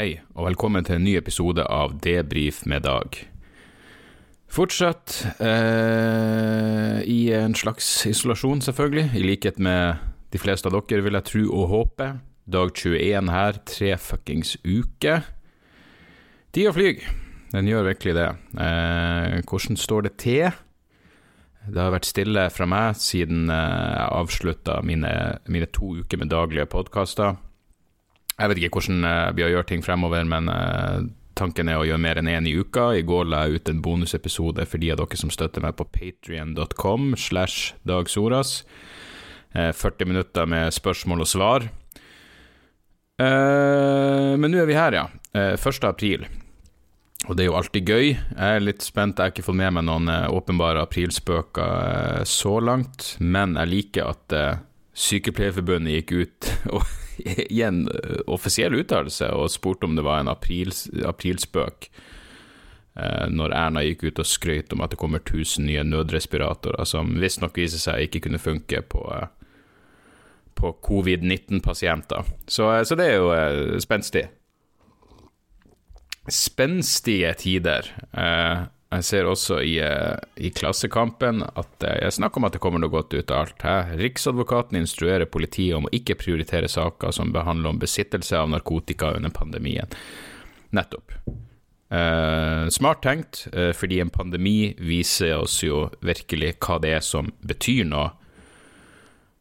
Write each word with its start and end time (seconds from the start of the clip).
Hei, 0.00 0.14
og 0.32 0.46
velkommen 0.46 0.80
til 0.80 0.96
en 0.96 1.02
ny 1.04 1.12
episode 1.18 1.60
av 1.68 1.98
Debrif 2.00 2.62
med 2.64 2.86
Dag. 2.86 3.18
Fortsatt 4.48 5.18
eh, 5.44 7.02
i 7.04 7.18
en 7.36 7.52
slags 7.52 7.84
isolasjon, 8.08 8.62
selvfølgelig, 8.64 9.10
i 9.12 9.24
likhet 9.26 9.58
med 9.60 10.00
de 10.32 10.40
fleste 10.40 10.70
av 10.70 10.78
dere, 10.78 11.04
vil 11.04 11.18
jeg 11.18 11.26
tro 11.28 11.42
og 11.50 11.68
håpe. 11.74 12.06
Dag 12.48 12.72
21 12.72 13.28
her, 13.34 13.60
tre 13.68 13.90
fuckings 14.00 14.54
uker. 14.64 15.28
Tid 16.56 16.70
å 16.70 16.74
fly! 16.78 16.94
Den 17.52 17.68
gjør 17.68 17.90
virkelig 17.90 18.16
det. 18.22 18.30
Eh, 18.56 19.36
hvordan 19.52 19.80
står 19.84 20.08
det 20.08 20.14
til? 20.24 20.48
Det 21.68 21.76
har 21.76 21.92
vært 21.92 22.08
stille 22.08 22.48
fra 22.56 22.72
meg 22.72 22.96
siden 23.04 23.52
eh, 23.52 23.92
jeg 23.98 24.10
avslutta 24.16 24.80
mine, 24.80 25.14
mine 25.44 25.68
to 25.68 25.92
uker 26.00 26.24
med 26.24 26.32
daglige 26.32 26.70
podkaster. 26.72 27.36
Jeg 28.40 28.48
vet 28.48 28.60
ikke 28.62 28.80
hvordan 28.80 29.34
vi 29.36 29.44
har 29.44 29.52
gjort 29.52 29.68
ting 29.68 29.82
fremover, 29.84 30.24
men 30.24 30.48
uh, 30.48 31.02
tanken 31.36 31.68
er 31.68 31.80
å 31.80 31.84
gjøre 31.84 32.00
mer 32.00 32.20
enn 32.20 32.30
én 32.30 32.48
i 32.48 32.54
uka. 32.56 32.90
I 32.96 33.04
går 33.04 33.28
la 33.28 33.42
jeg 33.44 33.60
ut 33.60 33.72
en 33.72 33.82
bonusepisode 33.84 34.64
for 34.68 34.80
de 34.80 34.92
av 34.94 35.02
dere 35.02 35.18
som 35.20 35.32
støtter 35.32 35.60
meg 35.64 35.76
på 35.76 35.84
patrion.com 35.92 37.12
slash 37.20 37.74
dagsoras. 37.84 38.62
Uh, 39.52 39.74
40 39.76 40.08
minutter 40.08 40.48
med 40.48 40.72
spørsmål 40.72 41.26
og 41.26 41.30
svar. 41.30 41.68
Men 43.20 44.48
nå 44.48 44.56
er 44.62 44.64
vi 44.64 44.72
her, 44.78 44.94
ja. 44.96 45.02
1. 45.36 45.82
april. 45.84 46.22
Og 47.26 47.36
det 47.36 47.44
er 47.44 47.50
jo 47.50 47.56
alltid 47.58 47.90
gøy. 47.92 48.06
Jeg 48.14 48.54
er 48.54 48.64
litt 48.64 48.80
spent, 48.80 49.20
jeg 49.20 49.28
har 49.28 49.34
ikke 49.34 49.44
fått 49.44 49.58
med 49.60 49.74
meg 49.76 49.84
noen 49.84 50.08
åpenbare 50.32 50.80
aprilspøker 50.86 52.24
så 52.24 52.54
langt, 52.64 53.10
men 53.20 53.58
jeg 53.60 53.72
liker 53.74 54.08
at 54.14 54.36
Sykepleierforbundet 54.96 56.00
gikk 56.00 56.16
ut 56.16 56.50
og 56.78 56.88
i 57.56 57.62
en 57.62 57.88
eh, 57.88 58.20
offisiell 58.26 58.74
uttalelse 58.74 59.30
og 59.34 59.50
spurte 59.52 59.88
om 59.88 59.96
det 59.98 60.04
var 60.06 60.22
en 60.22 60.32
aprils, 60.32 60.86
aprilspøk. 61.06 61.90
Eh, 63.00 63.26
når 63.30 63.54
Erna 63.54 63.84
gikk 63.86 64.08
ut 64.08 64.22
og 64.22 64.28
skrøt 64.28 64.74
om 64.74 64.82
at 64.84 64.94
det 64.94 65.00
kommer 65.00 65.22
1000 65.22 65.66
nye 65.68 65.84
nødrespiratorer, 65.86 66.84
som 66.88 67.14
visstnok 67.22 67.58
viser 67.58 67.82
seg 67.82 68.08
ikke 68.08 68.24
kunne 68.26 68.42
funke 68.42 68.82
på, 68.82 69.04
eh, 69.14 69.30
på 70.58 70.74
covid-19-pasienter. 70.88 72.34
Så, 72.46 72.68
så, 72.84 72.98
det 72.98 73.08
er 73.12 73.16
jo 73.20 73.80
spenstig. 73.80 74.26
Spenstige 76.30 77.32
tider. 77.38 77.88
Jeg 78.90 79.04
ser 79.06 79.28
også 79.30 79.60
i, 79.62 79.76
eh, 79.78 80.16
i 80.42 80.48
Klassekampen 80.50 81.44
at 81.46 81.68
det 81.78 81.92
jeg 82.02 82.16
snakker 82.16 82.40
om 82.40 82.46
at 82.48 82.56
det 82.56 82.60
kommer 82.62 82.82
noe 82.82 82.90
godt 82.90 83.14
ut 83.14 83.30
av 83.30 83.44
alt. 83.44 83.62
Her. 83.62 83.92
Riksadvokaten 84.00 84.80
instruerer 84.80 85.30
politiet 85.30 85.76
om 85.76 85.86
å 85.86 85.92
ikke 85.94 86.16
prioritere 86.18 86.66
saker 86.68 87.14
som 87.14 87.30
behandler 87.30 87.70
om 87.70 87.78
besittelse 87.78 88.34
av 88.34 88.50
narkotika 88.50 89.12
under 89.14 89.30
pandemien. 89.30 89.86
Nettopp. 90.74 91.14
Eh, 91.90 92.68
smart 92.74 93.02
tenkt, 93.02 93.46
eh, 93.52 93.70
fordi 93.72 94.00
en 94.00 94.10
pandemi 94.10 94.74
viser 94.78 95.36
oss 95.38 95.60
jo 95.62 95.90
virkelig 96.02 96.56
hva 96.58 96.80
det 96.80 96.90
er 96.96 97.00
som 97.00 97.30
betyr 97.46 97.86
noe, 97.86 98.10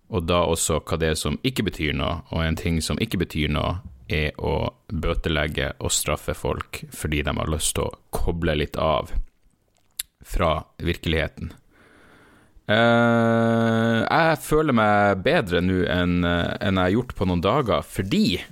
og 0.09 0.25
da 0.25 0.43
også 0.45 0.79
hva 0.81 0.97
det 0.97 1.09
er 1.09 1.15
som 1.15 1.37
ikke 1.43 1.65
betyr 1.65 1.93
noe, 1.93 2.21
og 2.31 2.43
en 2.43 2.55
ting 2.55 2.81
som 2.81 2.97
ikke 2.97 3.21
betyr 3.21 3.49
noe, 3.49 3.79
er 4.09 4.31
å 4.37 4.73
bøtelegge 4.89 5.73
og 5.79 5.91
straffe 5.93 6.33
folk 6.33 6.81
fordi 6.89 7.21
de 7.21 7.33
har 7.37 7.49
lyst 7.49 7.75
til 7.75 7.85
å 7.85 7.97
koble 8.09 8.55
litt 8.57 8.77
av 8.81 9.11
fra 10.29 10.53
virkeligheten. 10.83 11.53
Uh, 12.69 14.05
jeg 14.05 14.37
føler 14.45 14.75
meg 14.77 15.23
bedre 15.25 15.61
nå 15.65 15.81
enn 15.89 16.21
uh, 16.21 16.53
en 16.61 16.77
jeg 16.77 16.83
har 16.83 16.95
gjort 16.99 17.15
på 17.17 17.25
noen 17.25 17.41
dager, 17.41 17.81
fordi 17.81 18.43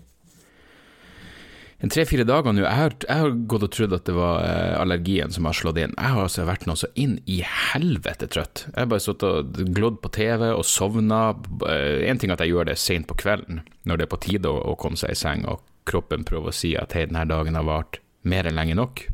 en 1.77 1.91
tre-fire 1.93 2.25
dager 2.25 2.55
nå 2.55 2.63
jeg 2.63 2.73
har, 2.73 2.95
jeg 3.03 3.21
har, 3.21 3.35
gått 3.53 3.67
og 3.67 3.75
trodd 3.75 3.93
at 3.93 4.07
det 4.09 4.15
var 4.17 4.41
uh, 4.41 4.79
allergien 4.81 5.29
som 5.33 5.45
har 5.45 5.53
slått 5.59 5.77
inn. 5.83 5.93
Jeg 5.93 6.15
har 6.15 6.23
altså 6.23 6.47
vært 6.49 6.65
noe 6.65 6.81
så 6.81 6.89
inn 6.97 7.19
i 7.29 7.43
helvete 7.45 8.25
trøtt. 8.33 8.63
Jeg 8.71 8.79
har 8.79 8.89
bare 8.89 9.05
sittet 9.05 9.27
og 9.29 9.75
glodd 9.77 10.01
på 10.01 10.11
TV 10.17 10.47
og 10.49 10.65
sovna. 10.65 11.21
En 11.61 12.17
ting 12.17 12.33
er 12.33 12.39
at 12.39 12.41
jeg 12.41 12.55
gjør 12.55 12.71
det 12.71 12.79
seint 12.81 13.05
på 13.05 13.19
kvelden, 13.21 13.61
når 13.85 14.01
det 14.01 14.07
er 14.07 14.13
på 14.15 14.23
tide 14.25 14.49
å, 14.49 14.63
å 14.73 14.73
komme 14.81 14.97
seg 14.97 15.13
i 15.13 15.19
seng, 15.19 15.45
og 15.45 15.61
kroppen 15.87 16.25
prøver 16.25 16.49
å 16.49 16.57
si 16.57 16.73
at 16.79 16.97
hei, 16.97 17.05
denne 17.05 17.27
dagen 17.29 17.55
har 17.59 17.69
vart 17.69 18.01
mer 18.25 18.49
enn 18.49 18.57
lenge 18.57 18.81
nok. 18.81 19.05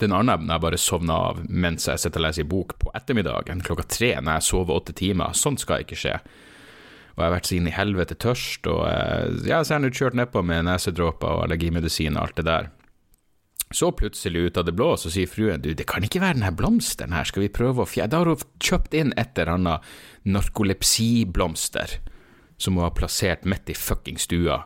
Den 0.00 0.14
andre 0.16 0.38
når 0.40 0.54
jeg 0.54 0.64
bare 0.64 0.80
sovner 0.80 1.26
av 1.30 1.42
mens 1.48 1.88
jeg 1.88 2.00
sitter 2.00 2.22
og 2.22 2.26
leser 2.26 2.46
i 2.46 2.48
bok 2.48 2.78
på 2.80 2.92
ettermiddagen 2.96 3.60
klokka 3.64 3.84
tre 3.90 4.14
når 4.20 4.38
jeg 4.38 4.46
sover 4.48 4.78
åtte 4.78 4.94
timer. 4.96 5.36
Sånt 5.36 5.60
skal 5.60 5.84
ikke 5.84 5.98
skje. 5.98 6.14
Og 7.12 7.20
jeg 7.20 7.26
har 7.26 7.34
vært 7.34 7.48
så 7.50 7.56
inn 7.58 7.68
i 7.68 7.74
helvete 7.76 8.16
tørst, 8.16 8.68
og 8.72 8.86
jeg 8.88 9.50
ja, 9.50 9.58
så 9.60 9.76
er 9.76 9.84
jeg 9.84 9.98
kjørt 9.98 10.16
nedpå 10.16 10.40
med 10.48 10.64
nesedråper 10.64 11.34
og 11.36 11.42
allergimedisin 11.44 12.16
og 12.16 12.22
alt 12.24 12.40
det 12.40 12.46
der. 12.48 12.70
Så 13.72 13.88
plutselig, 13.96 14.46
ut 14.48 14.58
av 14.60 14.66
det 14.68 14.74
blå, 14.76 14.94
så 15.00 15.12
sier 15.12 15.28
fruen 15.28 15.62
du, 15.64 15.70
det 15.76 15.86
kan 15.88 16.04
ikke 16.04 16.20
være 16.20 16.36
den 16.38 16.46
her 16.46 16.56
blomsteren 16.56 17.14
her, 17.16 17.28
skal 17.28 17.46
vi 17.46 17.52
prøve 17.52 17.84
å 17.84 17.88
fjerne 17.88 18.12
Da 18.12 18.20
har 18.20 18.28
hun 18.32 18.48
kjøpt 18.60 18.96
inn 18.96 19.14
et 19.16 19.36
eller 19.36 19.54
annet 19.54 19.92
narkolepsiblomster 20.28 21.96
som 22.60 22.76
hun 22.76 22.86
har 22.86 22.96
plassert 22.96 23.46
midt 23.48 23.72
i 23.72 23.76
fucking 23.76 24.20
stua. 24.20 24.62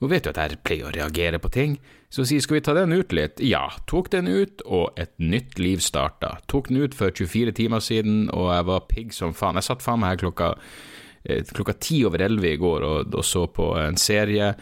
Hun 0.00 0.10
vet 0.10 0.26
jo 0.26 0.32
at 0.34 0.40
jeg 0.40 0.62
pleier 0.66 0.88
å 0.88 0.94
reagere 0.94 1.40
på 1.42 1.50
ting, 1.52 1.76
så 2.14 2.22
sier 2.22 2.42
skal 2.44 2.60
vi 2.60 2.62
ta 2.62 2.76
den 2.76 2.94
ut 2.94 3.10
litt? 3.16 3.40
Ja, 3.42 3.64
tok 3.90 4.12
den 4.12 4.28
ut, 4.30 4.62
og 4.62 4.94
et 5.00 5.16
nytt 5.18 5.58
liv 5.58 5.82
starta. 5.82 6.36
Tok 6.50 6.70
den 6.70 6.84
ut 6.84 6.94
for 6.94 7.10
24 7.10 7.54
timer 7.58 7.82
siden, 7.82 8.28
og 8.30 8.52
jeg 8.54 8.66
var 8.68 8.84
pigg 8.90 9.14
som 9.16 9.34
faen. 9.34 9.58
Jeg 9.58 9.66
satt 9.66 9.82
faen 9.82 9.98
meg 10.02 10.14
her 10.14 10.20
klokka 10.22 10.52
eh, 11.24 11.42
klokka 11.50 11.74
ti 11.82 12.04
over 12.06 12.22
elleve 12.22 12.52
i 12.54 12.60
går 12.60 12.86
og, 12.86 13.10
og, 13.10 13.24
så 13.26 13.48
på 13.50 13.72
en 13.80 13.98
serie 13.98 14.52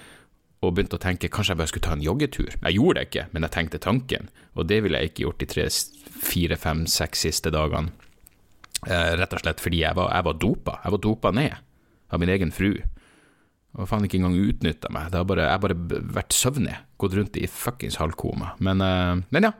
og 0.63 0.73
begynte 0.73 0.97
å 0.97 1.03
tenke 1.03 1.29
kanskje 1.33 1.53
jeg 1.53 1.61
bare 1.61 1.73
skulle 1.73 1.89
ta 1.91 1.97
en 1.99 2.07
joggetur. 2.07 2.55
Jeg 2.55 2.79
gjorde 2.79 3.01
det 3.01 3.09
ikke, 3.11 3.27
men 3.35 3.45
jeg 3.45 3.55
tenkte 3.59 3.83
tanken, 3.83 4.31
og 4.55 4.71
det 4.71 4.79
ville 4.85 5.03
jeg 5.03 5.13
ikke 5.13 5.27
gjort 5.27 5.43
de 5.43 5.51
tre, 5.51 5.67
fire, 6.23 6.59
fem, 6.63 6.87
seks 6.89 7.27
siste 7.27 7.53
dagene. 7.53 7.93
Eh, 8.87 9.13
rett 9.19 9.37
og 9.37 9.43
slett 9.43 9.61
fordi 9.63 9.83
jeg 9.83 9.99
var, 9.99 10.09
jeg 10.15 10.27
var 10.31 10.41
dopa. 10.41 10.79
Jeg 10.87 10.97
var 10.97 11.05
dopa 11.05 11.35
ned 11.37 11.61
av 12.09 12.23
min 12.23 12.33
egen 12.33 12.55
fru. 12.55 12.73
Og 13.77 13.89
faen 13.89 14.05
ikke 14.07 14.19
engang 14.21 14.41
utnytta 14.41 14.91
meg. 14.93 15.13
Bare, 15.13 15.47
jeg 15.47 15.55
har 15.55 15.63
bare 15.63 16.01
vært 16.17 16.37
søvnig. 16.37 16.75
Gått 17.03 17.17
rundt 17.19 17.39
i 17.41 17.49
fuckings 17.51 17.99
halvkoma. 18.01 18.55
Men, 18.63 18.83
uh, 18.85 19.23
men 19.35 19.49
ja. 19.49 19.53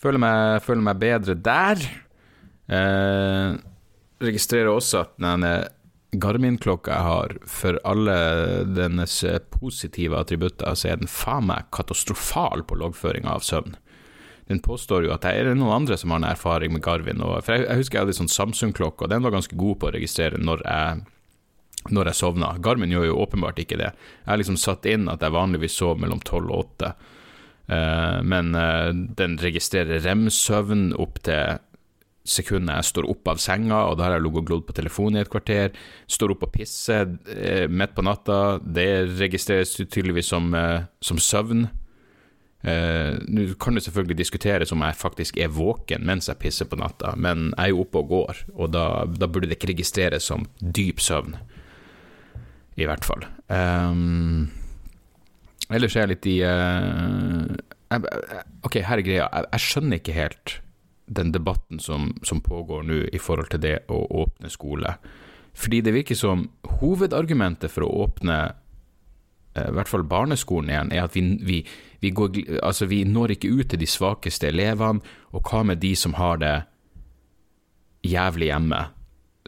Føler 0.00 0.22
meg, 0.22 0.62
føler 0.64 0.86
meg 0.86 1.02
bedre 1.02 1.36
der. 1.36 1.82
Uh, 2.70 3.58
registrerer 4.24 4.72
også 4.72 5.04
at 5.04 5.14
denne 5.20 5.52
Garmin-klokka 6.10 6.90
jeg 6.90 7.06
har, 7.06 7.34
for 7.46 7.78
alle 7.86 8.16
dennes 8.66 9.20
positive 9.54 10.18
attributter, 10.18 10.74
så 10.74 10.90
er 10.90 10.98
den 10.98 11.10
faen 11.10 11.46
meg 11.52 11.68
katastrofal 11.74 12.64
på 12.66 12.80
loggføringa 12.80 13.36
av 13.36 13.44
søvn. 13.46 13.76
Den 14.50 14.58
påstår 14.64 15.06
jo 15.06 15.12
at 15.14 15.22
det 15.22 15.36
er 15.38 15.52
noen 15.54 15.84
andre 15.84 15.94
som 16.00 16.10
har 16.10 16.18
en 16.18 16.32
erfaring 16.32 16.72
med 16.74 16.82
Garvin. 16.82 17.22
For 17.22 17.54
jeg, 17.54 17.68
jeg 17.68 17.78
husker 17.78 17.98
jeg 17.98 18.02
hadde 18.02 18.14
en 18.16 18.20
sånn 18.24 18.34
Samsung-klokke, 18.34 19.06
og 19.06 19.12
den 19.12 19.22
var 19.22 19.36
ganske 19.36 19.58
god 19.58 19.78
på 19.78 19.90
å 19.90 19.94
registrere 19.94 20.40
når 20.42 20.64
jeg 20.66 21.04
når 21.88 22.10
jeg 22.10 22.20
sovna. 22.20 22.52
Garmin 22.60 22.92
gjør 22.92 23.08
jo 23.08 23.22
åpenbart 23.22 23.62
ikke 23.62 23.78
det. 23.80 23.94
Jeg 23.94 24.28
har 24.28 24.40
liksom 24.40 24.60
satt 24.60 24.86
inn 24.90 25.08
at 25.10 25.24
jeg 25.24 25.34
vanligvis 25.34 25.78
sov 25.80 26.00
mellom 26.02 26.20
tolv 26.26 26.52
og 26.52 26.66
åtte, 26.66 26.92
uh, 27.72 28.20
men 28.26 28.52
uh, 28.56 28.92
den 28.92 29.38
registrerer 29.40 30.02
rem-søvn 30.04 30.90
opp 31.00 31.22
til 31.26 31.60
sekundet 32.30 32.76
jeg 32.76 32.88
står 32.90 33.08
opp 33.10 33.30
av 33.32 33.40
senga, 33.42 33.78
og 33.88 33.96
da 33.96 34.06
har 34.06 34.18
jeg 34.18 34.26
ligget 34.26 34.42
og 34.42 34.48
glodd 34.50 34.64
på 34.68 34.76
telefonen 34.76 35.18
i 35.18 35.24
et 35.24 35.32
kvarter. 35.32 35.72
Står 36.04 36.36
opp 36.36 36.44
og 36.46 36.54
pisser 36.54 37.08
uh, 37.08 37.66
midt 37.72 37.96
på 37.96 38.04
natta. 38.06 38.40
Det 38.60 38.90
registreres 39.16 39.78
tydeligvis 39.80 40.34
som, 40.34 40.52
som 41.00 41.20
søvn. 41.20 41.70
Nå 42.60 43.44
kan 43.56 43.72
det 43.72 43.80
selvfølgelig 43.86 44.18
diskuteres 44.18 44.72
om 44.74 44.82
jeg 44.84 44.98
faktisk 45.00 45.38
er 45.40 45.48
våken 45.48 46.02
mens 46.04 46.28
jeg 46.28 46.36
pisser 46.42 46.68
på 46.68 46.76
natta, 46.76 47.14
men 47.16 47.54
jeg 47.54 47.62
er 47.62 47.70
jo 47.72 47.86
oppe 47.86 48.02
og 48.02 48.10
går, 48.10 48.42
og 48.52 48.74
da, 48.74 48.82
da 49.08 49.28
burde 49.32 49.48
det 49.48 49.56
ikke 49.56 49.70
registreres 49.70 50.28
som 50.28 50.44
dyp 50.60 51.00
søvn 51.00 51.38
i 52.80 52.88
hvert 52.88 53.06
fall. 53.06 53.26
Um, 53.48 54.50
ellers 55.70 55.96
er 55.96 56.06
jeg 56.06 56.12
litt 56.14 56.28
i 56.30 56.36
uh, 56.46 57.46
Ok, 58.62 58.78
her 58.86 59.00
er 59.00 59.02
greia. 59.02 59.26
Jeg, 59.50 59.62
skjønner 59.64 59.98
ikke 59.98 60.14
helt 60.14 60.60
den 61.10 61.32
debatten 61.34 61.80
som, 61.82 62.12
som 62.22 62.42
pågår 62.44 62.84
nå 62.86 63.00
i 63.10 63.18
forhold 63.18 63.50
til 63.50 63.62
det 63.64 63.76
å 63.90 64.04
åpne 64.22 64.50
skole. 64.52 64.94
Fordi 65.58 65.80
det 65.82 65.96
virker 65.96 66.18
som 66.18 66.46
hovedargumentet 66.78 67.72
for 67.72 67.88
å 67.88 68.04
åpne 68.06 68.36
uh, 68.52 69.66
i 69.66 69.74
hvert 69.74 69.90
fall 69.90 70.06
barneskolen 70.06 70.70
igjen, 70.70 70.94
er 70.94 71.08
at 71.08 71.18
vi, 71.18 71.24
vi, 71.42 71.58
vi, 72.04 72.14
går, 72.14 72.38
altså 72.62 72.86
vi 72.90 73.02
når 73.08 73.34
ikke 73.36 73.50
ut 73.50 73.72
til 73.72 73.82
de 73.82 73.90
svakeste 73.90 74.52
elevene, 74.52 75.02
og 75.34 75.50
hva 75.50 75.64
med 75.66 75.82
de 75.82 75.96
som 75.98 76.14
har 76.20 76.38
det 76.42 76.54
jævlig 78.06 78.52
hjemme, 78.52 78.84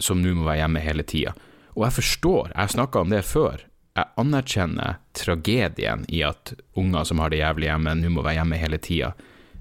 som 0.02 0.20
nå 0.20 0.34
må 0.34 0.46
være 0.48 0.64
hjemme 0.64 0.82
hele 0.82 1.06
tida. 1.06 1.34
Og 1.76 1.86
jeg 1.86 1.96
forstår, 1.98 2.52
jeg 2.52 2.60
har 2.60 2.72
snakka 2.74 3.02
om 3.02 3.12
det 3.12 3.24
før, 3.24 3.66
jeg 3.92 4.08
anerkjenner 4.20 5.00
tragedien 5.16 6.06
i 6.08 6.22
at 6.24 6.54
unger 6.80 7.04
som 7.08 7.20
har 7.20 7.32
det 7.32 7.42
jævlig 7.42 7.68
hjemme, 7.68 7.94
nå 8.00 8.12
må 8.12 8.24
være 8.24 8.40
hjemme 8.40 8.60
hele 8.60 8.80
tida, 8.80 9.12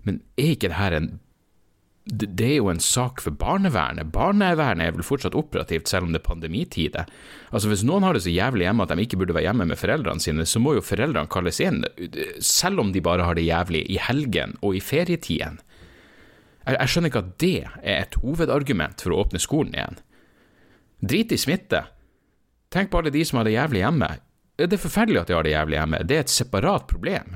men 0.08 0.22
er 0.40 0.56
ikke 0.56 0.72
det 0.72 0.80
her 0.80 0.98
en 0.98 1.12
det 2.12 2.42
er 2.42 2.56
jo 2.58 2.72
en 2.72 2.80
sak 2.82 3.22
for 3.22 3.36
barnevernet. 3.38 4.10
Barnevernet 4.12 4.88
er 4.88 4.96
vel 4.96 5.06
fortsatt 5.06 5.36
operativt, 5.38 5.88
selv 5.88 6.08
om 6.08 6.16
det 6.16 6.20
er 6.20 6.26
pandemitider. 6.26 7.12
Altså 7.54 7.70
Hvis 7.70 7.84
noen 7.86 8.04
har 8.04 8.18
det 8.18 8.24
så 8.26 8.34
jævlig 8.34 8.66
hjemme 8.66 8.84
at 8.84 8.90
de 8.90 9.06
ikke 9.06 9.20
burde 9.22 9.36
være 9.38 9.46
hjemme 9.46 9.68
med 9.70 9.80
foreldrene 9.80 10.24
sine, 10.24 10.48
så 10.50 10.60
må 10.60 10.74
jo 10.76 10.84
foreldrene 10.84 11.30
kalles 11.32 11.62
inn, 11.62 11.84
selv 12.42 12.82
om 12.82 12.92
de 12.92 13.06
bare 13.06 13.28
har 13.28 13.38
det 13.38 13.46
jævlig 13.46 13.84
i 13.86 14.00
helgen 14.02 14.58
og 14.62 14.76
i 14.76 14.82
ferietiden. 14.82 15.62
Jeg, 16.66 16.76
jeg 16.80 16.90
skjønner 16.90 17.14
ikke 17.14 17.24
at 17.24 17.32
det 17.46 17.56
er 17.62 18.02
et 18.02 18.20
hovedargument 18.26 19.06
for 19.06 19.14
å 19.14 19.22
åpne 19.22 19.42
skolen 19.42 19.78
igjen. 19.78 20.02
Drit 21.06 21.38
i 21.38 21.40
smitte. 21.40 21.86
Tenk 22.72 22.92
på 22.92 23.02
alle 23.02 23.14
de 23.14 23.24
som 23.28 23.40
har 23.40 23.48
det 23.48 23.58
jævlig 23.58 23.82
hjemme. 23.84 24.10
Det 24.56 24.70
er 24.72 24.82
forferdelig 24.82 25.22
at 25.22 25.32
de 25.32 25.36
har 25.36 25.48
det 25.48 25.56
jævlig 25.56 25.78
hjemme, 25.80 26.04
det 26.08 26.18
er 26.18 26.26
et 26.26 26.32
separat 26.32 26.86
problem 26.88 27.36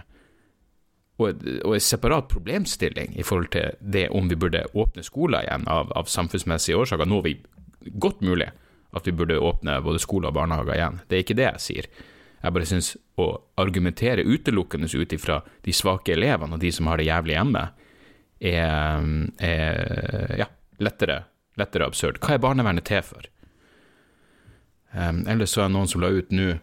og, 1.18 1.46
og 1.64 1.76
en 1.76 1.84
separat 1.84 2.28
problemstilling 2.32 3.16
i 3.20 3.24
forhold 3.24 3.48
til 3.56 3.78
det 3.80 4.08
om 4.16 4.28
vi 4.30 4.38
burde 4.40 4.66
åpne 4.76 5.04
skoler 5.06 5.46
igjen 5.46 5.68
av, 5.72 5.92
av 5.96 6.10
samfunnsmessige 6.12 6.78
årsaker. 6.82 7.08
Nå 7.08 7.22
er 7.22 7.28
vi 7.30 7.36
godt 8.02 8.24
mulig 8.26 8.50
at 8.96 9.08
vi 9.08 9.16
burde 9.16 9.40
åpne 9.40 9.78
både 9.84 10.02
skoler 10.04 10.32
og 10.32 10.38
barnehager 10.38 10.76
igjen. 10.76 11.00
Det 11.08 11.18
er 11.18 11.24
ikke 11.24 11.38
det 11.40 11.48
jeg 11.48 11.64
sier. 11.64 11.90
Jeg 12.46 12.56
bare 12.56 12.68
syns 12.70 12.92
å 13.20 13.30
argumentere 13.60 14.26
utelukkende 14.28 14.90
ut 14.92 15.16
ifra 15.16 15.40
de 15.66 15.74
svake 15.74 16.14
elevene 16.14 16.58
og 16.58 16.62
de 16.62 16.72
som 16.76 16.92
har 16.92 17.00
det 17.00 17.08
jævlig 17.08 17.38
hjemme, 17.38 17.64
er, 18.46 19.08
er 19.40 20.36
ja, 20.44 20.50
lettere, 20.84 21.22
lettere 21.58 21.88
absurd. 21.88 22.20
Hva 22.22 22.36
er 22.36 22.44
barnevernet 22.44 22.86
til 22.86 23.02
for? 23.08 23.26
Um, 24.96 25.26
ellers 25.28 25.52
så 25.52 25.66
er 25.66 25.74
noen 25.74 25.90
som 25.92 26.00
la 26.04 26.08
ut 26.08 26.30
nå 26.32 26.54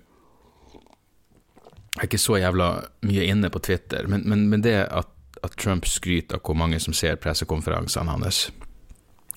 jeg 1.92 2.00
er 2.00 2.08
ikke 2.08 2.20
så 2.22 2.38
jævla 2.40 2.66
mye 3.04 3.24
inne 3.28 3.50
på 3.52 3.60
Twitter, 3.60 4.06
men, 4.08 4.22
men, 4.24 4.46
men 4.48 4.62
det 4.64 4.72
at, 4.88 5.10
at, 5.44 5.56
Trump 5.60 5.84
skryter 5.84 6.38
av 6.38 6.46
hvor 6.46 6.56
mange 6.56 6.78
som 6.80 6.96
ser 6.96 7.18
pressekonferansene 7.20 8.14
hans, 8.14 8.46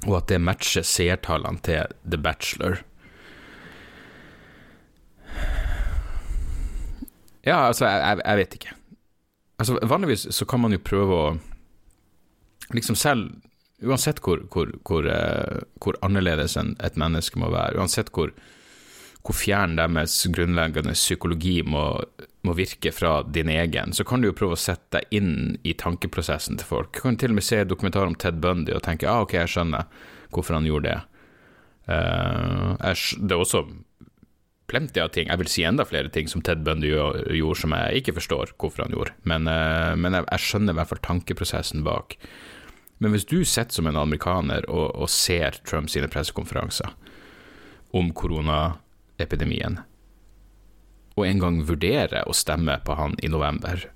og 0.06 0.22
at 0.22 0.30
det 0.32 0.40
matcher 0.40 0.86
seertallene 0.88 1.60
til 1.66 1.92
The 2.08 2.22
Bachelor 2.22 2.80
Ja, 7.46 7.68
altså, 7.68 7.86
jeg, 7.86 8.22
jeg, 8.24 8.38
vet 8.40 8.56
ikke. 8.58 8.72
Altså, 9.60 9.76
vanligvis 9.84 10.24
så 10.34 10.48
kan 10.50 10.64
man 10.64 10.74
jo 10.74 10.82
prøve 10.82 11.20
å 11.20 11.28
Liksom 12.74 12.96
selv 12.98 13.36
Uansett 13.86 14.18
hvor, 14.24 14.40
hvor, 14.50 14.72
hvor, 14.88 15.06
uh, 15.06 15.60
hvor 15.84 16.00
annerledes 16.02 16.56
et 16.58 16.96
menneske 16.98 17.38
må 17.38 17.52
være, 17.54 17.76
uansett 17.78 18.08
hvor, 18.16 18.32
hvor 19.26 19.38
fjern 19.38 19.76
deres 19.80 20.20
grunnleggende 20.30 20.94
psykologi 20.94 21.60
må 21.66 21.88
må 22.46 22.54
virke 22.58 22.92
fra 22.94 23.20
din 23.24 23.50
egen, 23.50 23.94
så 23.94 24.06
kan 24.08 24.22
du 24.22 24.30
jo 24.30 24.38
prøve 24.38 24.58
å 24.58 24.60
sette 24.60 25.00
deg 25.00 25.18
inn 25.18 25.34
i 25.66 25.74
tankeprosessen 25.78 26.60
til 26.60 26.70
folk. 26.70 26.94
Du 26.94 27.02
kan 27.06 27.18
til 27.20 27.34
og 27.34 27.40
med 27.40 27.48
se 27.48 27.64
dokumentar 27.68 28.08
om 28.08 28.18
Ted 28.22 28.40
Bundy 28.44 28.76
og 28.76 28.84
tenke 28.86 29.10
ah, 29.10 29.24
ok, 29.26 29.38
jeg 29.40 29.54
skjønner 29.56 29.90
hvorfor 30.34 30.58
han 30.58 30.70
gjorde 30.70 30.92
det. 30.92 31.02
Uh, 31.86 32.76
det 32.82 33.36
er 33.36 33.42
også 33.42 33.66
plenty 34.70 34.98
av 35.02 35.12
ting, 35.14 35.30
jeg 35.30 35.38
vil 35.38 35.52
si 35.52 35.66
enda 35.68 35.86
flere 35.86 36.10
ting 36.10 36.30
som 36.30 36.42
Ted 36.46 36.64
Bundy 36.66 36.90
gjorde 36.90 37.60
som 37.62 37.76
jeg 37.78 38.02
ikke 38.02 38.16
forstår 38.18 38.56
hvorfor 38.58 38.86
han 38.86 38.96
gjorde, 38.96 39.14
men, 39.30 39.50
uh, 39.50 39.94
men 39.98 40.18
jeg, 40.18 40.26
jeg, 40.32 40.46
skjønner 40.48 40.74
i 40.74 40.80
hvert 40.80 40.92
fall 40.94 41.06
tankeprosessen 41.06 41.86
bak. 41.86 42.18
Men 43.04 43.12
hvis 43.12 43.28
du 43.28 43.42
sitter 43.44 43.76
som 43.76 43.90
en 43.90 44.00
amerikaner 44.00 44.66
og, 44.72 44.88
og 44.96 45.12
ser 45.12 45.60
Trumps 45.68 45.98
pressekonferanser 46.14 46.94
om 47.96 48.10
koronaepidemien, 49.16 49.80
og 51.16 51.26
en 51.26 51.40
gang 51.40 51.62
vurdere 51.66 52.26
å 52.28 52.34
stemme 52.34 52.80
på 52.86 52.96
han 52.96 53.16
i 53.24 53.30
november, 53.30 53.90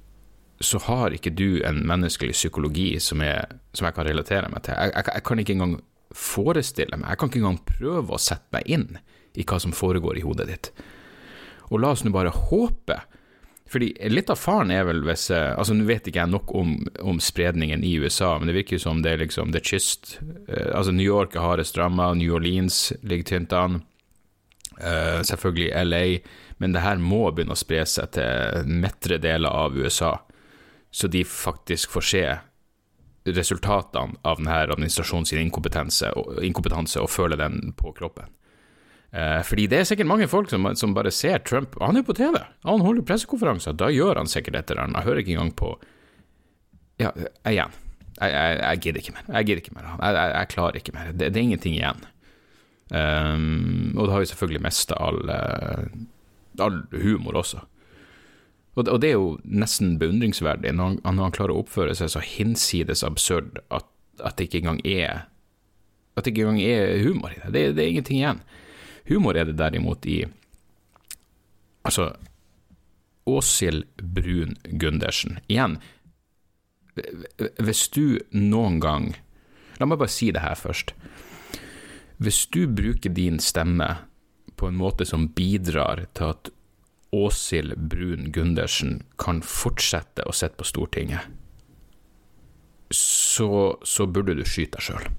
så 0.60 0.80
har 0.80 1.12
ikke 1.12 1.32
du 1.32 1.62
en 1.64 1.86
menneskelig 1.88 2.34
psykologi 2.34 3.00
som, 3.00 3.22
er, 3.22 3.48
som 3.74 3.86
jeg 3.86 3.96
kan 3.96 4.06
relatere 4.08 4.50
meg 4.50 4.64
til. 4.64 4.76
Jeg, 4.76 4.92
jeg, 4.94 5.06
jeg, 5.14 5.24
kan 5.24 5.40
ikke 5.40 5.54
engang 5.54 5.78
forestille 6.16 6.98
meg, 6.98 7.10
jeg 7.10 7.20
kan 7.20 7.30
ikke 7.30 7.40
engang 7.40 7.62
prøve 7.66 8.16
å 8.16 8.20
sette 8.20 8.50
meg 8.52 8.68
inn 8.68 9.00
i 9.36 9.44
hva 9.44 9.60
som 9.60 9.72
foregår 9.72 10.18
i 10.18 10.26
hodet 10.26 10.48
ditt. 10.50 10.72
Og 11.70 11.80
la 11.80 11.94
oss 11.94 12.04
nå 12.04 12.12
bare 12.12 12.34
håpe, 12.34 12.98
fordi 13.70 13.92
litt 14.10 14.32
av 14.34 14.40
faren 14.42 14.72
er 14.74 14.88
vel 14.88 15.04
hvis 15.06 15.28
Altså, 15.30 15.76
nå 15.78 15.86
vet 15.86 16.08
ikke 16.10 16.24
jeg 16.24 16.32
nok 16.34 16.56
om, 16.58 16.72
om, 17.06 17.20
spredningen 17.22 17.84
i 17.86 17.94
USA, 18.02 18.34
men 18.40 18.50
det 18.50 18.56
virker 18.58 18.80
jo 18.80 18.86
som 18.88 19.04
det 19.06 19.14
er 19.14 19.22
liksom 19.22 19.54
er 19.54 19.62
kyst. 19.64 20.18
Eh, 20.48 20.72
altså, 20.74 20.92
New 20.96 21.06
York 21.06 21.38
er 21.38 21.46
hardest 21.46 21.78
ramma, 21.78 22.10
New 22.18 22.34
Orleans 22.34 22.90
ligger 23.04 23.30
tynt 23.30 23.54
an. 23.54 23.82
Uh, 24.80 25.20
selvfølgelig 25.28 25.74
LA 25.84 26.04
men 26.60 26.76
det 26.76 26.84
her 26.84 27.00
må 27.00 27.24
begynne 27.32 27.56
å 27.56 27.60
spre 27.60 27.86
seg 27.88 28.12
til 28.18 28.68
mettere 28.68 29.20
deler 29.24 29.52
av 29.52 29.78
USA, 29.80 30.18
så 30.92 31.08
de 31.08 31.24
faktisk 31.24 31.94
får 31.94 32.06
se 32.10 32.24
resultatene 33.30 34.20
av 34.28 34.42
denne 34.42 34.58
administrasjonens 34.74 35.32
inkompetanse 35.38 36.12
og, 36.18 36.42
inkompetanse 36.44 37.00
og 37.00 37.12
føle 37.14 37.38
den 37.40 37.72
på 37.80 37.94
kroppen. 37.96 38.28
Uh, 39.16 39.40
fordi 39.48 39.70
det 39.72 39.80
er 39.80 39.88
sikkert 39.90 40.12
mange 40.12 40.28
folk 40.30 40.52
som, 40.52 40.68
som, 40.78 40.92
bare 40.94 41.10
ser 41.10 41.40
Trump 41.42 41.74
Han 41.82 41.98
er 41.98 42.04
på 42.06 42.14
TV, 42.14 42.36
han 42.68 42.84
holder 42.86 43.08
pressekonferanser, 43.08 43.74
da 43.80 43.88
gjør 43.90 44.20
han 44.20 44.30
sikkert 44.30 44.60
et 44.60 44.74
eller 44.74 44.86
annet. 44.86 45.00
Jeg 45.00 45.10
hører 45.10 45.24
ikke 45.24 45.36
engang 45.38 45.56
på 45.64 45.72
Ja, 47.00 47.14
igjen. 47.48 47.72
Jeg, 48.20 48.32
jeg, 48.36 48.56
jeg 48.60 48.80
gidder 48.84 49.00
ikke 49.00 49.16
mer. 49.16 49.28
Jeg 49.32 49.48
gidder 49.48 49.62
ikke 49.64 49.76
mer. 49.78 49.92
Jeg, 49.96 50.32
jeg 50.36 50.52
klarer 50.52 50.78
ikke 50.82 50.94
mer. 50.98 51.12
Det, 51.14 51.30
det 51.32 51.40
er 51.40 51.46
ingenting 51.48 51.78
igjen. 51.78 52.02
Um, 52.90 53.94
og 53.98 54.08
det 54.08 54.14
har 54.14 54.24
jo 54.24 54.30
selvfølgelig 54.32 54.64
mista 54.66 54.96
all 54.98 55.20
uh, 55.30 55.84
all 56.60 56.82
humor 56.92 57.38
også. 57.38 57.60
Og 58.76 58.86
det, 58.86 58.94
og 58.94 59.02
det 59.02 59.10
er 59.10 59.18
jo 59.18 59.40
nesten 59.44 59.98
beundringsverdig 60.00 60.72
når 60.76 60.86
han, 60.86 61.00
når 61.04 61.24
han, 61.28 61.36
klarer 61.36 61.56
å 61.56 61.64
oppføre 61.64 61.96
seg 61.98 62.12
så 62.14 62.24
hinsides 62.24 63.04
absurd 63.04 63.60
at, 63.68 63.88
at, 64.22 64.38
det 64.38 64.48
ikke 64.48 64.62
engang 64.64 64.82
er 64.88 65.26
At 66.16 66.26
det 66.26 66.34
ikke 66.34 66.48
engang 66.48 66.62
er 66.64 67.04
humor 67.04 67.34
i 67.34 67.40
det. 67.42 67.54
Det, 67.54 67.64
det 67.76 67.84
er 67.84 67.94
ingenting 67.94 68.20
igjen. 68.20 68.42
Humor 69.10 69.38
er 69.38 69.50
det 69.50 69.58
derimot 69.60 70.06
i 70.06 70.26
Altså, 71.88 72.12
Åshild 73.26 73.86
Brun 73.98 74.58
Gundersen. 74.80 75.40
Igjen, 75.48 75.78
hvis 77.58 77.88
du 77.96 78.20
noen 78.36 78.82
gang 78.84 79.14
La 79.80 79.88
meg 79.88 79.96
bare 80.02 80.12
si 80.12 80.28
det 80.36 80.42
her 80.44 80.58
først. 80.60 80.92
Hvis 82.20 82.46
du 82.52 82.66
bruker 82.68 83.14
din 83.16 83.40
stemme 83.40 83.88
på 84.60 84.68
en 84.68 84.76
måte 84.76 85.06
som 85.08 85.30
bidrar 85.32 86.04
til 86.18 86.34
at 86.34 86.50
Åshild 87.16 87.78
Brun 87.90 88.28
Gundersen 88.36 89.00
kan 89.18 89.40
fortsette 89.42 90.26
å 90.28 90.36
sitte 90.36 90.60
på 90.60 90.68
Stortinget, 90.68 91.32
så, 92.92 93.80
så 93.86 94.06
burde 94.10 94.36
du 94.36 94.44
skyte 94.44 94.78
deg 94.78 94.88
sjøl. 94.90 95.10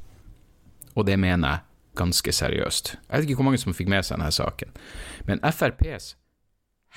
Og 0.98 1.06
det 1.08 1.16
mener 1.22 1.48
jeg 1.48 1.66
ganske 2.00 2.34
seriøst. 2.36 2.94
Jeg 2.94 3.16
vet 3.16 3.28
ikke 3.30 3.40
hvor 3.40 3.48
mange 3.48 3.62
som 3.62 3.74
fikk 3.74 3.90
med 3.90 4.04
seg 4.04 4.18
denne 4.18 4.30
saken, 4.34 4.76
men 5.26 5.42
FrPs 5.46 6.14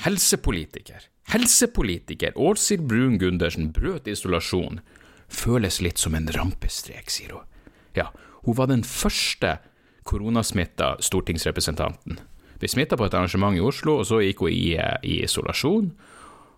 helsepolitiker, 0.03 1.07
helsepolitiker 1.31 2.35
Åshild 2.35 2.87
Brun 2.89 3.19
Gundersen 3.21 3.71
brøt 3.73 4.09
isolasjon, 4.09 4.81
føles 5.29 5.79
litt 5.85 6.01
som 6.01 6.17
en 6.17 6.27
rampestrek, 6.33 7.11
sier 7.13 7.37
hun. 7.37 7.47
Ja, 7.95 8.09
hun 8.43 8.57
var 8.57 8.67
den 8.69 8.83
første 8.83 9.59
koronasmitta 10.07 10.95
stortingsrepresentanten 11.03 12.19
ble 12.63 12.71
smitta 12.71 12.97
på 12.99 13.07
et 13.07 13.15
arrangement 13.17 13.57
i 13.57 13.63
Oslo, 13.63 13.99
og 13.99 14.07
så 14.07 14.21
gikk 14.23 14.45
hun 14.45 14.53
i, 14.53 14.75
i 15.03 15.21
isolasjon. 15.25 15.89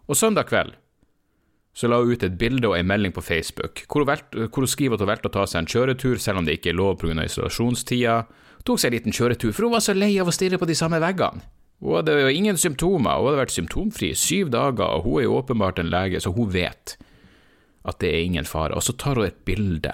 Og 0.06 0.18
søndag 0.18 0.50
kveld 0.52 0.76
så 1.76 1.90
la 1.92 1.98
hun 2.00 2.14
ut 2.14 2.24
et 2.24 2.38
bilde 2.40 2.70
og 2.70 2.78
en 2.78 2.88
melding 2.88 3.12
på 3.12 3.24
Facebook 3.26 3.82
hvor 3.90 4.06
hun, 4.06 4.08
velt, 4.14 4.30
hvor 4.32 4.64
hun 4.64 4.72
skriver 4.72 4.96
at 4.96 5.02
hun 5.04 5.10
valgte 5.10 5.28
å 5.28 5.34
ta 5.34 5.44
seg 5.50 5.64
en 5.64 5.72
kjøretur 5.74 6.22
selv 6.24 6.40
om 6.40 6.48
det 6.48 6.60
ikke 6.60 6.72
er 6.72 6.78
lov 6.80 6.94
pga. 7.02 7.26
isolasjonstida. 7.26 8.16
Hun 8.62 8.68
tok 8.70 8.80
seg 8.80 8.92
en 8.92 8.96
liten 8.96 9.16
kjøretur, 9.16 9.52
for 9.52 9.68
hun 9.68 9.76
var 9.76 9.84
så 9.84 9.98
lei 9.98 10.14
av 10.22 10.32
å 10.32 10.36
stirre 10.36 10.62
på 10.62 10.70
de 10.70 10.78
samme 10.78 11.02
veggene. 11.04 11.44
Hun 11.84 11.98
hadde 11.98 12.16
jo 12.22 12.32
ingen 12.32 12.58
symptomer, 12.58 13.20
hun 13.20 13.28
hadde 13.28 13.42
vært 13.42 13.58
symptomfri 13.58 14.14
i 14.14 14.16
syv 14.16 14.54
dager, 14.54 14.88
og 14.88 15.04
hun 15.04 15.20
er 15.20 15.26
jo 15.26 15.36
åpenbart 15.42 15.82
en 15.82 15.92
lege, 15.92 16.22
så 16.24 16.32
hun 16.32 16.54
vet 16.54 16.96
at 17.86 18.00
det 18.00 18.14
er 18.14 18.24
ingen 18.24 18.48
fare. 18.48 18.78
Og 18.78 18.86
så 18.86 18.96
tar 18.96 19.20
hun 19.20 19.28
et 19.28 19.44
bilde 19.46 19.92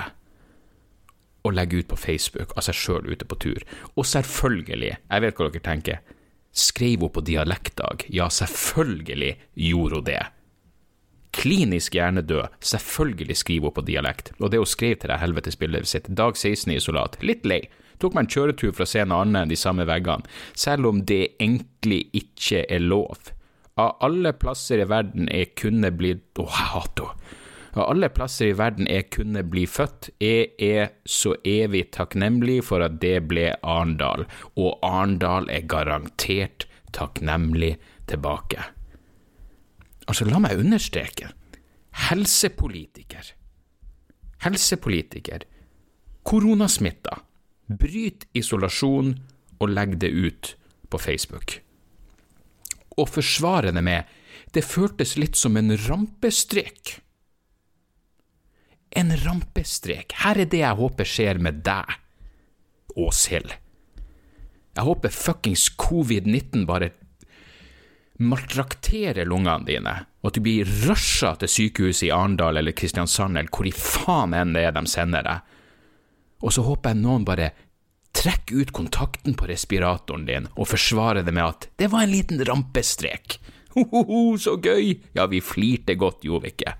og 1.44 1.56
legge 1.58 1.82
ut 1.82 1.90
på 1.92 2.00
Facebook 2.00 2.54
av 2.58 2.66
seg 2.68 2.78
sjøl 2.78 3.10
ute 3.10 3.28
på 3.28 3.38
tur. 3.42 3.64
Og 3.96 4.06
selvfølgelig, 4.08 4.94
jeg 4.98 5.24
vet 5.26 5.40
hva 5.40 5.50
dere 5.50 5.66
tenker, 5.66 6.04
skrev 6.52 7.06
hun 7.06 7.14
på 7.16 7.26
dialektdag? 7.26 8.06
Ja, 8.14 8.30
selvfølgelig 8.30 9.34
gjorde 9.70 10.02
hun 10.02 10.08
det. 10.12 10.22
Klinisk 11.32 11.96
hjernedød, 11.96 12.58
selvfølgelig 12.60 13.38
skriver 13.40 13.72
hun 13.72 13.78
på 13.80 13.88
dialekt, 13.88 14.34
og 14.40 14.52
det 14.52 14.60
hun 14.60 14.70
skrev 14.70 14.98
til 15.00 15.14
det 15.14 15.22
helvetesbildet 15.22 15.88
sitt, 15.88 16.10
dag 16.12 16.36
16 16.36 16.74
i 16.74 16.80
isolat, 16.82 17.18
litt 17.24 17.48
lei, 17.48 17.62
tok 18.02 18.18
meg 18.18 18.26
en 18.26 18.34
kjøretur 18.34 18.74
for 18.74 18.84
å 18.84 18.90
se 18.90 19.06
noe 19.06 19.24
annet 19.24 19.46
enn 19.46 19.54
de 19.54 19.60
samme 19.60 19.86
veggene, 19.88 20.28
selv 20.58 20.90
om 20.92 21.06
det 21.08 21.38
egentlig 21.40 22.04
ikke 22.18 22.66
er 22.68 22.84
lov. 22.84 23.32
Av 23.80 23.96
alle 24.04 24.34
plasser 24.36 24.84
i 24.84 24.90
verden 24.90 25.30
jeg 25.32 25.54
kunne 25.56 25.94
blitt 25.96 26.36
Å, 26.42 26.44
jeg 26.44 26.74
hater 26.74 27.14
henne 27.14 27.40
av 27.74 27.88
alle 27.88 28.10
plasser 28.12 28.52
i 28.52 28.58
verden 28.58 28.90
jeg 28.90 29.10
kunne 29.16 29.44
bli 29.48 29.64
født, 29.70 30.10
jeg 30.20 30.52
er 30.60 30.92
så 31.08 31.36
evig 31.48 31.88
takknemlig 31.96 32.60
for 32.68 32.84
at 32.84 33.00
det 33.04 33.18
ble 33.32 33.52
Arendal, 33.64 34.28
og 34.60 34.80
Arendal 34.84 35.48
er 35.54 35.68
garantert 35.72 36.68
takknemlig 36.96 37.78
tilbake. 38.12 38.66
Altså, 40.10 40.28
la 40.28 40.42
meg 40.44 40.60
understreke, 40.60 41.32
helsepolitiker, 42.10 43.34
helsepolitiker, 44.44 45.46
koronasmitta. 46.28 47.22
Bryt 47.72 48.26
isolasjon 48.36 49.14
og 49.62 49.70
legg 49.72 49.96
det 50.02 50.10
ut 50.12 50.56
på 50.92 51.00
Facebook. 51.00 51.62
Og 53.00 53.08
forsvare 53.08 53.72
med 53.80 54.10
det 54.52 54.66
føltes 54.68 55.16
litt 55.16 55.40
som 55.40 55.56
en 55.56 55.72
rampestrek. 55.88 56.98
En 58.92 59.14
rampestrek. 59.24 60.16
Her 60.24 60.42
er 60.44 60.50
det 60.52 60.64
jeg 60.64 60.80
håper 60.80 61.08
skjer 61.08 61.40
med 61.40 61.62
deg, 61.66 62.00
Åshild. 63.00 63.54
Jeg 64.72 64.88
håper 64.88 65.14
fuckings 65.16 65.70
covid-19 65.80 66.66
bare 66.68 66.92
maltrakterer 68.22 69.26
lungene 69.26 69.66
dine, 69.66 69.94
og 70.22 70.30
at 70.30 70.38
du 70.38 70.44
blir 70.46 70.70
rusha 70.86 71.34
til 71.42 71.50
sykehuset 71.50 72.08
i 72.10 72.14
Arendal 72.14 72.60
eller 72.60 72.76
Kristiansand 72.78 73.40
eller 73.40 73.50
hvor 73.52 73.68
i 73.68 73.74
faen 73.74 74.36
enn 74.38 74.54
det 74.56 74.68
er 74.68 74.76
de 74.76 74.84
sender 74.90 75.26
deg. 75.26 75.48
Og 76.46 76.54
så 76.54 76.64
håper 76.66 76.94
jeg 76.94 77.02
noen 77.02 77.26
bare 77.26 77.52
trekker 78.16 78.62
ut 78.62 78.74
kontakten 78.76 79.36
på 79.40 79.48
respiratoren 79.50 80.28
din 80.28 80.48
og 80.52 80.68
forsvarer 80.70 81.26
det 81.26 81.34
med 81.34 81.48
at 81.48 81.68
det 81.80 81.90
var 81.94 82.06
en 82.06 82.14
liten 82.14 82.44
rampestrek. 82.46 83.40
Ho-ho-ho, 83.76 84.36
så 84.38 84.58
gøy! 84.60 84.98
Ja, 85.16 85.30
vi 85.32 85.40
flirte 85.40 85.96
godt, 85.96 86.26
gjorde 86.28 86.50
vi 86.50 86.56
ikke? 86.56 86.76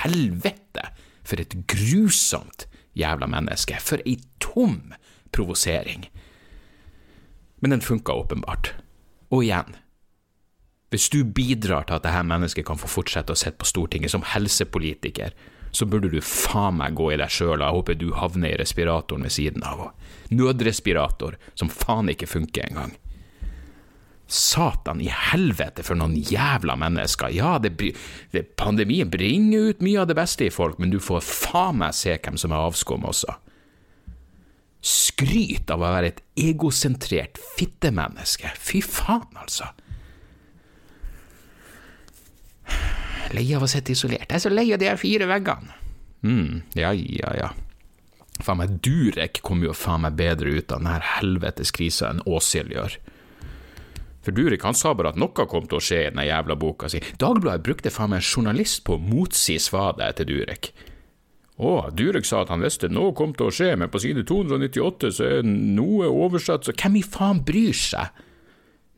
Helvete, 0.00 0.86
for 1.24 1.40
et 1.40 1.56
grusomt 1.70 2.66
jævla 2.98 3.28
menneske. 3.30 3.78
For 3.80 4.02
ei 4.06 4.18
tom 4.40 4.94
provosering. 5.34 6.08
Men 7.60 7.74
den 7.74 7.84
funka 7.84 8.12
åpenbart. 8.12 8.74
Og 9.32 9.44
igjen, 9.44 9.76
hvis 10.94 11.08
du 11.10 11.24
bidrar 11.24 11.88
til 11.88 11.96
at 11.96 12.04
dette 12.04 12.22
mennesket 12.22 12.66
kan 12.68 12.78
få 12.78 12.86
fortsette 12.86 13.34
å 13.34 13.38
sitte 13.38 13.58
på 13.58 13.66
Stortinget 13.66 14.12
som 14.12 14.22
helsepolitiker, 14.34 15.32
så 15.74 15.88
burde 15.90 16.06
du 16.12 16.20
faen 16.22 16.76
meg 16.78 16.94
gå 16.94 17.08
i 17.10 17.16
deg 17.18 17.32
sjøl, 17.34 17.56
og 17.56 17.64
jeg 17.64 17.76
håper 17.78 17.96
du 17.98 18.12
havner 18.14 18.52
i 18.52 18.60
respiratoren 18.60 19.26
ved 19.26 19.34
siden 19.34 19.64
av. 19.66 19.80
henne. 19.80 20.12
Nødrespirator, 20.38 21.34
som 21.58 21.72
faen 21.72 22.12
ikke 22.12 22.30
funker 22.30 22.68
engang. 22.68 22.94
Satan 24.26 25.00
i 25.04 25.10
helvete 25.12 25.84
for 25.84 25.98
noen 26.00 26.16
jævla 26.16 26.76
mennesker. 26.80 27.32
Ja, 27.34 27.58
det, 27.62 27.76
det, 28.32 28.44
pandemien 28.56 29.10
bringer 29.12 29.70
ut 29.70 29.84
mye 29.84 30.00
av 30.00 30.08
det 30.08 30.16
beste 30.18 30.48
i 30.48 30.52
folk, 30.54 30.78
men 30.80 30.92
du 30.94 31.00
får 31.02 31.24
faen 31.26 31.82
meg 31.82 31.96
se 31.96 32.16
hvem 32.16 32.40
som 32.40 32.54
er 32.54 32.64
avskum 32.64 33.04
også. 33.08 33.36
Skryt 34.84 35.70
av 35.72 35.80
å 35.80 35.92
være 35.94 36.12
et 36.12 36.22
egosentrert 36.40 37.40
fittemenneske. 37.56 38.50
Fy 38.60 38.82
faen, 38.84 39.28
altså. 39.40 39.70
Lei 43.34 43.46
av 43.56 43.64
å 43.64 43.68
sitte 43.70 43.94
isolert. 43.94 44.28
Jeg 44.28 44.38
er 44.38 44.44
så 44.44 44.52
lei 44.52 44.66
av 44.72 44.80
de 44.80 44.92
fire 45.00 45.28
veggene. 45.28 45.80
mm, 46.22 46.62
ja, 46.80 46.92
ja, 46.92 47.32
ja. 47.36 47.52
Faen 48.42 48.58
meg, 48.58 48.80
Durek 48.82 49.40
kommer 49.46 49.68
jo 49.68 49.76
faen 49.76 50.02
meg 50.04 50.16
bedre 50.18 50.56
ut 50.56 50.72
av 50.72 50.80
denne 50.80 50.98
helvetes 51.14 51.70
krisa 51.74 52.10
enn 52.10 52.24
Åshild 52.26 52.72
gjør. 52.74 52.96
For 54.24 54.32
Durek 54.32 54.64
han 54.64 54.76
sa 54.76 54.94
bare 54.96 55.12
at 55.12 55.20
noe 55.20 55.46
kom 55.48 55.68
til 55.68 55.78
å 55.78 55.84
skje 55.84 56.00
i 56.06 56.10
den 56.10 56.24
jævla 56.24 56.56
boka 56.56 56.88
si. 56.88 57.02
Dagbladet 57.20 57.64
brukte 57.66 57.92
faen 57.92 58.14
meg 58.14 58.22
en 58.22 58.30
journalist 58.30 58.84
på 58.86 58.96
å 58.96 59.02
motsi 59.02 59.58
svaret 59.60 60.16
til 60.20 60.30
Durek. 60.32 60.72
Å, 61.54 61.74
Durek 61.94 62.26
sa 62.26 62.40
at 62.42 62.50
han 62.50 62.64
visste 62.64 62.90
noe 62.90 63.12
kom 63.14 63.34
til 63.36 63.46
å 63.46 63.54
skje, 63.54 63.74
men 63.78 63.90
på 63.92 64.00
side 64.02 64.24
298 64.26 65.10
så 65.14 65.28
er 65.36 65.44
noe 65.46 66.08
oversatt, 66.10 66.66
så 66.66 66.74
hvem 66.74 66.98
i 66.98 67.04
faen 67.06 67.44
bryr 67.46 67.76
seg? 67.78 68.24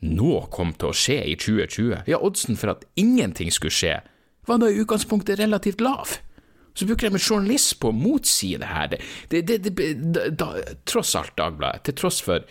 Noe 0.07 0.47
kom 0.53 0.73
til 0.77 0.93
å 0.93 0.97
skje 0.97 1.19
i 1.33 1.35
2020. 1.41 2.07
Ja, 2.09 2.21
oddsen 2.23 2.57
for 2.61 2.73
at 2.73 2.87
ingenting 3.01 3.53
skulle 3.53 3.75
skje, 3.75 3.99
var 4.47 4.63
da 4.63 4.71
i 4.71 4.79
utgangspunktet 4.81 5.41
relativt 5.41 5.83
lav. 5.85 6.19
Så 6.77 6.87
bruker 6.87 7.09
de 7.09 7.17
en 7.17 7.23
journalist 7.23 7.79
på 7.81 7.91
å 7.91 7.97
motsi 7.97 8.53
det 8.61 8.69
her. 8.69 8.97
Det, 9.33 9.41
det, 9.49 9.59
det, 9.65 9.89
da, 10.37 10.51
tross 10.89 11.15
alt, 11.19 11.33
Dagbladet, 11.39 11.87
til 11.89 11.97
tross 11.97 12.21
for 12.25 12.45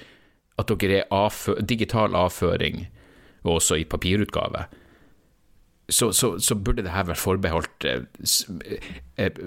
at 0.62 0.71
dere 0.71 1.03
er 1.03 1.13
avfø 1.13 1.57
digital 1.62 2.15
avføring, 2.15 2.85
og 3.45 3.59
også 3.59 3.77
i 3.81 3.85
papirutgave, 3.85 4.65
så, 5.89 6.12
så, 6.13 6.39
så 6.39 6.55
burde 6.55 6.81
det 6.85 6.93
her 6.95 7.05
vært 7.05 7.21
forbeholdt 7.21 7.85
eh, 7.85 8.05
eh, 9.21 9.41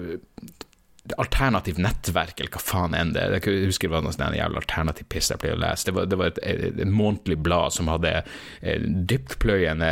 alternativt 1.17 1.81
nettverk, 1.81 2.39
eller 2.39 2.53
hva 2.53 2.61
faen 2.63 2.95
enn 2.95 3.13
det 3.15 3.25
Jeg 3.39 3.65
husker 3.67 3.89
det 3.89 3.95
var 3.95 4.05
noe 4.05 4.15
sånn 4.15 4.37
jævla 4.37 4.61
alternativ 4.61 5.09
piss 5.11 5.31
jeg 5.33 5.41
pleier 5.41 5.57
å 5.57 5.63
lese. 5.63 5.89
Det 5.89 5.95
var, 5.97 6.09
det 6.09 6.19
var 6.19 6.31
et, 6.31 6.41
et, 6.43 6.65
et, 6.69 6.85
månedlig 6.87 7.39
blad 7.43 7.75
som 7.75 7.91
hadde 7.91 8.13
eh, 8.21 8.87
dyptpløyende 9.11 9.91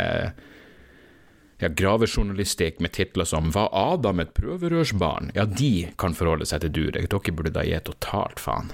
ja, 1.58 1.68
gravejournalistikk 1.68 2.80
med 2.84 2.94
titler 2.94 3.28
som 3.28 3.50
Var 3.54 3.68
Adam 3.74 4.22
et 4.22 4.34
prøverørsbarn? 4.36 5.32
Ja, 5.36 5.44
de 5.44 5.88
kan 6.00 6.16
forholde 6.16 6.46
seg 6.48 6.64
til 6.64 6.76
Durek. 6.76 7.10
Dere 7.10 7.34
burde 7.34 7.56
da 7.56 7.66
gi 7.66 7.80
totalt 7.84 8.40
faen. 8.40 8.72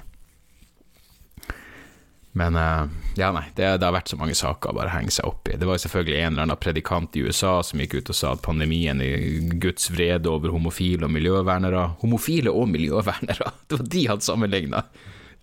Men 2.34 2.58
uh, 2.58 2.84
ja, 3.14 3.28
nei, 3.34 3.44
det, 3.54 3.68
det, 3.78 3.86
har 3.86 3.94
vært 3.94 4.10
så 4.10 4.18
mange 4.18 4.34
saker 4.34 4.72
å 4.72 4.76
bare 4.78 4.90
henge 4.90 5.12
seg 5.14 5.28
opp 5.28 5.50
i. 5.50 5.58
Det 5.58 5.68
var 5.68 5.78
jo 5.78 5.84
selvfølgelig 5.84 6.18
en 6.18 6.32
eller 6.32 6.46
annen 6.48 6.60
predikant 6.62 7.18
i 7.18 7.22
USA 7.26 7.52
som 7.62 7.82
gikk 7.82 7.98
ut 8.00 8.10
og 8.10 8.18
sa 8.18 8.32
at 8.34 8.42
pandemien 8.42 9.02
er 9.04 9.52
Guds 9.62 9.86
vrede 9.94 10.30
over 10.32 10.54
homofile 10.54 11.06
og 11.06 11.14
miljøvernere. 11.14 11.84
Homofile 12.02 12.54
og 12.54 12.66
miljøvernere! 12.72 13.52
Det 13.68 13.78
var 13.78 13.92
de 13.94 14.06
han 14.10 14.24
sammenligna! 14.24 14.82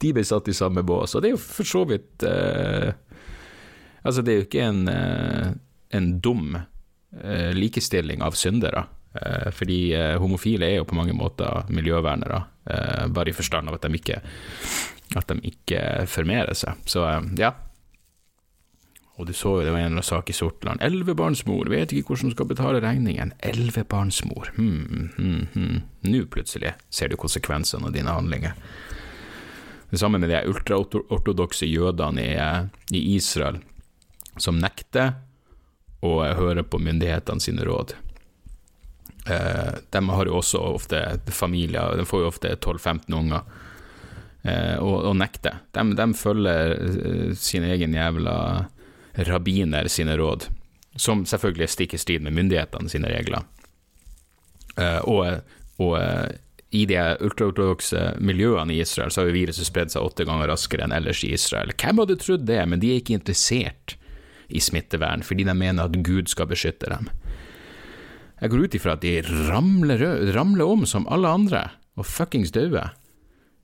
De 0.02 0.12
ble 0.16 0.26
satt 0.26 0.50
i 0.50 0.58
samme 0.58 0.84
bås. 0.84 1.14
Og 1.16 1.22
det 1.22 1.30
er 1.30 1.36
jo 1.36 1.44
for 1.44 1.68
så 1.68 1.86
vidt 1.86 2.24
eh, 2.26 2.90
Altså, 4.02 4.24
det 4.26 4.32
er 4.34 4.40
jo 4.40 4.46
ikke 4.48 4.64
en, 4.66 4.88
uh, 4.90 5.52
en 5.94 6.08
dum 6.26 6.56
Eh, 7.24 7.54
likestilling 7.54 8.22
av 8.22 8.32
syndere. 8.32 8.84
Eh, 9.14 9.52
fordi 9.52 9.94
eh, 9.94 10.20
homofile 10.20 10.66
er 10.66 10.78
jo 10.80 10.86
på 10.88 10.96
mange 10.96 11.14
måter 11.14 11.66
miljøvernere, 11.70 12.44
bare 13.12 13.32
i 13.32 13.36
forstand 13.36 13.68
av 13.68 13.76
at 13.76 13.84
de 13.84 13.98
ikke, 13.98 14.20
at 15.18 15.28
de 15.32 15.52
ikke 15.52 15.82
formerer 16.10 16.58
seg. 16.58 16.80
Så 16.90 17.06
ja. 17.40 17.54
Og 19.20 19.28
du 19.28 19.34
så 19.38 19.58
jo 19.60 19.66
det 19.66 19.74
var 19.74 19.82
en 19.82 19.86
eller 19.92 19.98
annen 20.00 20.08
sak 20.08 20.32
i 20.32 20.36
Sortland. 20.36 20.82
Elvebarnsmor, 20.82 21.70
vet 21.70 21.92
ikke 21.94 22.14
hvordan 22.14 22.30
hun 22.32 22.36
skal 22.36 22.50
betale 22.50 22.82
regningen. 22.82 23.34
Elvebarnsmor, 23.46 24.54
hm, 24.56 25.10
hm, 25.18 25.42
hm. 25.54 25.82
Nå 26.08 26.24
plutselig 26.32 26.74
ser 26.90 27.12
du 27.12 27.20
konsekvensene 27.22 27.92
av 27.92 27.94
dine 27.94 28.16
handlinger. 28.16 28.56
Det 29.92 30.00
samme 30.00 30.22
med 30.24 30.32
de 30.32 30.40
ultraortodokse 30.48 31.68
jødene 31.68 32.24
i, 32.24 32.38
i 32.96 33.02
Israel, 33.18 33.60
som 34.40 34.58
nekter 34.58 35.18
å 36.02 36.16
høre 36.24 36.64
på 36.64 36.80
myndighetene 36.82 37.44
sine 37.44 37.68
råd. 37.68 37.94
Eh, 39.30 39.74
de 39.90 40.02
har 40.10 40.26
jo 40.26 40.38
også 40.40 40.62
ofte 40.72 41.02
familier, 41.30 41.98
de 42.00 42.06
får 42.08 42.24
jo 42.24 42.30
ofte 42.32 42.56
12-15 42.56 43.18
unger, 43.20 43.44
eh, 43.44 43.68
og, 44.44 44.96
og, 45.06 45.16
nekter. 45.20 45.60
De, 45.76 45.84
de 45.98 46.08
følger 46.18 46.72
eh, 46.74 47.34
sin 47.38 47.66
egen 47.68 47.94
jævla 47.94 48.36
rabbiner 49.28 49.88
sine 49.92 50.16
råd, 50.18 50.48
som 50.96 51.26
selvfølgelig 51.30 51.70
stikker 51.70 52.00
i 52.00 52.02
strid 52.02 52.26
med 52.26 52.34
myndighetene 52.34 52.90
sine 52.90 53.12
regler. 53.12 53.46
Eh, 54.80 55.00
og, 55.08 55.42
og 55.82 55.96
eh, 56.00 56.30
i 56.72 56.86
de 56.88 57.00
ultraortodokse 57.20 58.14
miljøene 58.24 58.74
i 58.74 58.80
Israel 58.84 59.12
så 59.12 59.26
har 59.26 59.36
viruset 59.36 59.68
spredd 59.68 59.92
seg 59.92 60.06
åtte 60.08 60.26
ganger 60.28 60.48
raskere 60.52 60.86
enn 60.88 60.96
ellers 60.96 61.24
i 61.28 61.34
Israel. 61.36 61.74
Hvem 61.76 62.00
hadde 62.04 62.20
trodd 62.22 62.48
det, 62.48 62.62
men 62.72 62.80
de 62.80 62.94
er 62.94 63.02
ikke 63.02 63.18
interessert 63.18 63.98
i 64.52 64.62
smittevern, 64.64 65.24
fordi 65.24 65.46
de 65.48 65.56
mener 65.56 65.88
at 65.88 66.00
Gud 66.04 66.32
skal 66.32 66.50
beskytte 66.52 66.90
dem. 66.92 67.12
Jeg 68.42 68.52
går 68.52 68.64
ut 68.66 68.76
ifra 68.76 68.96
at 68.96 69.04
de 69.04 69.20
ramler, 69.52 70.02
ramler 70.34 70.66
om 70.66 70.88
som 70.90 71.06
alle 71.12 71.30
andre, 71.30 71.66
og 72.00 72.08
fuckings 72.08 72.54
dauer. 72.56 72.96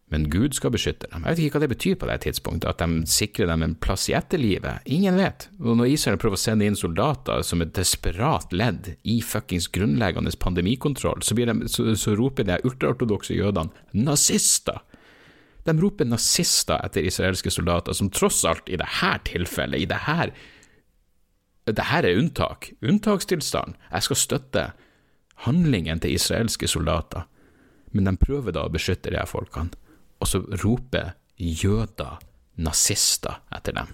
Men 0.08 0.30
Gud 0.32 0.56
skal 0.56 0.72
beskytte 0.72 1.10
dem. 1.12 1.26
Jeg 1.26 1.36
vet 1.36 1.42
ikke 1.44 1.58
hva 1.58 1.62
det 1.66 1.72
betyr 1.74 1.96
på 2.00 2.08
det 2.08 2.22
tidspunktet, 2.24 2.70
at 2.70 2.80
de 2.80 3.10
sikrer 3.12 3.50
dem 3.52 3.64
en 3.66 3.76
plass 3.76 4.06
i 4.08 4.16
etterlivet. 4.16 4.86
Ingen 4.88 5.18
vet. 5.20 5.50
Og 5.60 5.76
når 5.76 5.92
Israel 5.92 6.20
prøver 6.22 6.40
å 6.40 6.42
sende 6.42 6.68
inn 6.68 6.80
soldater 6.80 7.44
som 7.44 7.64
et 7.64 7.74
desperat 7.76 8.56
ledd 8.56 8.94
i 9.04 9.18
fuckings 9.20 9.68
grunnleggende 9.76 10.32
pandemikontroll, 10.40 11.26
så, 11.28 11.36
de, 11.36 11.58
så, 11.68 11.90
så 12.00 12.16
roper 12.16 12.48
de 12.48 12.62
ultraortodokse 12.64 13.36
jødene 13.36 14.00
nazister. 14.08 14.80
De 15.68 15.76
roper 15.76 16.08
nazister 16.08 16.80
etter 16.88 17.04
israelske 17.04 17.52
soldater, 17.52 17.98
som 17.98 18.08
tross 18.08 18.46
alt 18.48 18.72
i 18.72 18.80
dette 18.80 19.12
tilfellet, 19.28 19.84
i 19.84 19.90
dette 19.92 20.30
dette 21.68 21.84
er 21.84 22.08
unntak. 22.16 22.72
Unntakstilstand. 22.80 23.76
Jeg 23.92 24.06
skal 24.06 24.20
støtte 24.22 24.64
handlingen 25.44 26.00
til 26.00 26.16
israelske 26.16 26.68
soldater, 26.72 27.28
men 27.92 28.08
de 28.08 28.16
prøver 28.22 28.56
da 28.56 28.64
å 28.66 28.72
beskytte 28.72 29.12
de 29.12 29.20
her 29.20 29.28
folkene, 29.28 29.76
og 30.20 30.30
så 30.30 30.42
roper 30.64 31.16
jøder 31.38 32.18
nazister 32.58 33.42
etter 33.54 33.76
dem. 33.78 33.90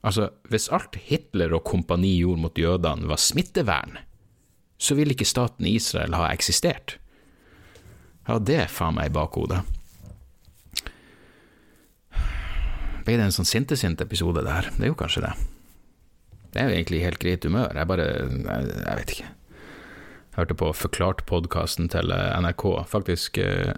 Altså, 0.00 0.30
hvis 0.48 0.70
alt 0.72 0.96
Hitler 1.08 1.52
og 1.54 1.66
kompani 1.68 2.14
gjorde 2.16 2.44
mot 2.46 2.58
jødene 2.58 3.08
var 3.10 3.20
smittevern, 3.20 3.98
så 4.80 4.96
ville 4.96 5.12
ikke 5.12 5.28
staten 5.28 5.68
Israel 5.68 6.16
ha 6.16 6.30
eksistert. 6.32 6.96
Ja, 8.28 8.38
det 8.38 8.56
er 8.62 8.72
faen 8.72 8.96
meg 8.96 9.10
i 9.10 9.14
bakhodet. 9.14 9.60
Ble 13.04 13.16
det 13.16 13.26
en 13.26 13.34
sånn 13.34 13.48
sinte-sinte-episode 13.48 14.44
der? 14.46 14.70
Det 14.76 14.86
er 14.86 14.92
jo 14.92 14.98
kanskje 14.98 15.24
det. 15.26 15.34
Det 16.50 16.60
er 16.62 16.68
jo 16.68 16.78
egentlig 16.78 17.04
helt 17.04 17.20
greit 17.22 17.44
humør. 17.46 17.76
Jeg 17.76 17.88
bare 17.90 18.06
Jeg, 18.06 18.72
jeg 18.86 18.96
vet 19.00 19.14
ikke. 19.14 19.28
Jeg 20.30 20.38
hørte 20.38 20.56
på 20.56 20.72
Forklart-podkasten 20.72 21.90
til 21.92 22.12
eh, 22.14 22.40
NRK. 22.40 22.64
Faktisk 22.88 23.38
eh, 23.38 23.74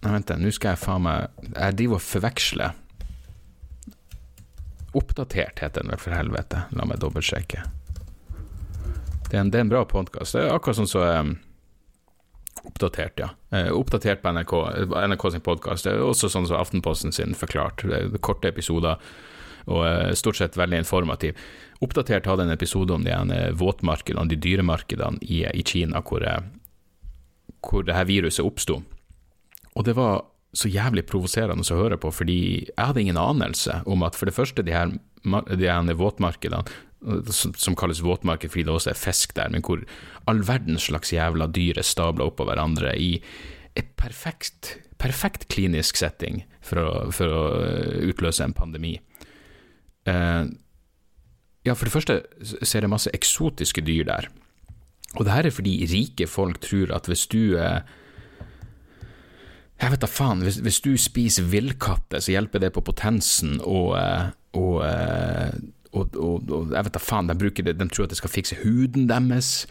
Nei, 0.00 0.14
vent, 0.14 0.32
nå 0.40 0.52
skal 0.54 0.74
jeg 0.74 0.80
faen 0.80 1.04
meg 1.04 1.50
Jeg 1.50 1.76
driver 1.76 1.98
og 1.98 2.06
forveksler. 2.06 2.78
Oppdatert 4.96 5.60
heter 5.62 5.84
den 5.84 5.92
vel, 5.92 6.00
for 6.00 6.16
helvete. 6.16 6.64
La 6.74 6.86
meg 6.88 7.02
dobbeltsjekke. 7.02 7.62
Det 9.28 9.36
er 9.36 9.44
en, 9.44 9.52
det 9.52 9.60
er 9.60 9.66
en 9.66 9.70
bra 9.70 9.84
podkast. 9.86 10.34
Det 10.34 10.46
er 10.46 10.54
akkurat 10.54 10.80
sånn 10.80 10.90
som 10.90 11.04
så, 11.04 11.20
um, 11.20 11.36
Oppdatert, 12.66 13.20
ja. 13.22 13.28
Uh, 13.54 13.70
oppdatert 13.76 14.20
på 14.24 14.32
NRK, 14.34 14.54
NRK 14.90 15.26
sin 15.32 15.44
podkast. 15.44 15.86
Det 15.86 15.94
er 15.94 16.02
også 16.04 16.28
sånn 16.32 16.48
som 16.48 16.58
Aftenposten 16.58 17.14
sin 17.14 17.36
Forklart. 17.38 17.84
Det 17.86 18.00
er 18.00 18.24
korte 18.24 18.50
episoder 18.50 18.98
og 19.70 19.84
uh, 19.84 20.10
stort 20.18 20.40
sett 20.40 20.58
veldig 20.58 20.82
informativ. 20.82 21.38
Oppdatert 21.84 22.26
hadde 22.28 22.48
en 22.48 22.54
episode 22.56 22.96
om 22.96 23.06
de 23.06 23.14
uh, 23.14 23.52
våtmarkedene, 23.56 24.28
de 24.32 24.40
dyremarkedene 24.40 25.22
i, 25.22 25.44
i 25.46 25.64
Kina, 25.64 26.02
hvor, 26.02 26.26
hvor 27.68 27.86
det 27.86 27.96
her 27.96 28.10
viruset 28.10 28.44
oppsto. 28.44 28.80
Og 29.78 29.86
det 29.86 29.94
var 29.98 30.24
så 30.56 30.70
jævlig 30.70 31.04
provoserende 31.06 31.62
å 31.62 31.78
høre 31.78 31.98
på, 32.00 32.10
fordi 32.10 32.40
jeg 32.66 32.74
hadde 32.78 33.02
ingen 33.04 33.20
anelse 33.20 33.80
om 33.86 34.02
at 34.02 34.16
for 34.18 34.26
det 34.26 34.34
første, 34.34 34.64
de 34.66 34.74
her, 34.74 34.90
de 35.22 35.68
her 35.68 35.98
våtmarkedene, 35.98 36.64
som, 37.32 37.76
kalles 37.78 38.02
våtmarked 38.04 38.52
fordi 38.52 38.66
det 38.68 38.74
også 38.74 38.92
er 38.92 38.98
fisk 38.98 39.32
der, 39.38 39.48
men 39.52 39.64
hvor 39.64 39.80
all 40.28 40.42
verdens 40.44 40.90
slags 40.90 41.14
jævla 41.14 41.46
dyr 41.48 41.80
er 41.80 41.86
stabla 41.86 42.26
oppå 42.28 42.44
hverandre 42.48 42.92
i 42.98 43.14
et 43.78 43.94
perfekt, 43.96 44.74
perfekt 45.00 45.46
klinisk 45.52 45.96
setting 45.96 46.42
for 46.64 46.82
å, 46.82 46.90
for 47.14 47.32
å 47.32 47.44
utløse 48.10 48.44
en 48.44 48.56
pandemi. 48.56 48.98
Uh, 50.08 50.50
ja, 51.64 51.72
for 51.72 51.86
det 51.86 51.94
første 51.94 52.20
ser 52.66 52.84
jeg 52.84 52.92
masse 52.92 53.12
eksotiske 53.16 53.84
dyr 53.86 54.04
der. 54.08 54.28
Og 55.16 55.24
det 55.26 55.34
her 55.34 55.48
er 55.48 55.54
fordi 55.54 55.78
rike 55.90 56.28
folk 56.30 56.60
tror 56.64 56.92
at 56.96 57.08
hvis 57.08 57.26
du 57.32 57.56
uh, 57.56 57.80
jeg 59.80 59.94
vet 59.94 60.02
da 60.02 60.08
faen, 60.10 60.42
hvis, 60.44 60.60
hvis 60.60 60.80
du 60.84 60.92
spiser 61.00 61.46
villkatter, 61.48 62.20
så 62.20 62.34
hjelper 62.34 62.60
det 62.60 62.72
på 62.74 62.84
potensen 62.84 63.58
og, 63.64 63.94
eh, 63.96 64.26
og, 64.60 64.74
eh, 64.84 65.54
og, 65.96 66.16
og 66.20 66.74
jeg 66.74 66.86
vet 66.86 66.96
da 66.96 67.00
faen, 67.02 67.30
de, 67.30 67.52
det, 67.62 67.76
de 67.78 67.86
tror 67.88 68.04
at 68.04 68.12
det 68.12 68.18
skal 68.20 68.32
fikse 68.32 68.58
huden 68.60 69.08
deres. 69.08 69.64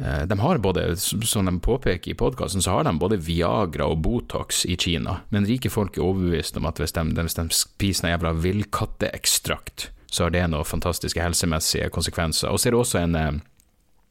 Eh, 0.00 0.24
de 0.26 0.38
har 0.42 0.62
både, 0.64 0.88
som 0.98 1.46
de 1.46 1.54
påpeker 1.62 2.10
i 2.10 2.16
podkasten, 2.18 2.64
så 2.64 2.74
har 2.74 2.88
de 2.88 2.96
både 2.98 3.20
Viagra 3.22 3.86
og 3.92 4.02
Botox 4.02 4.64
i 4.66 4.74
Kina, 4.82 5.20
men 5.30 5.46
rike 5.46 5.70
folk 5.70 5.94
er 5.94 6.08
overbevist 6.08 6.58
om 6.58 6.66
at 6.66 6.82
hvis 6.82 6.96
de, 6.98 7.06
hvis 7.20 7.38
de 7.38 7.46
spiser 7.54 8.08
en 8.08 8.16
jævla 8.16 8.34
villkatteekstrakt, 8.42 9.92
så 10.10 10.26
har 10.26 10.34
det 10.34 10.42
noen 10.50 10.66
fantastiske 10.66 11.22
helsemessige 11.22 11.86
konsekvenser. 11.94 12.50
Og 12.50 12.58
så 12.58 12.68
er 12.68 12.74
det 12.74 12.82
også 12.82 13.04
en 13.04 13.42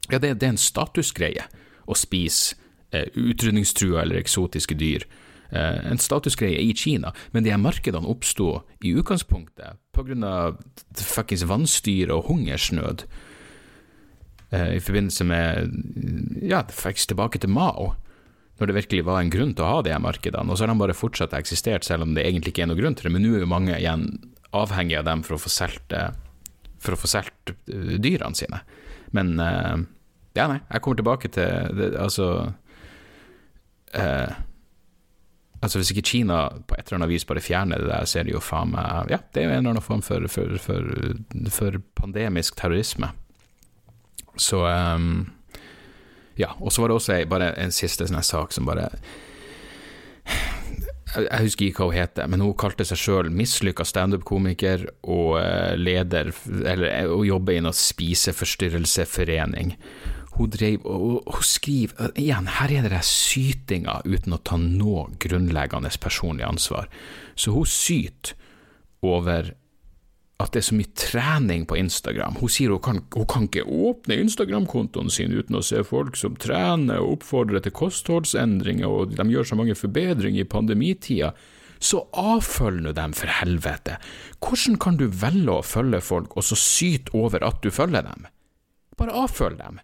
Ja, 0.06 0.20
det, 0.22 0.36
det 0.38 0.46
er 0.46 0.52
en 0.54 0.60
statusgreie 0.60 1.48
å 1.90 1.96
spise 1.98 2.54
utrydningstrua 2.94 4.04
eller 4.04 4.20
eksotiske 4.20 4.76
dyr. 4.78 5.02
Eh, 5.50 5.90
en 5.90 6.00
statusgreie 6.02 6.58
i 6.58 6.74
Kina, 6.74 7.12
men 7.30 7.44
de 7.44 7.52
her 7.52 7.60
markedene 7.62 8.08
oppsto 8.10 8.62
i 8.82 8.94
utgangspunktet 8.98 9.78
pga. 9.94 10.56
fuckings 10.98 11.46
vannstyre 11.46 12.14
og 12.16 12.26
hungersnød 12.30 13.06
eh, 14.50 14.76
i 14.76 14.82
forbindelse 14.82 15.24
med 15.24 15.70
ja, 16.42 16.64
faktisk 16.66 17.14
tilbake 17.14 17.38
til 17.38 17.54
Mao, 17.54 17.94
når 18.58 18.66
det 18.66 18.78
virkelig 18.80 19.06
var 19.06 19.20
en 19.20 19.30
grunn 19.30 19.54
til 19.54 19.66
å 19.66 19.74
ha 19.76 19.82
de 19.84 19.92
her 19.92 20.02
markedene. 20.02 20.50
Og 20.50 20.58
så 20.58 20.66
har 20.66 20.72
de 20.72 20.80
bare 20.80 20.96
fortsatt 20.96 21.36
eksistert, 21.36 21.84
selv 21.84 22.06
om 22.06 22.14
det 22.16 22.24
egentlig 22.26 22.54
ikke 22.54 22.64
er 22.66 22.72
noen 22.72 22.80
grunn 22.80 22.96
til 22.98 23.08
det. 23.08 23.14
Men 23.14 23.26
nå 23.26 23.36
er 23.36 23.44
jo 23.44 23.52
mange 23.52 23.76
igjen 23.76 24.08
avhengig 24.56 24.96
av 24.98 25.06
dem 25.06 25.22
for 25.26 25.36
å 25.36 25.42
få 25.42 25.52
solgt, 25.52 25.92
eh, 25.92 26.10
for 26.82 26.96
å 26.96 27.00
få 27.00 27.10
solgt 27.10 27.54
dyrene 27.66 28.34
sine. 28.34 28.62
Men 29.14 29.36
ja, 30.36 30.46
nei, 30.50 30.58
jeg 30.68 30.82
kommer 30.84 30.98
tilbake 30.98 31.30
til 31.32 31.76
det, 31.78 31.92
altså 31.96 32.26
eh, 33.96 34.32
Altså 35.64 35.80
Hvis 35.80 35.90
ikke 35.92 36.04
Kina 36.06 36.48
på 36.68 36.76
et 36.76 36.86
eller 36.86 37.00
annet 37.00 37.14
vis 37.14 37.24
bare 37.28 37.42
fjerner 37.44 37.80
det 37.80 37.88
der, 37.88 38.04
så 38.04 38.20
er 38.20 38.26
det 38.28 38.34
jo 38.34 38.42
faen 38.44 38.74
meg 38.74 39.12
Ja, 39.12 39.20
det 39.32 39.42
er 39.42 39.46
jo 39.46 39.54
en 39.54 39.58
eller 39.62 39.76
annen 39.76 39.84
form 39.84 40.02
for, 40.04 40.26
for, 40.28 40.58
for, 40.62 40.82
for 41.50 41.78
pandemisk 41.96 42.58
terrorisme. 42.60 43.12
Så 44.36 44.64
um, 44.66 45.30
Ja. 46.36 46.52
Og 46.60 46.72
så 46.72 46.82
var 46.82 46.88
det 46.92 46.98
også 46.98 47.22
bare 47.30 47.54
en 47.56 47.72
siste 47.72 48.06
sånn 48.06 48.22
sak 48.22 48.52
som 48.52 48.68
bare 48.68 48.90
jeg 51.16 51.46
husker 51.46 51.66
ikke 51.66 51.80
hva 51.80 51.86
hun 51.88 51.96
heter, 51.96 52.26
men 52.28 52.42
hun 52.44 52.56
kalte 52.60 52.84
seg 52.84 52.98
sjøl 53.00 53.30
mislykka 53.32 53.86
standup-komiker 53.88 54.82
og 55.08 55.38
eh, 55.40 55.72
leder, 55.78 56.28
eller 56.68 57.08
og 57.08 57.24
jobber 57.24 57.56
i 57.56 57.62
noe 57.64 57.72
spiseforstyrrelseforening 57.76 59.72
hun 60.36 60.52
drev 60.52 60.84
og, 60.84 61.20
og, 61.24 61.42
skriver 61.44 62.12
Igjen, 62.18 62.48
her 62.58 62.72
er 62.76 62.88
det 62.90 63.04
sytinga 63.08 64.00
uten 64.04 64.36
å 64.36 64.42
ta 64.44 64.58
noe 64.60 65.08
grunnleggende 65.22 65.92
personlig 66.00 66.46
ansvar. 66.46 66.90
Så 67.38 67.54
hun 67.54 67.68
syter 67.68 68.36
over 69.04 69.54
at 70.36 70.52
det 70.52 70.60
er 70.60 70.66
så 70.66 70.76
mye 70.76 70.92
trening 71.00 71.64
på 71.68 71.78
Instagram. 71.80 72.36
Hun 72.42 72.52
sier 72.52 72.74
hun 72.74 72.82
kan, 72.84 73.00
hun 73.14 73.28
kan 73.30 73.46
ikke 73.48 73.64
åpne 73.64 74.18
Instagram-kontoen 74.20 75.08
sin 75.12 75.32
uten 75.32 75.56
å 75.56 75.64
se 75.64 75.80
folk 75.86 76.18
som 76.20 76.36
trener 76.36 77.00
og 77.00 77.16
oppfordrer 77.16 77.64
til 77.64 77.72
kostholdsendringer, 77.76 78.84
og 78.84 79.16
de 79.16 79.24
gjør 79.32 79.48
så 79.48 79.56
mange 79.56 79.78
forbedringer 79.78 80.44
i 80.44 80.50
pandemitida. 80.52 81.32
Så 81.80 82.02
avfølg 82.16 82.84
nå 82.84 82.92
dem, 82.96 83.16
for 83.16 83.32
helvete! 83.32 83.96
Hvordan 84.44 84.76
kan 84.80 85.00
du 85.00 85.08
velge 85.08 85.56
å 85.56 85.64
følge 85.64 86.02
folk, 86.04 86.36
og 86.36 86.44
så 86.44 86.56
syte 86.60 87.16
over 87.16 87.44
at 87.44 87.64
du 87.64 87.72
følger 87.72 88.04
dem? 88.04 88.28
Bare 89.00 89.16
avfølg 89.24 89.60
dem 89.60 89.80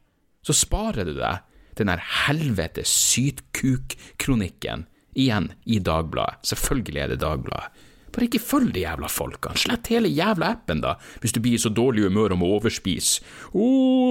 så 0.47 0.53
sparer 0.57 1.05
du 1.09 1.15
deg 1.19 1.43
den 1.79 1.89
der 1.89 2.03
helvete 2.27 2.85
sytkuk-kronikken 2.89 4.87
igjen 5.19 5.53
i 5.65 5.79
Dagbladet. 5.81 6.43
Selvfølgelig 6.53 7.01
er 7.01 7.09
det 7.13 7.21
Dagbladet. 7.23 7.89
Bare 8.13 8.27
ikke 8.29 8.43
følg 8.45 8.75
de 8.75 8.83
jævla 8.83 9.09
folkene. 9.09 9.57
Slett 9.57 9.89
hele 9.89 10.11
jævla 10.13 10.51
appen, 10.53 10.83
da, 10.85 10.99
hvis 11.23 11.33
du 11.33 11.41
blir 11.41 11.57
i 11.57 11.63
så 11.63 11.71
dårlig 11.73 12.05
humør 12.05 12.35
om 12.35 12.45
å 12.45 12.51
overspise. 12.59 13.25
Å, 13.57 13.65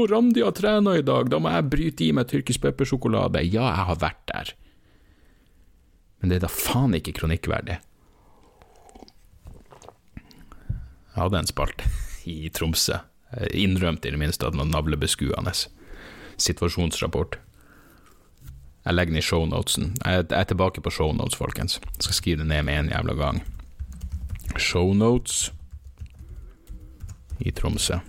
Randi 0.09 0.41
har 0.41 0.55
trena 0.57 0.95
i 0.97 1.05
dag, 1.05 1.29
da 1.29 1.37
må 1.37 1.51
jeg 1.53 1.69
bryte 1.69 2.07
i 2.07 2.15
meg 2.17 2.25
tyrkisk 2.31 2.63
peppersjokolade. 2.65 3.43
Ja, 3.45 3.67
jeg 3.69 3.87
har 3.91 4.01
vært 4.01 4.23
der. 4.31 4.53
Men 6.21 6.33
det 6.33 6.39
er 6.39 6.47
da 6.47 6.53
faen 6.53 6.97
ikke 6.97 7.13
kronikkverdig. 7.19 7.77
Jeg 11.11 11.19
hadde 11.19 11.43
en 11.43 11.49
spalte 11.49 11.93
i 12.29 12.49
Tromsø. 12.53 12.97
Innrømte 13.53 14.09
i 14.09 14.15
det 14.15 14.19
minste 14.21 14.49
at 14.49 14.57
noe 14.57 14.65
navlebeskuende 14.69 15.53
situasjonsrapport. 16.41 17.37
Jeg 18.85 18.97
legger 18.97 19.13
den 19.13 19.21
i 19.21 19.25
shownotesen. 19.25 19.89
Jeg, 20.05 20.25
er 20.29 20.45
tilbake 20.49 20.81
på 20.81 20.93
shownotes, 20.93 21.37
folkens. 21.37 21.79
Jeg 21.97 22.07
skal 22.07 22.17
skrive 22.17 22.41
det 22.41 22.47
ned 22.49 22.63
med 22.65 22.79
en 22.79 22.93
jævla 22.93 23.13
gang. 23.13 23.41
Shownotes 24.57 25.51
i 27.39 27.51
Tromsø. 27.51 27.99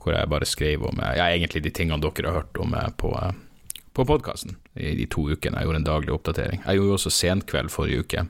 Hvor 0.00 0.12
jeg 0.12 0.28
bare 0.28 0.48
skrev 0.48 0.84
om 0.84 1.00
ja, 1.00 1.28
egentlig 1.32 1.62
de 1.64 1.72
tingene 1.72 2.00
dere 2.00 2.28
har 2.28 2.40
hørt 2.40 2.58
om 2.60 2.74
på, 3.00 3.12
på 3.92 4.04
podkasten 4.04 4.56
i 4.76 4.94
de 4.96 5.06
to 5.08 5.28
ukene. 5.30 5.60
Jeg 5.60 5.68
gjorde 5.68 5.80
en 5.82 5.86
daglig 5.88 6.12
oppdatering. 6.12 6.64
Jeg 6.64 6.80
gjorde 6.80 6.98
også 6.98 7.12
Senkveld 7.12 7.72
forrige 7.72 8.04
uke. 8.04 8.26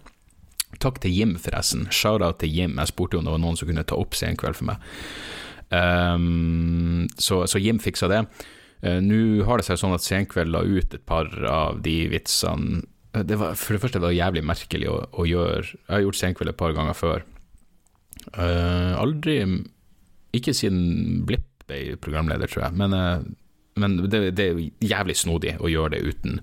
Takk 0.83 1.01
til 1.03 1.15
Jim, 1.15 1.37
forresten. 1.39 1.87
Shout-out 1.91 2.39
til 2.43 2.55
Jim. 2.55 2.79
Jeg 2.79 2.91
spurte 2.91 3.19
om 3.19 3.27
det 3.27 3.35
var 3.35 3.43
noen 3.43 3.59
som 3.59 3.71
kunne 3.71 3.87
ta 3.87 3.99
opp 3.99 4.15
Senkveld 4.19 4.59
for 4.59 4.71
meg. 4.73 4.83
Um, 5.71 7.07
så, 7.17 7.45
så, 7.51 7.59
Jim 7.59 7.81
fiksa 7.83 8.09
det. 8.11 8.25
Uh, 8.85 9.01
Nå 9.03 9.45
har 9.49 9.61
det 9.61 9.69
seg 9.69 9.81
sånn 9.81 9.97
at 9.97 10.05
Senkveld 10.05 10.53
la 10.53 10.65
ut 10.65 10.95
et 10.95 11.07
par 11.09 11.31
av 11.49 11.81
de 11.85 11.97
vitsene 12.13 12.83
eh, 13.15 13.25
det 13.25 13.39
var, 13.41 13.57
For 13.59 13.75
det 13.75 13.85
første 13.85 14.03
det 14.03 14.09
var 14.09 14.17
jævlig 14.17 14.45
merkelig 14.47 14.91
å, 14.93 14.99
å, 15.13 15.29
gjøre. 15.29 15.79
Jeg 15.79 15.95
har 15.97 16.05
gjort 16.05 16.21
Senkveld 16.21 16.53
et 16.53 16.61
par 16.61 16.77
ganger 16.77 16.99
før. 16.99 17.25
Uh, 18.35 18.93
aldri 19.01 19.41
Ikke 20.37 20.55
siden 20.57 21.25
Blipp 21.29 21.65
ble 21.69 21.97
programleder, 21.97 22.51
tror 22.51 22.67
jeg. 22.67 22.79
Men, 22.81 22.95
uh, 22.95 23.25
men 23.81 23.97
det, 24.05 24.21
det, 24.39 24.45
er 24.53 24.61
jævlig 24.85 25.17
snodig 25.19 25.57
å 25.59 25.71
gjøre 25.71 25.97
det 25.97 26.03
uten 26.05 26.43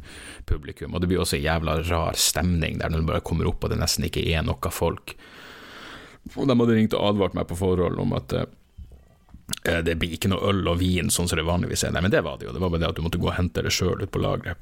publikum. 0.50 0.96
Og 0.96 1.04
det 1.04 1.12
blir 1.12 1.22
også 1.24 1.38
en 1.38 1.46
jævla 1.46 1.78
rar 1.86 2.18
stemning 2.20 2.82
der 2.82 2.92
når 2.92 3.04
du 3.04 3.12
bare 3.14 3.26
kommer 3.28 3.48
opp 3.48 3.64
og 3.64 3.72
det 3.72 3.80
nesten 3.80 4.08
ikke 4.08 4.26
er 4.34 4.44
noe 4.44 4.74
folk. 4.74 5.14
Og 6.36 6.50
de 6.50 6.58
hadde 6.58 6.74
ringt 6.76 6.98
og 6.98 7.14
advart 7.14 7.38
meg 7.38 7.48
på 7.50 7.58
forhold 7.62 8.02
om 8.02 8.12
at 8.18 8.36
det 9.62 9.94
blir 10.00 10.16
ikke 10.16 10.30
noe 10.32 10.50
øl 10.50 10.68
og 10.72 10.80
vin 10.80 11.12
sånn 11.14 11.28
som 11.30 11.38
det 11.38 11.46
vanligvis 11.46 11.84
er, 11.86 11.92
Nei, 11.94 12.02
men 12.06 12.14
det 12.14 12.24
var 12.26 12.40
det 12.40 12.48
jo. 12.48 12.54
Det 12.56 12.62
var 12.64 12.72
bare 12.74 12.82
det 12.82 12.90
at 12.92 12.98
du 12.98 13.04
måtte 13.06 13.20
gå 13.22 13.30
og 13.30 13.36
hente 13.38 13.64
det 13.66 13.74
sjøl 13.76 14.02
ut 14.02 14.12
på 14.12 14.22
lageret. 14.24 14.58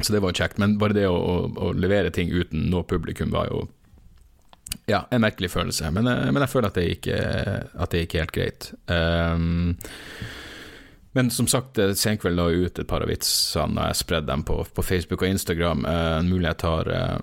Så 0.00 0.12
det 0.12 0.20
var 0.20 0.36
kjekt. 0.36 0.60
Men 0.62 0.76
bare 0.78 0.96
det 0.96 1.06
å, 1.08 1.16
å, 1.16 1.36
å, 1.56 1.72
levere 1.72 2.12
ting 2.14 2.30
uten 2.30 2.68
noe 2.70 2.84
publikum 2.88 3.32
var 3.34 3.48
jo 3.50 3.64
ja, 4.90 5.06
en 5.10 5.22
merkelig 5.24 5.50
følelse. 5.54 5.90
Men, 5.94 6.08
eh, 6.10 6.26
men 6.30 6.44
jeg 6.44 6.52
føler 6.52 6.70
at 6.70 6.78
det 6.78 6.88
gikk, 6.88 7.08
at 7.14 7.94
det 7.94 8.02
gikk 8.04 8.18
helt 8.20 8.34
greit. 8.36 8.68
Um, 8.90 9.76
men 11.16 11.30
som 11.30 11.46
sagt, 11.48 11.78
eh, 11.78 11.94
Senkveld 11.96 12.36
la 12.36 12.50
ut 12.50 12.78
et 12.78 12.88
par 12.88 13.00
av 13.00 13.08
vitsene, 13.08 13.78
og 13.78 13.88
jeg 13.88 14.00
spredde 14.02 14.28
dem 14.28 14.44
på, 14.44 14.58
på, 14.74 14.84
Facebook 14.84 15.22
og 15.22 15.32
Instagram. 15.32 15.86
Uh, 15.88 16.18
en 16.18 16.28
mulighet 16.28 16.60
tar 16.60 16.92
uh, 16.92 17.18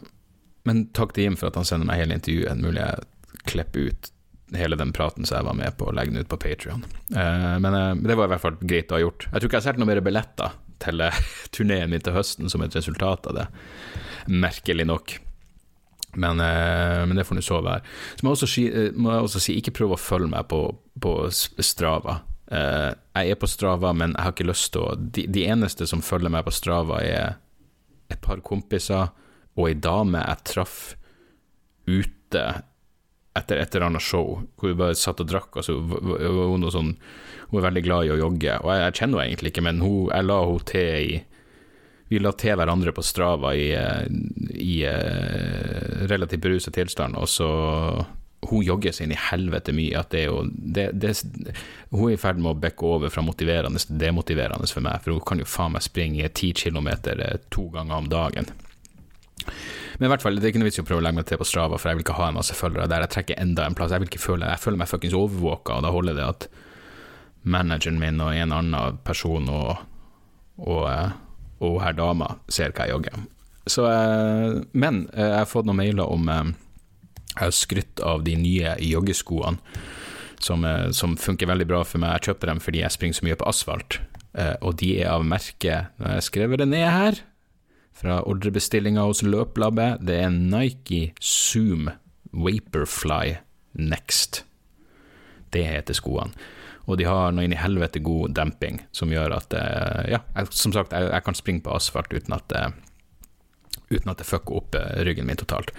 Men 0.65 0.87
takk 0.95 1.13
til 1.13 1.27
Jim 1.27 1.35
for 1.37 1.51
at 1.51 1.59
han 1.59 1.67
sender 1.67 1.89
meg 1.89 1.99
hele 1.99 2.17
intervjuet. 2.17 2.49
En 2.49 2.63
mulighet 2.63 3.43
klipper 3.51 3.91
ut 3.91 4.12
hele 4.57 4.77
den 4.79 4.93
praten 4.93 5.25
som 5.25 5.37
jeg 5.39 5.47
var 5.47 5.57
med 5.57 5.75
på 5.79 5.89
å 5.89 5.95
legge 5.95 6.13
den 6.13 6.23
ut 6.23 6.29
på 6.31 6.39
Patrion. 6.41 6.85
Uh, 7.13 7.59
men 7.63 7.73
uh, 7.73 7.91
det 7.97 8.17
var 8.17 8.29
i 8.29 8.33
hvert 8.33 8.43
fall 8.43 8.57
greit 8.61 8.91
å 8.91 8.97
ha 8.97 9.03
gjort. 9.03 9.27
Jeg 9.29 9.35
tror 9.35 9.49
ikke 9.49 9.57
jeg 9.57 9.61
har 9.61 9.67
solgt 9.69 9.83
noe 9.83 9.89
mer 9.89 10.01
billetter 10.05 10.57
til 10.83 11.03
uh, 11.05 11.21
turneen 11.55 11.93
min 11.93 12.03
til 12.03 12.17
høsten 12.17 12.51
som 12.51 12.65
et 12.65 12.75
resultat 12.77 13.29
av 13.31 13.39
det, 13.39 13.47
merkelig 14.31 14.87
nok. 14.89 15.17
Men, 16.13 16.37
men 16.37 17.17
det 17.17 17.23
får 17.25 17.39
nå 17.39 17.41
så 17.41 17.57
være. 17.65 17.81
Så 18.19 18.21
må 18.21 18.35
jeg, 18.35 18.49
si, 18.51 18.63
må 19.01 19.09
jeg 19.09 19.25
også 19.25 19.39
si, 19.41 19.55
ikke 19.57 19.71
prøv 19.79 19.95
å 19.95 19.97
følge 19.97 20.27
meg 20.29 20.45
på, 20.45 20.59
på 21.01 21.13
Strava. 21.33 22.19
jeg 22.45 23.31
er 23.33 23.39
på 23.41 23.49
Strava, 23.49 23.95
men 23.97 24.13
jeg 24.13 24.21
har 24.21 24.35
ikke 24.35 24.45
lyst 24.45 24.75
til 24.75 24.83
å 24.83 24.91
de, 24.93 25.23
de 25.25 25.47
eneste 25.49 25.87
som 25.89 26.05
følger 26.05 26.29
meg 26.29 26.45
på 26.45 26.53
Strava, 26.53 26.99
er 27.01 27.39
et 28.13 28.21
par 28.21 28.43
kompiser 28.45 29.09
og 29.57 29.71
ei 29.71 29.73
dame 29.73 30.21
jeg 30.21 30.45
traff 30.51 30.77
ute 31.89 32.45
etter 33.37 33.57
et 33.57 33.75
eller 33.75 33.87
annet 33.89 34.05
show, 34.05 34.39
hvor 34.59 34.69
vi 34.69 34.77
bare 34.77 34.97
satt 34.97 35.21
og 35.23 35.29
drakk. 35.29 35.57
Altså, 35.57 35.77
hun, 35.81 36.65
sånn, 36.73 36.95
hun, 37.49 37.59
er 37.59 37.67
veldig 37.67 37.85
glad 37.85 38.07
i 38.07 38.13
å 38.13 38.19
jogge, 38.21 38.57
og 38.61 38.73
jeg, 38.73 38.81
jeg 38.83 38.97
kjenner 38.99 39.21
henne 39.21 39.29
egentlig 39.31 39.53
ikke, 39.53 39.65
men 39.65 39.81
hun, 39.83 40.09
jeg 40.11 40.27
la 40.29 40.41
henne 40.47 40.67
til 40.69 41.13
i 41.13 41.21
Vi 42.11 42.19
la 42.21 42.29
til 42.37 42.53
hverandre 42.59 42.91
på 42.93 43.01
Strava 43.01 43.55
i, 43.57 43.71
i 44.61 44.73
uh, 44.85 46.03
relativt 46.11 46.43
beruset 46.43 46.75
tilstand, 46.75 47.15
og 47.17 47.25
så 47.31 47.47
hun 48.49 48.63
jogger 48.63 48.93
seg 48.93 49.07
inn 49.07 49.15
i 49.15 49.21
helvete 49.29 49.73
mye. 49.73 49.97
At 49.97 50.11
det 50.13 50.23
er 50.23 50.27
jo, 50.29 50.43
det, 50.45 50.87
det, 50.99 51.13
hun 51.89 52.11
er 52.11 52.15
i 52.15 52.19
ferd 52.21 52.41
med 52.41 52.51
å 52.51 52.59
bekke 52.65 52.89
over 52.97 53.13
fra 53.13 53.23
motiverende 53.25 53.81
til 53.81 53.97
demotiverende 54.01 54.69
for 54.69 54.85
meg, 54.85 55.01
for 55.01 55.15
hun 55.15 55.25
kan 55.25 55.41
jo 55.41 55.49
faen 55.49 55.73
meg 55.73 55.85
springe 55.85 56.29
ti 56.37 56.51
kilometer 56.57 57.23
eh, 57.23 57.39
to 57.53 57.69
ganger 57.73 58.03
om 58.03 58.11
dagen. 58.11 58.51
Men 59.97 60.07
i 60.07 60.11
hvert 60.13 60.23
fall, 60.25 60.37
det 60.39 60.47
er 60.47 60.53
ikke 60.53 60.61
noe 60.63 60.69
vits 60.69 60.79
i 60.79 60.83
å 60.83 60.87
prøve 60.87 61.03
å 61.03 61.05
legge 61.05 61.19
meg 61.19 61.27
til 61.29 61.39
på 61.41 61.47
Strava, 61.47 61.77
for 61.77 61.91
jeg 61.91 61.99
vil 61.99 62.05
ikke 62.07 62.17
ha 62.17 62.29
en 62.31 62.37
masse 62.39 62.55
følgere 62.57 62.89
der. 62.89 63.05
Jeg 63.05 63.13
trekker 63.13 63.41
enda 63.41 63.67
en 63.67 63.75
plass. 63.77 63.93
Jeg 63.93 64.03
vil 64.03 64.09
ikke 64.09 64.23
føle 64.23 64.49
Jeg 64.49 64.61
føler 64.63 64.81
meg 64.81 64.89
fuckings 64.89 65.17
overvåka, 65.17 65.77
og 65.77 65.85
da 65.85 65.91
holder 65.93 66.17
det 66.17 66.29
at 66.29 66.47
manageren 67.43 67.99
min 67.99 68.21
og 68.23 68.35
en 68.35 68.55
annen 68.55 68.99
person 69.03 69.49
og, 69.51 69.83
og, 70.63 70.83
eh, 70.89 71.15
og 71.63 71.79
herr 71.83 71.97
dama 71.97 72.37
ser 72.51 72.71
hva 72.75 72.87
jeg 72.87 72.95
jogger. 72.95 73.25
Så, 73.67 73.87
eh, 73.87 74.61
men 74.71 75.05
eh, 75.13 75.27
jeg 75.27 75.41
har 75.41 75.49
fått 75.51 75.67
noen 75.67 75.81
mailer 75.83 76.07
om 76.07 76.29
Jeg 77.33 77.41
har 77.41 77.53
skrytt 77.55 78.01
av 78.05 78.23
de 78.23 78.35
nye 78.37 78.75
joggeskoene. 78.79 79.57
Som, 80.43 80.65
som, 80.91 81.13
funker 81.15 81.47
veldig 81.47 81.65
bra 81.69 81.85
for 81.87 82.03
meg. 82.03 82.17
Jeg 82.17 82.33
kjøpte 82.33 82.47
dem 82.49 82.59
fordi 82.59 82.81
jeg 82.81 82.91
springer 82.91 83.15
så 83.15 83.23
mye 83.23 83.37
på 83.39 83.45
asfalt. 83.47 84.01
og 84.59 84.75
de 84.75 84.89
er 84.99 85.13
av 85.13 85.23
merket 85.23 85.93
Nå 86.01 86.17
jeg 86.17 86.25
skrevet 86.25 86.59
det 86.59 86.67
ned 86.67 86.89
her 86.91 87.21
fra 87.93 88.21
ordrebestillinga 88.27 89.05
hos 89.07 89.23
Løplabbet. 89.25 90.01
Det 90.05 90.17
er 90.25 90.33
Nike 90.33 91.13
Zoom 91.21 91.89
Vaporfly 92.33 93.37
Next. 93.73 94.43
Det 95.53 95.63
heter 95.69 95.97
skoene. 95.97 96.33
Og 96.83 96.97
de 96.99 97.07
har 97.07 97.31
noe 97.31 97.45
inn 97.45 97.53
i 97.55 97.59
helvete 97.59 98.01
god 98.03 98.33
demping, 98.35 98.81
som 98.91 99.11
gjør 99.13 99.37
at 99.37 99.53
eh, 99.55 100.15
Ja, 100.15 100.23
jeg, 100.35 100.51
som 100.51 100.73
sagt, 100.75 100.91
jeg, 100.91 101.07
jeg, 101.13 101.23
kan 101.23 101.37
springe 101.37 101.63
på 101.63 101.75
asfalt 101.75 102.11
uten 102.11 102.35
at, 102.35 102.55
eh, 102.59 102.73
uten 103.93 104.11
at 104.11 104.19
det 104.19 104.27
fucker 104.27 104.59
opp 104.59 104.75
eh, 104.75 104.99
ryggen 105.07 105.29
min 105.29 105.39
totalt. 105.39 105.71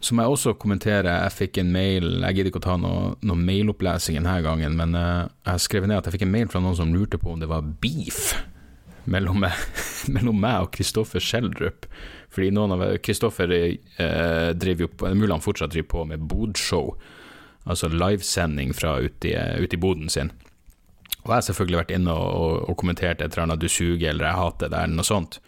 Så 0.00 0.16
må 0.16 0.24
jeg 0.24 0.32
også 0.32 0.54
kommentere, 0.60 1.12
jeg 1.24 1.32
fikk 1.32 1.58
en 1.58 1.70
mail 1.72 2.04
Jeg 2.20 2.36
gidder 2.36 2.50
ikke 2.50 2.60
å 2.60 2.64
ta 2.66 2.74
noe, 2.78 3.14
noe 3.26 3.40
mailopplesing 3.40 4.18
denne 4.18 4.34
gangen, 4.44 4.76
men 4.78 4.92
jeg 4.94 5.62
skrev 5.64 5.88
ned 5.88 5.98
at 5.98 6.08
jeg 6.08 6.18
fikk 6.18 6.26
en 6.28 6.34
mail 6.34 6.50
fra 6.52 6.60
noen 6.62 6.76
som 6.78 6.92
lurte 6.94 7.18
på 7.20 7.32
om 7.32 7.40
det 7.40 7.48
var 7.50 7.64
beef 7.80 8.36
mellom, 9.10 9.46
mellom 10.14 10.40
meg 10.42 10.66
og 10.66 10.72
Kristoffer 10.76 11.22
Schjelderup. 11.22 11.88
Fordi 12.32 12.50
noen 12.54 12.74
av 12.76 12.84
Kristoffer 13.04 13.52
eh, 13.56 14.50
driver 14.56 14.86
jo 14.86 14.90
på, 14.92 15.12
mulig 15.14 15.32
han 15.32 15.44
fortsatt 15.44 15.72
driver 15.72 15.92
på 15.94 16.04
med 16.12 16.26
bodshow, 16.28 16.94
altså 17.64 17.90
livesending 17.90 18.74
fra 18.76 18.98
ute 19.00 19.32
i, 19.32 19.36
ut 19.62 19.74
i 19.74 19.80
boden 19.80 20.12
sin. 20.12 20.32
Og 21.26 21.32
jeg 21.32 21.34
har 21.34 21.46
selvfølgelig 21.48 21.80
vært 21.80 21.94
inne 21.96 22.14
og, 22.14 22.26
og, 22.38 22.56
og 22.70 22.78
kommentert 22.78 23.22
et 23.22 23.32
eller 23.32 23.48
annet 23.48 23.62
'du 23.62 23.68
suger' 23.68 24.10
eller 24.10 24.26
'jeg 24.26 24.40
hater 24.42 24.68
det' 24.70 24.82
eller 24.84 24.96
noe 25.00 25.08
sånt. 25.08 25.40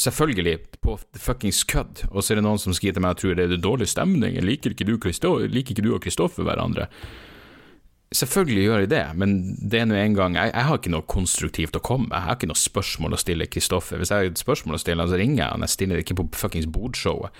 Selvfølgelig, 0.00 0.58
på 0.80 0.98
fuckings 1.18 1.64
kødd. 1.64 2.06
Og 2.10 2.22
så 2.22 2.32
er 2.32 2.40
det 2.40 2.44
noen 2.46 2.58
som 2.58 2.72
skriver 2.72 2.94
til 2.96 3.02
meg 3.04 3.10
og 3.10 3.18
tror 3.20 3.34
det 3.34 3.50
er 3.50 3.60
dårlig 3.60 3.88
stemning, 3.88 4.38
liker 4.40 4.70
ikke 4.70 4.86
du, 4.86 4.96
liker 4.96 5.74
ikke 5.74 5.84
du 5.84 5.92
og 5.94 6.00
Kristoffer 6.00 6.46
hverandre? 6.46 6.86
Selvfølgelig 8.10 8.62
gjør 8.64 8.80
jeg 8.82 8.90
det, 8.90 9.04
men 9.22 9.34
det 9.70 9.78
er 9.78 9.84
nå 9.86 9.94
en 9.94 10.14
gang 10.18 10.34
jeg, 10.34 10.50
jeg, 10.50 10.66
har 10.66 10.78
ikke 10.80 10.90
noe 10.90 11.06
konstruktivt 11.06 11.76
å 11.78 11.82
komme 11.86 12.08
med. 12.08 12.16
Jeg 12.16 12.26
har 12.26 12.38
ikke 12.40 12.48
noe 12.50 12.58
spørsmål 12.58 13.14
å 13.14 13.20
stille 13.22 13.46
Kristoffer. 13.46 14.00
Hvis 14.00 14.10
jeg 14.10 14.18
har 14.18 14.30
et 14.32 14.40
spørsmål 14.40 14.74
å 14.74 14.80
stille, 14.82 15.06
så 15.06 15.20
ringer 15.20 15.44
jeg 15.44 15.52
han. 15.52 15.62
Jeg 15.62 15.74
stiller 15.76 16.02
ikke 16.02 16.16
på 16.18 16.26
fuckings 16.40 16.66
bordshowet. 16.74 17.30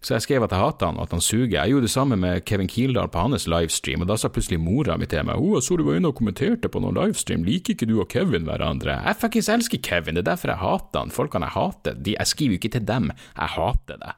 Så 0.00 0.14
jeg 0.14 0.24
skrev 0.24 0.46
at 0.46 0.54
jeg 0.54 0.62
hater 0.62 0.88
han, 0.88 0.96
og 0.96 1.04
at 1.04 1.14
han 1.16 1.24
suger. 1.24 1.52
Jeg 1.58 1.74
gjorde 1.74 1.88
det 1.88 1.92
samme 1.92 2.16
med 2.20 2.44
Kevin 2.48 2.68
Kildahl 2.70 3.12
på 3.12 3.26
hans 3.26 3.44
livestream, 3.50 4.04
og 4.04 4.08
da 4.08 4.16
sa 4.20 4.32
plutselig 4.32 4.60
mora 4.62 4.96
mi 4.96 5.08
til 5.10 5.24
meg 5.26 5.36
Å, 5.36 5.60
så 5.60 5.76
du 5.76 5.84
var 5.84 5.98
inne 6.00 6.12
og 6.12 6.16
kommenterte 6.16 6.70
på 6.72 6.80
noen 6.80 6.96
livestream, 6.96 7.44
liker 7.44 7.76
ikke 7.76 7.88
du 7.90 7.98
og 7.98 8.08
Kevin 8.12 8.48
hverandre? 8.48 9.00
Jeg 9.02 9.20
fuckings 9.20 9.50
elsker 9.52 9.82
Kevin, 9.84 10.16
det 10.16 10.24
er 10.24 10.30
derfor 10.32 10.54
jeg 10.54 10.62
hater 10.62 11.02
han. 11.02 11.12
Folkene 11.12 11.50
jeg 11.50 11.58
hater, 11.58 11.98
de, 11.98 12.16
jeg 12.16 12.32
skriver 12.32 12.56
jo 12.56 12.62
ikke 12.62 12.76
til 12.78 12.86
dem, 12.88 13.10
jeg 13.34 13.54
hater 13.56 14.00
det. 14.00 14.16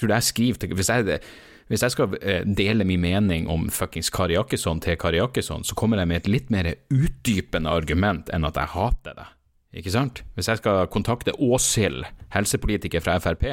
Tror 0.00 0.08
du 0.08 0.16
jeg 0.16 0.28
skriver 0.30 0.60
til 0.62 0.76
Hvis 0.78 0.88
jeg 0.88 1.20
hvis 1.70 1.84
jeg 1.84 1.92
skal 1.94 2.16
eh, 2.18 2.40
dele 2.42 2.82
min 2.82 2.98
mening 2.98 3.44
om 3.46 3.68
fuckings 3.70 4.08
Kari 4.10 4.34
Jakkesson 4.34 4.80
til 4.82 4.96
Kari 4.98 5.20
Jakkesson, 5.20 5.62
så 5.62 5.76
kommer 5.78 6.00
jeg 6.00 6.10
med 6.10 6.18
et 6.24 6.30
litt 6.32 6.48
mer 6.50 6.66
utdypende 6.90 7.70
argument 7.70 8.32
enn 8.34 8.48
at 8.48 8.58
jeg 8.58 8.72
hater 8.72 9.14
det. 9.14 9.26
Ikke 9.78 9.92
sant? 9.94 10.24
Hvis 10.34 10.48
jeg 10.50 10.58
skal 10.58 10.88
kontakte 10.90 11.36
Åshild, 11.38 12.08
helsepolitiker 12.34 13.04
fra 13.04 13.20
Frp, 13.22 13.46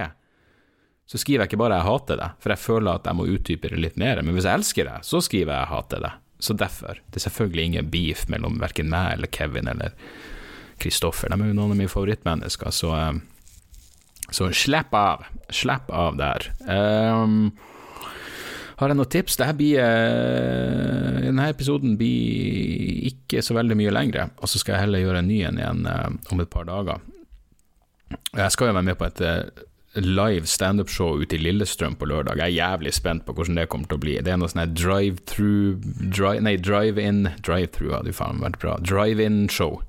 så 1.08 1.22
skriver 1.22 1.46
jeg 1.46 1.52
ikke 1.52 1.62
bare 1.62 1.78
'jeg 1.78 1.86
hater 1.86 2.18
det', 2.18 2.32
for 2.40 2.50
jeg 2.50 2.60
føler 2.60 2.92
at 2.96 3.06
jeg 3.06 3.16
må 3.16 3.28
utdype 3.30 3.70
det 3.70 3.80
litt 3.80 3.98
mer. 3.98 4.22
Men 4.24 4.34
hvis 4.34 4.44
jeg 4.50 4.60
elsker 4.60 4.84
det, 4.84 5.06
så 5.06 5.22
skriver 5.22 5.54
jeg 5.54 5.62
'jeg 5.62 5.76
hater 5.76 6.00
det'. 6.02 6.18
Så 6.40 6.54
derfor. 6.58 6.98
Det 7.12 7.16
er 7.16 7.30
selvfølgelig 7.30 7.64
ingen 7.64 7.90
beef 7.90 8.28
mellom 8.30 8.60
verken 8.60 8.90
meg 8.90 9.14
eller 9.14 9.28
Kevin 9.28 9.68
eller 9.68 9.92
Kristoffer. 10.80 11.30
De 11.30 11.34
er 11.34 11.48
jo 11.48 11.54
noen 11.54 11.72
av 11.72 11.78
mine 11.78 11.90
favorittmennesker, 11.90 12.70
så, 12.70 12.94
eh, 12.94 13.20
så 14.34 14.50
slapp 14.52 14.94
av. 14.98 15.26
Slapp 15.54 15.92
av 15.94 16.18
der. 16.20 16.50
Um, 16.68 17.52
har 18.78 18.92
jeg 18.92 19.00
noen 19.00 19.10
tips? 19.10 19.38
Dette 19.40 19.56
blir, 19.58 19.80
uh, 19.82 21.22
denne 21.24 21.48
episoden 21.50 21.96
blir 22.00 23.08
ikke 23.12 23.42
så 23.46 23.56
veldig 23.58 23.78
mye 23.80 23.94
lengre, 23.96 24.30
og 24.38 24.52
så 24.52 24.62
skal 24.62 24.76
jeg 24.76 24.86
heller 24.86 25.06
gjøre 25.06 25.24
en 25.24 25.32
ny 25.32 25.40
en 25.48 25.62
igjen 25.62 25.88
uh, 25.88 26.12
om 26.34 26.44
et 26.44 26.52
par 26.52 26.68
dager. 26.70 27.02
Jeg 28.38 28.54
skal 28.54 28.70
jo 28.70 28.78
være 28.78 28.88
med 28.88 29.00
på 29.00 29.08
et 29.08 29.24
uh, 29.26 29.66
live 29.98 30.46
standup-show 30.46 31.18
ute 31.24 31.36
i 31.36 31.42
Lillestrøm 31.42 31.96
på 31.98 32.06
lørdag. 32.06 32.38
Jeg 32.38 32.54
er 32.54 32.60
jævlig 32.60 32.94
spent 32.94 33.26
på 33.26 33.34
hvordan 33.34 33.58
det 33.58 33.68
kommer 33.72 33.90
til 33.90 33.98
å 33.98 34.04
bli. 34.04 34.16
Det 34.22 34.34
er 34.34 34.40
noe 34.42 34.52
sånn 34.52 34.76
drive-through 34.78 35.82
drive, 36.14 36.44
Nei, 36.46 36.58
drive-in 36.62 37.32
Drive-through 37.42 37.96
hadde 37.96 38.14
jo 38.14 38.20
faen 38.20 38.44
vært 38.44 38.60
bra. 38.62 38.78
Drive-in-show 38.84 39.80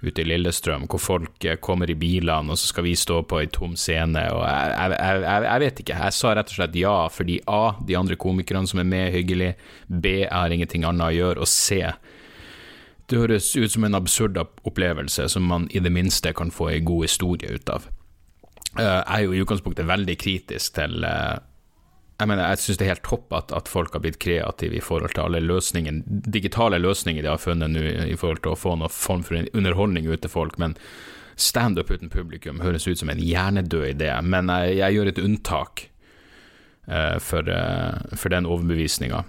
ute 0.00 0.22
i 0.22 0.26
Lillestrøm, 0.28 0.86
hvor 0.90 1.00
folk 1.02 1.44
eh, 1.44 1.58
kommer 1.62 1.90
i 1.90 1.96
bilene, 1.98 2.52
og 2.52 2.58
så 2.60 2.70
skal 2.70 2.86
vi 2.86 2.94
stå 2.98 3.22
på 3.26 3.40
ei 3.42 3.48
tom 3.52 3.74
scene. 3.76 4.22
og 4.30 4.44
jeg, 4.44 4.76
jeg, 4.76 4.98
jeg, 5.24 5.42
jeg, 5.48 5.62
vet 5.64 5.82
ikke. 5.82 5.98
Jeg 6.04 6.16
sa 6.18 6.34
rett 6.36 6.52
og 6.52 6.60
slett 6.60 6.78
ja 6.78 6.94
fordi 7.10 7.40
A, 7.50 7.62
de 7.88 7.98
andre 7.98 8.18
komikerne 8.20 8.70
som 8.70 8.82
er 8.82 8.88
med, 8.88 9.08
er 9.08 9.16
hyggelig. 9.18 9.52
B, 9.88 10.20
jeg 10.22 10.32
har 10.32 10.54
ingenting 10.54 10.86
annet 10.86 11.08
å 11.08 11.16
gjøre. 11.16 11.42
Og 11.42 11.50
C, 11.50 11.82
det 13.08 13.18
høres 13.18 13.50
ut 13.56 13.72
som 13.72 13.88
en 13.88 13.98
absurd 13.98 14.38
opplevelse 14.38 15.28
som 15.32 15.46
man 15.50 15.66
i 15.72 15.82
det 15.82 15.92
minste 15.92 16.34
kan 16.36 16.52
få 16.54 16.70
ei 16.74 16.82
god 16.84 17.08
historie 17.08 17.58
ut 17.58 17.72
av. 17.72 17.90
Eh, 18.78 18.84
jeg 18.84 19.14
er 19.16 19.24
jo 19.24 19.34
i 19.34 19.42
utgangspunktet 19.42 19.88
veldig 19.88 20.18
kritisk 20.20 20.78
til 20.78 21.02
eh, 21.08 21.38
jeg 22.18 22.26
mener, 22.26 22.48
jeg 22.50 22.58
syns 22.58 22.78
det 22.80 22.86
er 22.86 22.94
helt 22.96 23.06
topp 23.06 23.34
at, 23.36 23.52
at, 23.54 23.68
folk 23.70 23.92
har 23.94 24.02
blitt 24.02 24.18
kreative 24.18 24.74
i 24.74 24.82
forhold 24.82 25.12
til 25.14 25.22
alle 25.22 25.38
løsninger, 25.44 26.00
digitale 26.26 26.80
løsninger 26.82 27.22
de 27.22 27.30
har 27.30 27.38
funnet 27.38 27.70
nå 27.70 27.84
i 28.10 28.16
forhold 28.18 28.42
til 28.42 28.56
å 28.56 28.58
få 28.58 28.74
noen 28.74 28.90
form 28.90 29.22
for 29.26 29.38
underholdning 29.54 30.08
ut 30.10 30.24
til 30.24 30.32
folk. 30.32 30.56
Men 30.58 30.74
standup 31.38 31.92
uten 31.94 32.10
publikum 32.10 32.58
høres 32.64 32.88
ut 32.88 32.98
som 32.98 33.12
en 33.12 33.22
hjernedød 33.22 33.92
idé. 33.92 34.10
Men 34.26 34.50
jeg, 34.50 34.80
jeg 34.80 34.96
gjør 34.96 35.12
et 35.12 35.20
unntak 35.22 35.84
uh, 36.90 37.18
for, 37.22 37.46
uh, 37.46 38.02
for, 38.16 38.34
den 38.34 38.50
overbevisninga. 38.50 39.22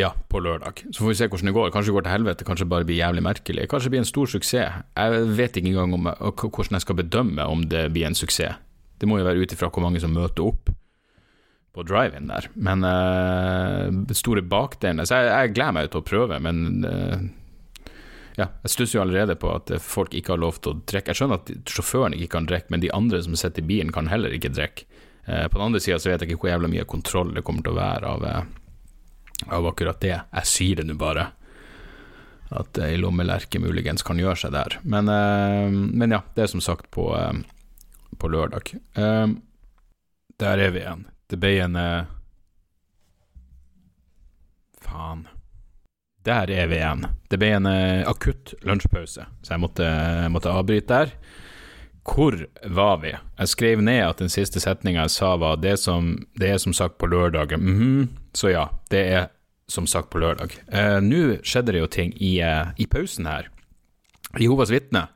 Ja, 0.00 0.14
på 0.32 0.40
lørdag. 0.40 0.80
Så 0.88 1.02
får 1.02 1.12
vi 1.12 1.18
se 1.20 1.28
hvordan 1.28 1.52
det 1.52 1.56
går. 1.58 1.74
Kanskje 1.76 1.92
det 1.92 1.98
går 1.98 2.08
til 2.08 2.14
helvete, 2.14 2.48
kanskje 2.48 2.70
bare 2.72 2.88
blir 2.88 3.02
jævlig 3.02 3.24
merkelig. 3.24 3.68
Kanskje 3.68 3.90
det 3.90 3.98
blir 3.98 4.04
en 4.06 4.08
stor 4.08 4.32
suksess. 4.32 4.80
Jeg 4.96 5.28
vet 5.36 5.60
ikke 5.60 5.74
engang 5.74 5.92
om, 6.00 6.08
hvordan 6.40 6.80
jeg 6.80 6.88
skal 6.88 7.00
bedømme 7.04 7.52
om 7.52 7.68
det 7.68 7.90
blir 7.92 8.08
en 8.08 8.16
suksess. 8.16 8.62
Det 8.96 9.04
må 9.04 9.20
jo 9.20 9.28
være 9.28 9.44
ut 9.44 9.52
ifra 9.52 9.68
hvor 9.68 9.84
mange 9.84 10.00
som 10.00 10.16
møter 10.16 10.48
opp 10.48 10.72
på 11.76 11.84
drive-in 11.84 12.30
der. 12.30 12.48
Men 12.54 12.84
uh, 12.84 14.14
store 14.16 14.42
bakdelen 14.42 15.04
Så 15.06 15.20
jeg, 15.20 15.32
jeg, 15.32 15.52
gleder 15.56 15.76
meg 15.76 15.90
til 15.92 16.00
å 16.00 16.06
prøve, 16.06 16.38
men 16.42 16.86
uh, 16.88 17.26
ja, 18.36 18.48
jeg 18.64 18.72
stusser 18.72 18.98
jo 18.98 19.04
allerede 19.04 19.36
på 19.40 19.50
at 19.52 19.72
folk 19.84 20.16
ikke 20.16 20.34
har 20.34 20.40
lov 20.40 20.60
til 20.60 20.72
å 20.72 20.80
drikke. 20.88 21.12
Jeg 21.12 21.20
skjønner 21.20 21.40
at 21.42 21.72
sjåføren 21.72 22.16
ikke 22.16 22.32
kan 22.36 22.48
drikke, 22.48 22.72
men 22.72 22.84
de 22.84 22.92
andre 22.96 23.20
som 23.24 23.36
sitter 23.36 23.64
i 23.64 23.68
bilen, 23.68 23.92
kan 23.92 24.08
heller 24.12 24.32
ikke 24.36 24.54
drikke. 24.56 24.88
Uh, 25.28 25.44
på 25.50 25.58
den 25.58 25.66
andre 25.68 25.82
sida 25.84 25.98
så 26.00 26.12
vet 26.12 26.24
jeg 26.24 26.32
ikke 26.32 26.46
hvor 26.46 26.54
jævla 26.54 26.70
mye 26.72 26.86
kontroll 26.88 27.34
det 27.36 27.44
kommer 27.44 27.66
til 27.66 27.74
å 27.74 27.80
være 27.80 28.12
av, 28.14 28.28
av 29.58 29.68
akkurat 29.72 30.00
det. 30.00 30.14
Jeg 30.16 30.52
sier 30.52 30.80
det 30.80 30.86
nå 30.88 30.96
bare. 31.00 31.32
At 32.56 32.78
ei 32.78 32.94
lommelerke 33.00 33.58
muligens 33.58 34.06
kan 34.06 34.20
gjøre 34.22 34.38
seg 34.38 34.54
der. 34.54 34.78
Men, 34.86 35.10
men, 35.10 36.14
ja, 36.14 36.20
det 36.36 36.44
er 36.44 36.52
som 36.52 36.62
sagt 36.62 36.86
på, 36.94 37.08
på 38.22 38.30
lørdag. 38.30 38.70
der 38.94 40.62
er 40.62 40.70
vi 40.70 40.84
igjen 40.84 41.02
det 41.30 41.38
ble 41.42 41.56
en, 41.64 41.76
uh... 41.76 42.04
Faen. 44.84 45.26
Der 46.26 46.50
er 46.50 46.68
vi 46.70 46.78
igjen. 46.78 47.06
Det 47.30 47.38
ble 47.42 47.52
en 47.56 47.68
uh, 47.70 48.06
akutt 48.10 48.54
lunsjpause, 48.66 49.26
så 49.42 49.54
jeg 49.54 49.62
måtte, 49.62 49.88
måtte, 50.34 50.52
avbryte 50.54 50.92
der. 50.92 51.14
Hvor 52.06 52.38
var 52.70 53.00
vi? 53.02 53.12
Jeg 53.14 53.50
skrev 53.50 53.82
ned 53.82 54.04
at 54.06 54.22
den 54.22 54.30
siste 54.30 54.62
setninga 54.62 55.06
jeg 55.06 55.14
sa 55.16 55.32
var 55.42 55.58
det, 55.58 55.74
som, 55.82 56.14
det 56.38 56.52
er 56.54 56.60
som 56.62 56.74
sagt 56.74 56.98
på 56.98 57.06
lørdag. 57.10 57.58
Mm 57.58 57.80
-hmm. 57.80 58.08
Så 58.34 58.48
ja, 58.48 58.68
det 58.90 59.02
er 59.12 59.26
som 59.68 59.86
sagt 59.86 60.10
på 60.10 60.18
lørdag. 60.18 60.50
Uh, 60.70 61.02
Nå 61.02 61.36
skjedde 61.42 61.72
det 61.72 61.78
jo 61.78 61.86
ting 61.86 62.22
i, 62.22 62.42
uh, 62.42 62.70
i 62.78 62.86
pausen 62.86 63.26
her. 63.26 63.48
Jehovas 64.38 64.70
vitne 64.70 65.08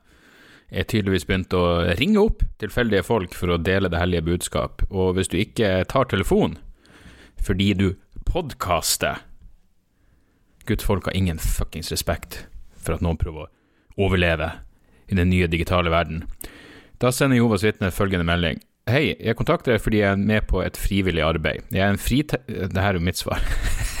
er 0.71 0.87
tydeligvis 0.87 1.27
begynt 1.27 1.53
å 1.55 1.63
ringe 1.99 2.21
opp 2.21 2.45
tilfeldige 2.61 3.03
folk 3.05 3.35
for 3.35 3.51
å 3.51 3.59
dele 3.59 3.91
det 3.91 3.99
hellige 3.99 4.25
budskap, 4.29 4.85
og 4.89 5.17
hvis 5.17 5.31
du 5.31 5.37
ikke 5.41 5.81
tar 5.91 6.07
telefon 6.11 6.57
fordi 7.41 7.71
du 7.73 7.87
podkaster 8.29 9.23
Gudsfolk 10.69 11.07
har 11.09 11.17
ingen 11.17 11.39
fuckings 11.41 11.89
respekt 11.91 12.43
for 12.77 12.95
at 12.95 13.03
noen 13.03 13.17
prøver 13.19 13.47
å 13.47 14.05
overleve 14.05 14.51
i 15.11 15.17
den 15.17 15.31
nye 15.33 15.49
digitale 15.51 15.91
verden. 15.91 16.21
Da 17.01 17.09
sender 17.11 17.39
Jehovas 17.39 17.65
vitne 17.65 17.89
følgende 17.91 18.27
melding. 18.29 18.61
Hei, 18.89 19.15
jeg 19.17 19.37
kontakter 19.39 19.73
deg 19.73 19.81
fordi 19.83 20.03
jeg 20.03 20.13
er 20.13 20.21
med 20.21 20.45
på 20.49 20.61
et 20.63 20.77
frivillig 20.79 21.25
arbeid. 21.25 21.65
Jeg 21.73 21.83
er 21.85 21.95
en 21.95 22.01
frite... 22.01 22.41
Det 22.47 22.77
her 22.77 22.93
er 22.93 23.01
jo 23.01 23.07
mitt 23.09 23.19
svar. 23.19 23.41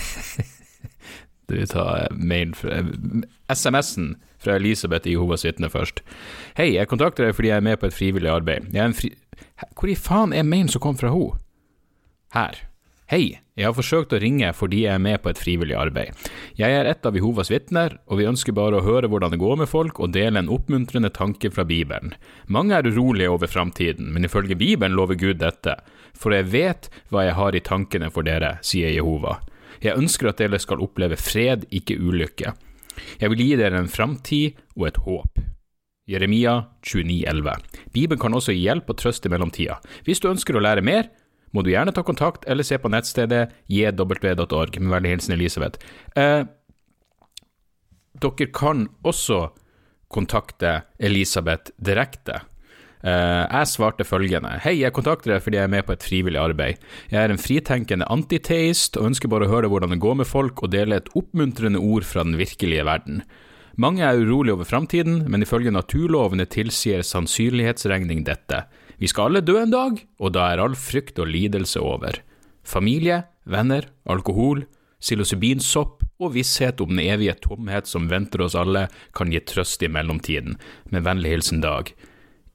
du 1.51 1.65
tar 1.69 2.09
mail 2.15 2.55
fra 2.57 2.81
SMS-en 3.51 4.15
fra 4.41 4.57
Elisabeth 4.57 5.07
i 5.07 5.13
Jehovas 5.15 5.45
vitne 5.45 5.69
først. 5.69 6.01
Hei, 6.57 6.73
jeg 6.77 6.89
kontakter 6.89 7.27
deg 7.27 7.37
fordi 7.37 7.51
jeg 7.51 7.61
er 7.61 7.69
med 7.69 7.79
på 7.81 7.89
et 7.89 7.95
frivillig 7.97 8.31
arbeid. 8.31 8.71
Jeg 8.73 8.81
er 8.81 8.89
en 8.89 8.97
fri... 8.97 9.13
Hvor 9.77 9.91
i 9.91 9.97
faen 9.97 10.33
er 10.33 10.47
mailen 10.47 10.71
som 10.71 10.81
kom 10.83 10.97
fra 10.97 11.13
henne? 11.13 11.37
Her. 12.33 12.57
Hei, 13.11 13.41
jeg 13.59 13.67
har 13.67 13.75
forsøkt 13.75 14.13
å 14.15 14.19
ringe 14.23 14.47
fordi 14.55 14.85
jeg 14.85 14.95
er 14.95 15.01
med 15.03 15.19
på 15.21 15.29
et 15.33 15.39
frivillig 15.39 15.75
arbeid. 15.75 16.15
Jeg 16.55 16.71
er 16.71 16.87
et 16.87 17.05
av 17.05 17.17
Jehovas 17.17 17.51
vitner, 17.51 17.97
og 18.07 18.21
vi 18.21 18.27
ønsker 18.29 18.55
bare 18.55 18.79
å 18.79 18.85
høre 18.85 19.09
hvordan 19.11 19.33
det 19.33 19.41
går 19.41 19.59
med 19.59 19.67
folk 19.69 19.99
og 19.99 20.13
dele 20.15 20.39
en 20.39 20.51
oppmuntrende 20.55 21.11
tanke 21.11 21.51
fra 21.51 21.65
Bibelen. 21.67 22.15
Mange 22.47 22.77
er 22.77 22.87
urolige 22.87 23.33
over 23.33 23.51
framtiden, 23.51 24.13
men 24.15 24.25
ifølge 24.25 24.55
Bibelen 24.55 24.95
lover 24.95 25.19
Gud 25.19 25.41
dette, 25.43 25.75
for 26.15 26.31
jeg 26.31 26.47
vet 26.55 26.87
hva 27.11 27.27
jeg 27.27 27.35
har 27.35 27.57
i 27.57 27.63
tankene 27.67 28.09
for 28.15 28.23
dere, 28.23 28.55
sier 28.63 28.95
Jehova. 28.95 29.41
Jeg 29.81 29.97
ønsker 29.97 30.29
at 30.29 30.41
dere 30.41 30.59
skal 30.61 30.83
oppleve 30.83 31.17
fred, 31.17 31.65
ikke 31.71 31.97
ulykke. 31.99 32.53
Jeg 33.21 33.31
vil 33.33 33.41
gi 33.41 33.55
dere 33.59 33.79
en 33.81 33.89
framtid 33.89 34.59
og 34.77 34.87
et 34.89 35.01
håp. 35.05 35.41
Jeremia 36.09 36.57
29,11. 36.83 37.55
Bibelen 37.93 38.19
kan 38.19 38.35
også 38.35 38.53
gi 38.55 38.65
hjelp 38.65 38.89
og 38.91 38.99
trøst 38.99 39.25
i 39.25 39.31
mellomtida. 39.31 39.79
Hvis 40.05 40.21
du 40.21 40.29
ønsker 40.31 40.57
å 40.57 40.63
lære 40.63 40.83
mer, 40.85 41.09
må 41.51 41.63
du 41.63 41.71
gjerne 41.71 41.93
ta 41.95 42.03
kontakt 42.07 42.45
eller 42.49 42.65
se 42.67 42.77
på 42.79 42.91
nettstedet 42.91 43.51
jw.org. 43.71 44.79
Med 44.79 44.93
vennlig 44.95 45.15
hilsen 45.15 45.35
Elisabeth. 45.35 45.81
Eh, 46.15 46.43
dere 48.21 48.47
kan 48.55 48.87
også 49.07 49.49
kontakte 50.11 50.81
Elisabeth 50.99 51.71
direkte. 51.79 52.41
Uh, 53.01 53.47
jeg 53.49 53.69
svarte 53.71 54.05
følgende. 54.05 54.53
Hei, 54.61 54.75
jeg 54.83 54.93
kontakter 54.93 55.35
deg 55.35 55.45
fordi 55.45 55.57
jeg 55.57 55.69
er 55.69 55.73
med 55.73 55.85
på 55.87 55.95
et 55.95 56.05
frivillig 56.05 56.41
arbeid. 56.41 56.81
Jeg 57.09 57.21
er 57.23 57.33
en 57.33 57.41
fritenkende 57.41 58.09
antiteist 58.13 58.99
og 58.99 59.11
ønsker 59.11 59.31
bare 59.31 59.47
å 59.47 59.53
høre 59.53 59.71
hvordan 59.71 59.95
det 59.95 60.01
går 60.03 60.19
med 60.21 60.29
folk 60.29 60.61
og 60.61 60.73
dele 60.75 60.99
et 61.01 61.09
oppmuntrende 61.17 61.81
ord 61.81 62.05
fra 62.05 62.25
den 62.27 62.37
virkelige 62.41 62.85
verden. 62.85 63.23
Mange 63.81 64.03
er 64.03 64.19
urolige 64.19 64.53
over 64.57 64.67
framtiden, 64.67 65.23
men 65.31 65.41
ifølge 65.41 65.71
naturlovene 65.73 66.45
tilsier 66.45 67.01
sannsynlighetsregning 67.07 68.25
dette. 68.27 68.65
Vi 69.01 69.09
skal 69.09 69.31
alle 69.31 69.41
dø 69.41 69.55
en 69.61 69.73
dag, 69.73 69.97
og 70.21 70.35
da 70.35 70.51
er 70.51 70.61
all 70.61 70.75
frykt 70.77 71.17
og 71.23 71.31
lidelse 71.31 71.81
over. 71.81 72.19
Familie, 72.67 73.23
venner, 73.49 73.87
alkohol, 74.05 74.67
psilocybinsopp 75.01 76.03
og 76.21 76.35
visshet 76.35 76.81
om 76.83 76.93
den 76.93 77.01
evige 77.07 77.33
tomhet 77.41 77.89
som 77.89 78.09
venter 78.11 78.43
oss 78.45 78.57
alle, 78.59 78.85
kan 79.17 79.33
gi 79.33 79.41
trøst 79.41 79.81
i 79.81 79.89
mellomtiden. 79.89 80.59
Med 80.93 81.07
vennlig 81.07 81.33
hilsen 81.33 81.63
Dag. 81.65 81.89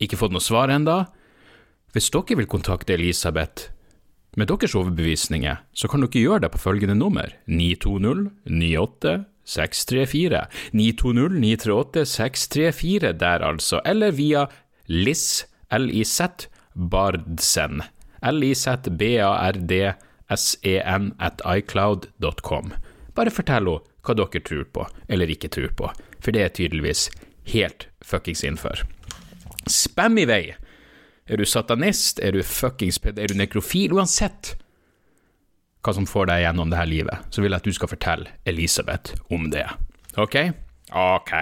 Ikke 0.02 0.18
fått 0.20 0.34
noe 0.34 0.44
svar 0.44 0.72
enda? 0.72 1.06
Hvis 1.96 2.10
dere 2.12 2.36
vil 2.36 2.50
kontakte 2.50 2.96
Elisabeth 2.96 3.70
med 4.36 4.50
deres 4.50 4.74
overbevisninger, 4.76 5.62
så 5.72 5.88
kan 5.88 6.04
dere 6.04 6.20
gjøre 6.20 6.42
det 6.44 6.50
på 6.52 6.60
følgende 6.60 6.98
nummer 6.98 7.32
920 7.48 8.28
98 8.44 9.24
634 9.46 10.42
920 10.76 11.38
938 11.40 12.04
634 12.12 13.14
der 13.22 13.38
altså, 13.46 13.80
eller 13.86 14.10
via 14.12 14.46
LIS 14.86 15.46
L-I-Z 15.70 16.48
Bardsen. 16.74 17.82
L-I-Z-B-A-R-D-S-E-N 18.22 21.14
at 21.18 21.40
icloud.com. 21.46 22.72
Bare 23.16 23.30
fortell 23.32 23.66
henne 23.70 23.80
hva 24.06 24.14
dere 24.14 24.40
tror 24.44 24.64
på, 24.70 24.86
eller 25.08 25.26
ikke 25.32 25.48
tror 25.50 25.72
på, 25.78 25.90
for 26.20 26.30
det 26.30 26.42
er 26.44 26.48
tydeligvis 26.54 27.10
helt 27.50 27.88
fuckings 28.04 28.44
innenfor. 28.44 28.95
Spam 29.70 30.18
i 30.18 30.26
vei! 30.28 30.44
Er 31.26 31.40
du 31.40 31.46
satanist, 31.48 32.20
er 32.22 32.36
du 32.36 32.42
fuckings 32.46 33.00
er 33.02 33.26
du 33.26 33.34
nekrofil? 33.34 33.92
Uansett 33.96 34.54
hva 35.82 35.94
som 35.94 36.06
får 36.06 36.26
deg 36.26 36.40
gjennom 36.42 36.70
det 36.70 36.78
her 36.80 36.88
livet, 36.90 37.26
så 37.30 37.42
vil 37.42 37.54
jeg 37.54 37.62
at 37.62 37.66
du 37.66 37.74
skal 37.74 37.90
fortelle 37.90 38.30
Elisabeth 38.46 39.14
om 39.30 39.50
det. 39.52 39.66
Ok? 40.18 40.34
Ok, 40.90 41.32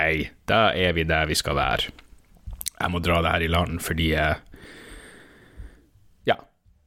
da 0.49 0.67
er 0.77 0.93
vi 0.97 1.05
der 1.09 1.29
vi 1.29 1.37
skal 1.37 1.57
være 1.57 1.93
jeg 2.75 2.93
må 2.93 3.01
dra 3.03 3.21
det 3.23 3.33
her 3.35 3.45
i 3.47 3.51
land 3.53 3.81
fordi 3.85 4.09
Ja. 6.27 6.37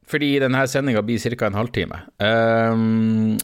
Fordi 0.08 0.39
denne 0.39 0.67
sendinga 0.67 1.02
blir 1.02 1.19
ca. 1.19 1.47
en 1.47 1.54
halvtime. 1.54 2.02
Um, 2.19 3.38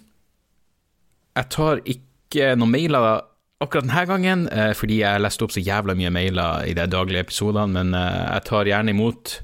jeg 1.36 1.50
tar 1.50 1.82
ikke 1.86 2.56
noen 2.56 2.72
mailer 2.72 3.22
akkurat 3.64 3.88
denne 3.88 4.06
gangen, 4.10 4.46
uh, 4.52 4.72
fordi 4.78 5.02
jeg 5.02 5.24
leste 5.24 5.46
opp 5.46 5.56
så 5.56 5.64
jævla 5.64 5.96
mye 6.00 6.12
mailer 6.14 6.70
i 6.70 6.76
de 6.78 6.86
daglige 6.92 7.26
episodene, 7.26 7.74
men 7.76 7.98
uh, 7.98 8.36
jeg 8.36 8.48
tar 8.50 8.70
gjerne 8.70 8.94
imot 8.94 9.38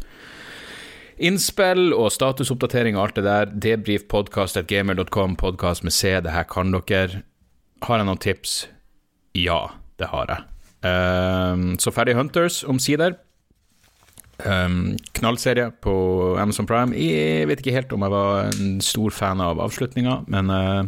innspill 1.19 1.91
og 1.95 2.11
statusoppdatering 2.15 2.97
og 2.97 3.07
alt 3.07 3.19
det 3.19 3.25
der. 3.27 3.55
Debrifpodkast.gamer.com, 3.67 5.35
podkast 5.39 5.83
med 5.83 5.95
C, 5.95 6.15
det 6.23 6.33
her 6.33 6.47
kan 6.49 6.71
dere. 6.73 7.23
Har 7.83 7.99
jeg 7.99 8.07
noen 8.07 8.21
tips? 8.23 8.59
Ja, 9.37 9.65
det 9.99 10.09
har 10.11 10.31
jeg. 10.31 10.45
Um, 10.83 11.73
så 11.79 11.91
ferdig 11.91 12.15
Hunters, 12.15 12.63
omsider. 12.63 13.17
Um, 14.39 14.95
knallserie 15.19 15.67
på 15.83 15.93
Amazon 16.39 16.67
Prime. 16.67 16.95
Jeg 16.95 17.49
vet 17.49 17.59
ikke 17.59 17.75
helt 17.75 17.91
om 17.95 18.05
jeg 18.07 18.13
var 18.13 18.53
en 18.53 18.79
stor 18.83 19.11
fan 19.11 19.43
av 19.43 19.59
avslutninga, 19.59 20.21
men, 20.31 20.51
uh, 20.51 20.87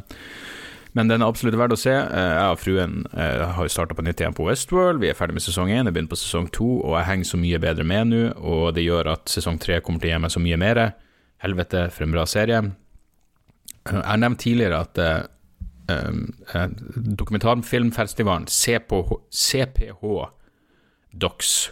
men 0.98 1.12
den 1.12 1.24
er 1.24 1.32
absolutt 1.32 1.58
verdt 1.60 1.76
å 1.76 1.80
se. 1.80 1.94
Uh, 1.94 2.34
jeg 2.36 2.56
og 2.56 2.62
fruen 2.62 2.96
har 3.16 3.46
har 3.58 3.72
starta 3.72 3.96
på 3.98 4.06
nytt 4.06 4.22
igjen 4.24 4.36
på 4.38 4.46
Westworld. 4.48 5.02
Vi 5.04 5.12
er 5.12 5.18
ferdig 5.18 5.38
med 5.38 5.46
sesong 5.46 5.72
én, 5.72 5.86
jeg 5.88 5.96
begynner 5.96 6.12
på 6.12 6.20
sesong 6.20 6.50
to, 6.54 6.70
og 6.82 6.98
jeg 7.00 7.10
henger 7.10 7.32
så 7.32 7.42
mye 7.42 7.62
bedre 7.64 7.88
med 7.88 8.12
nå. 8.12 8.24
Og 8.40 8.72
det 8.76 8.86
gjør 8.86 9.14
at 9.16 9.32
sesong 9.32 9.60
tre 9.62 9.80
kommer 9.82 10.04
til 10.04 10.12
å 10.12 10.16
gi 10.16 10.24
meg 10.26 10.36
så 10.36 10.44
mye 10.44 10.60
mer. 10.62 10.84
Helvete, 11.42 11.88
for 11.94 12.06
en 12.06 12.16
bra 12.16 12.26
serie. 12.30 12.64
Jeg 13.82 14.04
har 14.06 14.20
nevnt 14.22 14.44
tidligere 14.44 14.84
at 14.86 15.00
dokumentarfilmfestivalen 17.18 18.46
CPH, 18.48 19.16
CPH 19.32 20.04
Docs, 21.12 21.72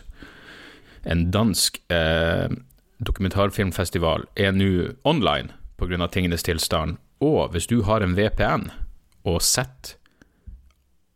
en 1.03 1.31
dansk 1.31 1.79
eh, 1.91 2.49
dokumentarfilmfestival, 2.99 4.25
er 4.35 4.51
nå 4.51 4.91
online 5.07 5.53
pga. 5.79 6.07
tingenes 6.07 6.43
tilstand. 6.43 6.97
Og 7.21 7.51
hvis 7.51 7.67
du 7.67 7.81
har 7.83 8.03
en 8.03 8.15
VPN 8.15 8.69
og 9.29 9.43
setter 9.45 9.95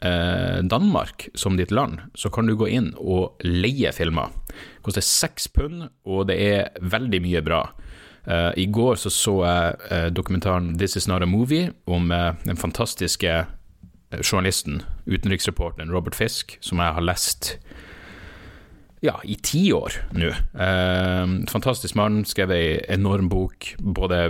eh, 0.03 0.59
Danmark 0.63 1.27
som 1.35 1.57
ditt 1.57 1.71
land, 1.71 1.99
så 2.15 2.29
kan 2.29 2.47
du 2.47 2.55
gå 2.59 2.69
inn 2.69 2.91
og 2.97 3.41
leie 3.43 3.91
filmer. 3.95 4.33
Det 4.47 4.85
koster 4.85 5.05
seks 5.05 5.47
pund, 5.47 5.87
og 6.05 6.27
det 6.29 6.37
er 6.37 6.85
veldig 6.93 7.21
mye 7.23 7.43
bra. 7.45 7.63
Eh, 8.27 8.51
I 8.63 8.67
går 8.71 8.95
så, 8.95 9.11
så 9.11 9.35
jeg 9.43 9.75
uh, 9.91 10.07
dokumentaren 10.15 10.77
'This 10.77 10.95
Is 10.95 11.07
Not 11.07 11.23
A 11.23 11.25
Movie' 11.25 11.73
om 11.87 12.11
uh, 12.11 12.33
den 12.45 12.57
fantastiske 12.57 13.45
journalisten, 14.21 14.83
utenriksreporteren 15.09 15.91
Robert 15.91 16.15
Fisk, 16.15 16.57
som 16.61 16.77
jeg 16.77 16.93
har 16.93 17.01
lest 17.01 17.57
ja, 19.03 19.17
i 19.27 19.35
ti 19.43 19.65
år 19.75 19.97
nå. 20.15 20.29
fantastisk 21.51 21.97
mann, 21.99 22.21
skrev 22.25 22.53
ei 22.55 22.77
enorm 22.93 23.27
bok, 23.31 23.73
både 23.77 24.25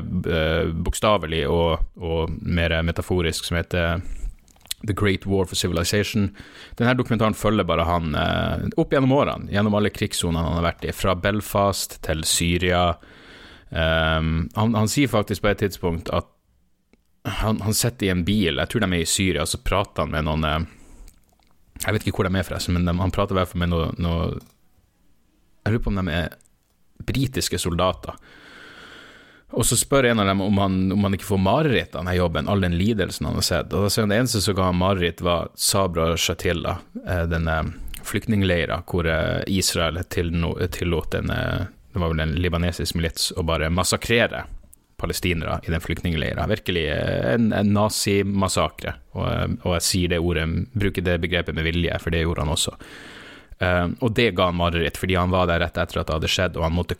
bokstavelig 0.74 1.44
og, 1.46 1.84
og, 2.02 2.34
mer 2.42 2.80
metaforisk, 2.82 3.46
som 3.46 3.60
heter 3.60 4.02
The 4.84 4.96
Great 4.98 5.28
War 5.30 5.46
for 5.48 5.56
Civilization. 5.56 6.32
Denne 6.80 6.98
dokumentaren 6.98 7.38
følger 7.38 7.70
bare 7.70 7.86
han 7.88 8.18
opp 8.74 8.92
gjennom 8.96 9.14
årene, 9.16 9.54
gjennom 9.54 9.78
alle 9.78 9.94
krigssonene 9.94 10.42
han 10.42 10.58
har 10.58 10.72
vært 10.72 10.90
i, 10.90 10.96
fra 10.98 11.14
Belfast 11.16 12.02
til 12.04 12.26
Syria 12.28 12.88
Um, 13.74 14.50
han, 14.54 14.76
han, 14.76 14.88
sier 14.88 15.10
faktisk 15.10 15.42
på 15.42 15.50
et 15.50 15.64
tidspunkt 15.64 16.12
at 16.14 16.28
han, 17.26 17.58
han, 17.64 17.74
sitter 17.74 18.06
i 18.06 18.12
en 18.14 18.22
bil, 18.28 18.60
jeg 18.60 18.70
tror 18.70 18.84
de 18.84 18.90
er 18.92 19.02
i 19.02 19.10
Syria, 19.10 19.46
så 19.50 19.58
prater 19.66 20.04
han 20.04 20.12
med 20.14 20.28
noen 20.28 20.44
eh, 20.46 20.66
Jeg 21.82 21.96
vet 21.96 22.06
ikke 22.06 22.20
hvor 22.20 22.28
de 22.28 22.38
er, 22.38 22.46
forresten, 22.46 22.76
men 22.78 23.00
han 23.02 23.14
prater 23.16 23.34
i 23.34 23.40
hvert 23.40 23.50
fall 23.50 23.64
med 23.64 23.72
noen 23.72 23.98
noe, 24.04 24.28
Jeg 25.64 25.74
lurer 25.74 25.84
på 25.84 25.94
om 25.94 26.00
de 26.02 26.14
er 26.14 26.34
britiske 27.04 27.60
soldater. 27.60 28.18
Og 29.54 29.66
så 29.70 29.78
spør 29.78 30.10
en 30.10 30.20
av 30.24 30.28
dem 30.28 30.42
om 30.42 30.58
han, 30.58 30.78
om 30.92 31.06
han 31.06 31.14
ikke 31.14 31.30
får 31.30 31.42
mareritt 31.46 31.94
av 31.94 32.02
denne 32.02 32.16
jobben, 32.18 32.50
all 32.50 32.64
den 32.66 32.78
lidelsen 32.78 33.28
han 33.30 33.38
har 33.38 33.46
sett. 33.46 33.74
Og 33.74 33.86
da 33.86 33.92
sier 33.94 34.08
han 34.08 34.14
det 34.14 34.24
eneste 34.24 34.42
som 34.42 34.58
ga 34.58 34.72
han 34.72 34.80
mareritt, 34.82 35.22
var 35.22 35.52
Sabra 35.54 36.16
Shatila, 36.18 36.80
eh, 37.06 37.24
denne 37.30 37.60
flyktningleira 38.04 38.82
hvor 38.90 39.08
eh, 39.08 39.44
Israel 39.48 40.02
tillot 40.10 41.14
en, 41.20 41.30
eh, 41.30 41.70
det 41.94 42.02
var 42.02 42.12
vel 42.16 42.26
en 42.26 42.36
libanesisk 42.42 42.98
milits 42.98 43.30
å 43.38 43.46
bare 43.46 43.70
massakrere 43.70 44.44
palestinere 44.98 45.60
i 45.68 45.72
den 45.72 45.84
flyktningleira. 45.84 46.48
Virkelig 46.50 46.88
en, 46.90 47.52
en 47.54 47.74
nazimassakre. 47.76 48.96
Og, 49.14 49.58
og 49.62 49.76
jeg 49.78 49.86
sier 49.86 50.14
det 50.14 50.22
ordet, 50.24 50.48
bruker 50.74 51.06
det 51.06 51.20
begrepet 51.22 51.58
med 51.58 51.68
vilje, 51.68 51.98
for 52.02 52.14
det 52.14 52.24
gjorde 52.24 52.46
han 52.46 52.54
også. 52.56 52.74
Og 54.00 54.14
det 54.18 54.32
ga 54.38 54.50
han 54.52 54.60
mareritt, 54.60 55.00
fordi 55.00 55.18
han 55.20 55.34
var 55.34 55.50
der 55.50 55.64
rett 55.64 55.78
etter 55.78 56.02
at 56.02 56.10
det 56.10 56.18
hadde 56.20 56.32
skjedd, 56.32 56.60
og 56.60 56.68
han 56.68 56.78
måtte 56.78 57.00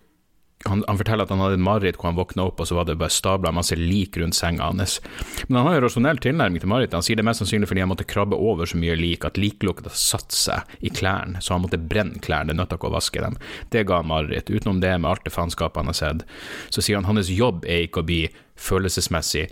han, 0.66 0.84
han, 0.88 0.98
forteller 0.98 1.26
at 1.26 1.32
han 1.34 1.42
hadde 1.44 1.58
et 1.58 1.64
mareritt 1.64 1.98
hvor 2.00 2.10
han 2.10 2.18
våkna 2.18 2.46
opp, 2.48 2.62
og 2.62 2.68
så 2.70 2.78
var 2.78 2.88
det 2.88 2.96
bare 3.00 3.12
stabla 3.12 3.52
masse 3.56 3.76
lik 3.76 4.18
rundt 4.20 4.38
senga 4.38 4.70
hans. 4.70 5.00
Men 5.48 5.60
han 5.60 5.68
har 5.68 5.78
jo 5.78 5.82
rasjonell 5.86 6.22
tilnærming 6.24 6.64
til 6.64 6.72
marerittet. 6.72 6.96
Han 6.96 7.06
sier 7.06 7.20
det 7.20 7.26
mest 7.28 7.44
sannsynlig 7.44 7.68
fordi 7.68 7.84
han 7.84 7.92
måtte 7.92 8.08
krabbe 8.08 8.40
over 8.40 8.70
så 8.70 8.80
mye 8.80 8.96
lik 9.00 9.28
at 9.28 9.40
liklukta 9.40 9.92
satte 9.92 10.38
seg 10.38 10.78
i 10.80 10.92
klærne, 10.94 11.42
så 11.44 11.58
han 11.58 11.66
måtte 11.66 11.82
brenne 11.82 12.22
klærne. 12.24 12.54
Det 12.54 12.60
nytta 12.62 12.80
ikke 12.80 12.92
å 12.92 12.96
vaske 12.96 13.26
dem. 13.26 13.36
Det 13.76 13.84
ga 13.90 14.00
han 14.02 14.12
mareritt. 14.12 14.52
Utenom 14.54 14.80
det, 14.84 14.94
med 15.00 15.10
alt 15.12 15.26
det 15.28 15.36
faenskapet 15.36 15.84
han 15.84 15.92
har 15.92 16.00
sett, 16.00 16.24
så 16.72 16.84
sier 16.84 17.02
han 17.02 17.10
hans 17.10 17.32
jobb 17.34 17.68
er 17.68 17.88
ikke 17.88 18.04
å 18.04 18.08
bli 18.08 18.22
følelsesmessig 18.60 19.50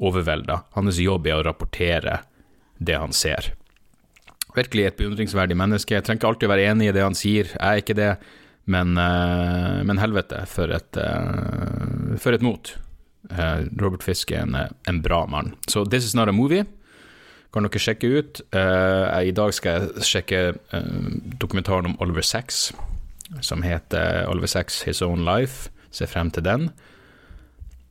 overvelda. 0.00 0.62
Hans 0.78 1.02
jobb 1.02 1.28
er 1.28 1.42
å 1.42 1.44
rapportere 1.44 2.22
det 2.80 2.96
han 2.98 3.12
ser. 3.12 3.52
Virkelig 4.54 4.86
et 4.86 4.96
beundringsverdig 4.98 5.56
menneske. 5.58 5.96
Jeg 5.96 6.06
trenger 6.06 6.22
ikke 6.22 6.32
alltid 6.32 6.50
være 6.52 6.66
enig 6.70 6.88
i 6.88 6.94
det 6.94 7.02
han 7.02 7.16
sier, 7.18 7.50
jeg 7.50 7.60
er 7.60 7.82
ikke 7.82 7.98
det. 7.98 8.14
Men, 8.64 8.96
eh, 8.96 9.82
men 9.84 10.00
helvete, 10.00 10.44
for 10.48 10.72
et, 10.72 10.96
eh, 10.96 12.16
for 12.20 12.32
et 12.32 12.42
mot. 12.42 12.76
Eh, 13.30 13.66
Robert 13.80 14.02
Fisk 14.02 14.32
er 14.32 14.42
en, 14.42 14.56
en, 14.88 15.02
bra 15.02 15.26
mann. 15.26 15.54
Så 15.68 15.84
This 15.84 16.04
Is 16.04 16.14
Not 16.14 16.28
A 16.28 16.32
Movie 16.32 16.64
kan 17.52 17.62
dere 17.62 17.78
sjekke 17.80 18.08
ut. 18.18 18.40
I 18.50 19.30
dag 19.30 19.52
skal 19.54 19.76
jeg 19.76 20.02
sjekke 20.08 20.38
dokumentaren 21.38 21.86
om 21.86 21.94
Oliver 22.02 22.24
Sacks, 22.26 22.72
som 23.46 23.62
heter 23.62 24.26
Oliver 24.26 24.50
Sacks 24.50 24.82
His 24.82 25.02
Own 25.06 25.22
Life. 25.24 25.70
Se 25.94 26.08
frem 26.10 26.32
til 26.34 26.42
den. 26.42 26.72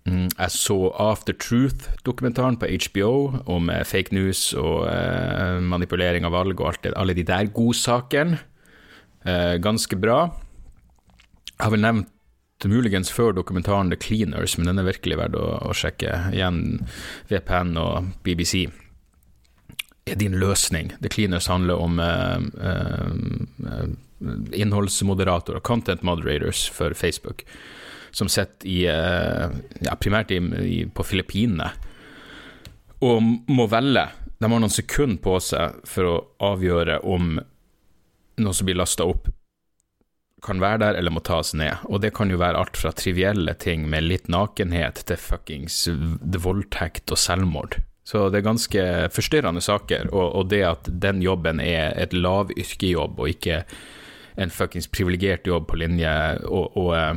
Mm, 0.04 0.28
jeg 0.28 0.52
så 0.52 0.78
After 1.00 1.36
Truth-dokumentaren 1.40 2.58
på 2.60 2.68
HBO 2.88 3.12
om 3.48 3.72
fake 3.88 4.12
news 4.16 4.50
og 4.60 4.84
manipulering 5.64 6.28
av 6.28 6.36
valg 6.36 6.60
og 6.60 6.74
alt 6.74 6.84
det, 6.84 6.96
alle 7.00 7.16
de 7.16 7.24
der 7.24 7.48
godsakene. 7.56 8.42
Ganske 9.64 9.96
bra. 9.96 10.18
Jeg 11.54 11.64
har 11.64 11.72
vel 11.72 11.86
nevnt 11.86 12.12
muligens 12.68 13.12
før 13.12 13.32
dokumentaren 13.36 13.92
The 13.92 14.00
Cleaners, 14.00 14.58
men 14.58 14.68
den 14.68 14.80
er 14.82 14.88
virkelig 14.88 15.20
verdt 15.20 15.40
å, 15.40 15.46
å 15.70 15.76
sjekke. 15.76 16.12
Igjen 16.36 16.84
VPN 17.32 17.78
og 17.80 18.12
BBC 18.28 18.66
er 20.06 20.20
din 20.20 20.36
løsning. 20.40 20.92
The 21.02 21.12
Cleaners 21.12 21.48
handler 21.48 21.80
om 21.80 22.00
eh, 22.04 22.40
uh, 22.60 23.86
innholdsmoderatorer, 24.54 25.64
content 25.64 26.04
moderators 26.04 26.66
for 26.70 26.94
Facebook, 26.94 27.44
som 28.14 28.30
sitter 28.30 28.70
i 28.70 28.84
uh, 28.88 29.50
ja, 29.82 29.96
primært 30.00 30.32
i, 30.32 30.40
i, 30.64 30.80
på 30.86 31.06
Filippinene 31.08 31.72
og 33.04 33.24
må 33.52 33.66
velge. 33.68 34.06
De 34.40 34.48
har 34.48 34.62
noen 34.62 34.72
sekunder 34.72 35.20
på 35.24 35.36
seg 35.44 35.82
for 35.88 36.08
å 36.08 36.20
avgjøre 36.54 37.02
om 37.04 37.36
noe 38.40 38.56
som 38.56 38.70
blir 38.70 38.80
lasta 38.80 39.06
opp 39.08 39.28
kan 40.44 40.60
være 40.60 40.82
der 40.82 41.00
eller 41.00 41.14
må 41.16 41.24
tas 41.24 41.54
ned, 41.58 41.86
og 41.88 42.02
det 42.04 42.14
kan 42.18 42.32
jo 42.32 42.40
være 42.42 42.60
alt 42.60 42.78
fra 42.80 42.92
trivielle 42.96 43.56
ting 43.60 43.88
med 43.90 44.06
litt 44.08 44.30
nakenhet 44.32 45.04
til 45.08 45.20
fuckings 45.20 45.86
voldtekt 46.44 47.14
og 47.14 47.20
selvmord. 47.20 47.80
Så 48.04 48.28
det 48.30 48.42
er 48.42 48.50
ganske 48.50 48.86
forstyrrende 49.16 49.64
saker, 49.64 50.10
og, 50.12 50.26
og 50.40 50.50
det 50.52 50.64
at 50.68 50.90
den 51.06 51.22
jobben 51.24 51.62
er 51.64 51.96
et 51.96 52.16
lavyrkejobb 52.16 53.22
og 53.24 53.32
ikke 53.32 53.62
en 54.44 54.52
fuckings 54.52 54.90
privilegert 54.92 55.48
jobb 55.48 55.70
på 55.70 55.80
linje 55.80 56.12
og, 56.50 56.76
og, 56.76 56.92
eh, 56.98 57.14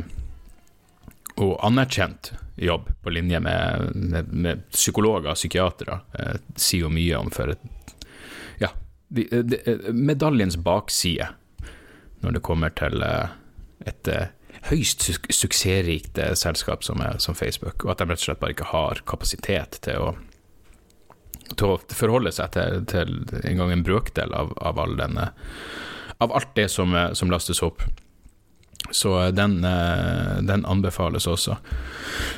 og, 1.36 1.56
anerkjent 1.66 2.32
jobb 2.56 2.88
på 3.04 3.12
linje 3.12 3.40
med, 3.44 3.90
med, 3.94 4.30
med 4.32 4.62
psykologer 4.72 5.34
og 5.34 5.38
psykiatere, 5.38 6.00
eh, 6.18 6.38
sier 6.56 6.86
jo 6.86 6.92
mye 6.92 7.18
om 7.18 7.32
for 7.34 7.52
Ja, 8.62 8.70
de, 9.08 9.26
de, 9.44 9.60
medaljens 9.92 10.56
bakside 10.56 11.28
når 12.24 12.38
det 12.38 12.44
kommer 12.46 12.72
til 12.76 13.02
eh, 13.04 13.34
et 13.86 14.08
eh, 14.10 14.30
høyst 14.70 15.04
suksessrikt 15.30 16.18
eh, 16.18 16.32
selskap 16.38 16.84
som, 16.86 17.02
er, 17.04 17.20
som, 17.22 17.36
Facebook, 17.38 17.84
og 17.84 17.92
at 17.92 18.02
de 18.02 18.08
rett 18.10 18.22
og 18.22 18.28
slett 18.30 18.42
bare 18.42 18.56
ikke 18.56 18.72
har 18.72 19.02
kapasitet 19.08 19.78
til 19.86 20.08
å, 20.08 20.08
til 21.52 21.74
å 21.74 21.76
forholde 21.92 22.32
seg 22.34 22.56
til, 22.56 22.82
til 22.90 23.20
en 23.42 23.62
gang 23.62 23.74
en 23.74 23.86
brøkdel 23.86 24.34
av, 24.34 24.56
av, 24.56 24.80
all 24.82 24.96
denne, 24.98 25.30
av 26.18 26.34
alt 26.34 26.54
det 26.58 26.70
som, 26.72 26.96
som 27.14 27.30
lastes 27.32 27.62
opp. 27.62 27.84
Så 28.94 29.30
den, 29.34 29.60
den, 29.62 30.64
anbefales 30.66 31.26
også. 31.26 31.56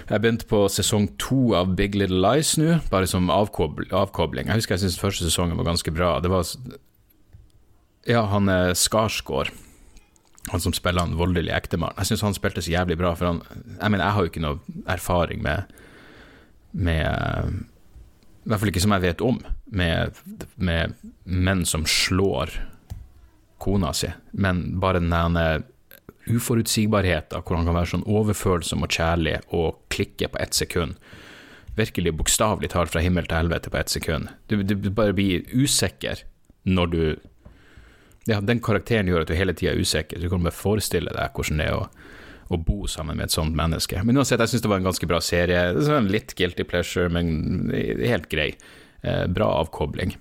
Jeg 0.08 0.20
begynte 0.20 0.48
på 0.48 0.64
sesong 0.72 1.10
to 1.20 1.54
av 1.58 1.74
Big 1.76 1.94
Little 1.98 2.20
Lies 2.22 2.56
nå, 2.58 2.78
bare 2.92 3.06
som 3.10 3.30
avkobling. 3.30 4.48
Jeg 4.48 4.60
husker 4.60 4.76
jeg 4.76 4.86
syntes 4.86 5.00
første 5.00 5.28
sesongen 5.28 5.58
var 5.58 5.68
ganske 5.72 5.94
bra. 5.94 6.18
Det 6.20 6.32
var 6.32 6.46
Ja, 8.08 8.24
han 8.32 8.48
er 8.48 8.76
Skarsgård 8.78 9.52
han 10.48 10.60
som 10.60 10.72
spiller 10.72 11.04
han 11.04 11.16
voldelige 11.18 11.56
ektemann. 11.56 11.96
Jeg 11.98 12.08
syns 12.08 12.22
han 12.24 12.36
spilte 12.36 12.62
så 12.64 12.72
jævlig 12.72 12.96
bra, 12.98 13.14
for 13.16 13.26
han 13.26 13.42
Jeg 13.80 13.90
mener, 13.90 14.04
jeg 14.04 14.14
har 14.14 14.22
jo 14.22 14.30
ikke 14.30 14.44
noe 14.44 14.84
erfaring 14.86 15.42
med 15.42 15.62
med 16.72 17.04
I 18.44 18.48
hvert 18.48 18.60
fall 18.60 18.70
ikke 18.70 18.80
som 18.84 18.94
jeg 18.96 19.02
vet 19.02 19.22
om, 19.24 19.38
med, 19.66 20.18
med 20.56 20.94
menn 21.24 21.64
som 21.68 21.84
slår 21.88 22.52
kona 23.58 23.90
si, 23.92 24.08
men 24.32 24.78
bare 24.80 25.00
den 25.02 25.34
der 25.34 25.64
uforutsigbarheten, 26.28 27.42
hvor 27.42 27.58
han 27.58 27.68
kan 27.68 27.76
være 27.78 27.92
sånn 27.94 28.06
overfølsom 28.08 28.84
og 28.84 28.92
kjærlig 28.94 29.38
og 29.54 29.80
klikke 29.92 30.30
på 30.32 30.40
ett 30.42 30.56
sekund. 30.56 30.98
Virkelig 31.78 32.14
bokstavelig 32.18 32.72
talt 32.74 32.92
fra 32.92 33.02
himmel 33.04 33.28
til 33.28 33.38
helvete 33.40 33.72
på 33.72 33.80
ett 33.80 33.92
sekund. 33.92 34.32
Du, 34.50 34.60
du 34.62 34.90
bare 34.90 35.14
blir 35.16 35.46
usikker 35.54 36.24
når 36.68 36.94
du 36.94 37.02
ja, 38.28 38.42
den 38.44 38.60
karakteren 38.60 39.08
gjør 39.08 39.24
at 39.24 39.30
du 39.30 39.36
hele 39.38 39.54
tida 39.56 39.72
er 39.72 39.80
usikker. 39.80 40.20
Du 40.20 40.28
kan 40.28 40.44
bare 40.44 40.56
forestille 40.56 41.12
deg 41.14 41.36
hvordan 41.36 41.62
det 41.62 41.68
er 41.70 41.78
å, 41.78 41.86
å 42.52 42.58
bo 42.60 42.88
sammen 42.90 43.16
med 43.16 43.28
et 43.28 43.36
sånt 43.36 43.56
menneske. 43.56 44.02
Men 44.04 44.20
uansett, 44.20 44.42
jeg 44.42 44.52
syns 44.52 44.64
det 44.66 44.72
var 44.72 44.82
en 44.82 44.88
ganske 44.90 45.08
bra 45.08 45.20
serie. 45.24 45.62
Det 45.76 45.86
var 45.88 46.02
en 46.02 46.10
Litt 46.12 46.34
guilty 46.36 46.66
pleasure, 46.68 47.08
men 47.12 47.70
helt 47.72 48.28
grei. 48.32 48.50
Eh, 49.00 49.24
bra 49.32 49.48
avkobling. 49.62 50.12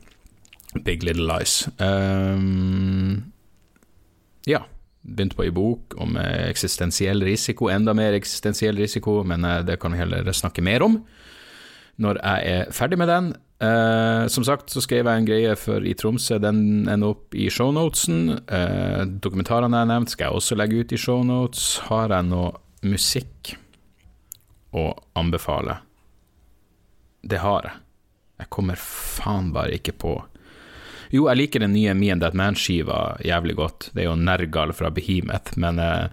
Big 0.86 1.04
Little 1.04 1.28
Lies. 1.28 1.66
Um, 1.80 3.34
ja. 4.48 4.64
Begynte 5.08 5.38
på 5.40 5.46
ei 5.48 5.54
bok 5.56 5.96
om 6.04 6.18
eksistensiell 6.20 7.24
risiko, 7.24 7.72
enda 7.72 7.96
mer 7.96 8.18
eksistensiell 8.18 8.78
risiko, 8.78 9.22
men 9.24 9.48
eh, 9.48 9.64
det 9.68 9.80
kan 9.80 9.96
vi 9.96 10.02
heller 10.04 10.28
snakke 10.36 10.66
mer 10.66 10.86
om 10.86 11.02
når 11.98 12.20
jeg 12.22 12.50
er 12.54 12.74
ferdig 12.76 12.98
med 13.02 13.10
den. 13.10 13.30
Uh, 13.58 14.28
som 14.30 14.44
sagt 14.46 14.70
så 14.70 14.84
skrev 14.86 15.08
jeg 15.10 15.18
en 15.18 15.26
greie 15.26 15.54
for 15.58 15.82
i 15.82 15.96
Tromsø, 15.98 16.38
den 16.38 16.86
ender 16.86 17.16
opp 17.16 17.34
i 17.34 17.48
shownotesen. 17.50 18.36
Uh, 18.46 19.02
dokumentarene 19.18 19.80
jeg 19.80 19.88
har 19.88 19.90
nevnt, 19.90 20.14
skal 20.14 20.28
jeg 20.28 20.42
også 20.42 20.58
legge 20.60 20.84
ut 20.84 20.94
i 20.94 21.02
shownotes. 21.02 21.66
Har 21.88 22.14
jeg 22.14 22.30
noe 22.30 22.54
musikk 22.86 23.56
å 24.78 24.92
anbefale? 25.18 25.80
Det 27.26 27.42
har 27.42 27.66
jeg. 27.66 27.84
Jeg 28.44 28.52
kommer 28.54 28.78
faen 28.78 29.50
bare 29.56 29.80
ikke 29.80 29.98
på. 29.98 30.14
Jo, 31.14 31.28
jeg 31.30 31.38
liker 31.40 31.60
den 31.64 31.76
nye 31.76 31.94
Me 31.96 32.10
and 32.12 32.22
That 32.24 32.36
Man-skiva 32.38 33.18
jævlig 33.24 33.56
godt. 33.60 33.82
Det 33.94 34.02
er 34.04 34.10
jo 34.10 34.16
Nergal 34.20 34.74
fra 34.76 34.90
Behemoth, 34.94 35.50
men 35.60 35.80
eh, 35.80 36.08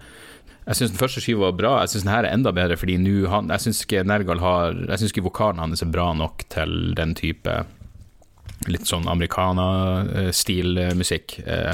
jeg 0.65 0.75
syns 0.79 0.91
den 0.95 1.01
første 1.01 1.21
skiva 1.21 1.41
var 1.45 1.59
bra. 1.59 1.73
Jeg 1.83 1.91
syns 1.93 2.05
den 2.07 2.15
her 2.15 2.25
er 2.25 2.33
enda 2.33 2.51
bedre, 2.55 2.77
fordi 2.79 2.95
nå 2.97 3.15
han 3.29 3.51
Jeg 3.53 3.61
syns 3.67 3.79
ikke 3.85 4.07
Nergal 4.07 4.39
har 4.41 4.73
Jeg 4.73 4.99
syns 5.01 5.11
ikke 5.13 5.27
vokalen 5.27 5.61
hans 5.61 5.83
er 5.85 5.93
bra 5.93 6.07
nok 6.17 6.37
til 6.53 6.71
den 6.97 7.11
type 7.17 7.53
litt 8.71 8.87
sånn 8.89 9.07
americana-stil-musikk. 9.11 11.27
Eh, 11.45 11.73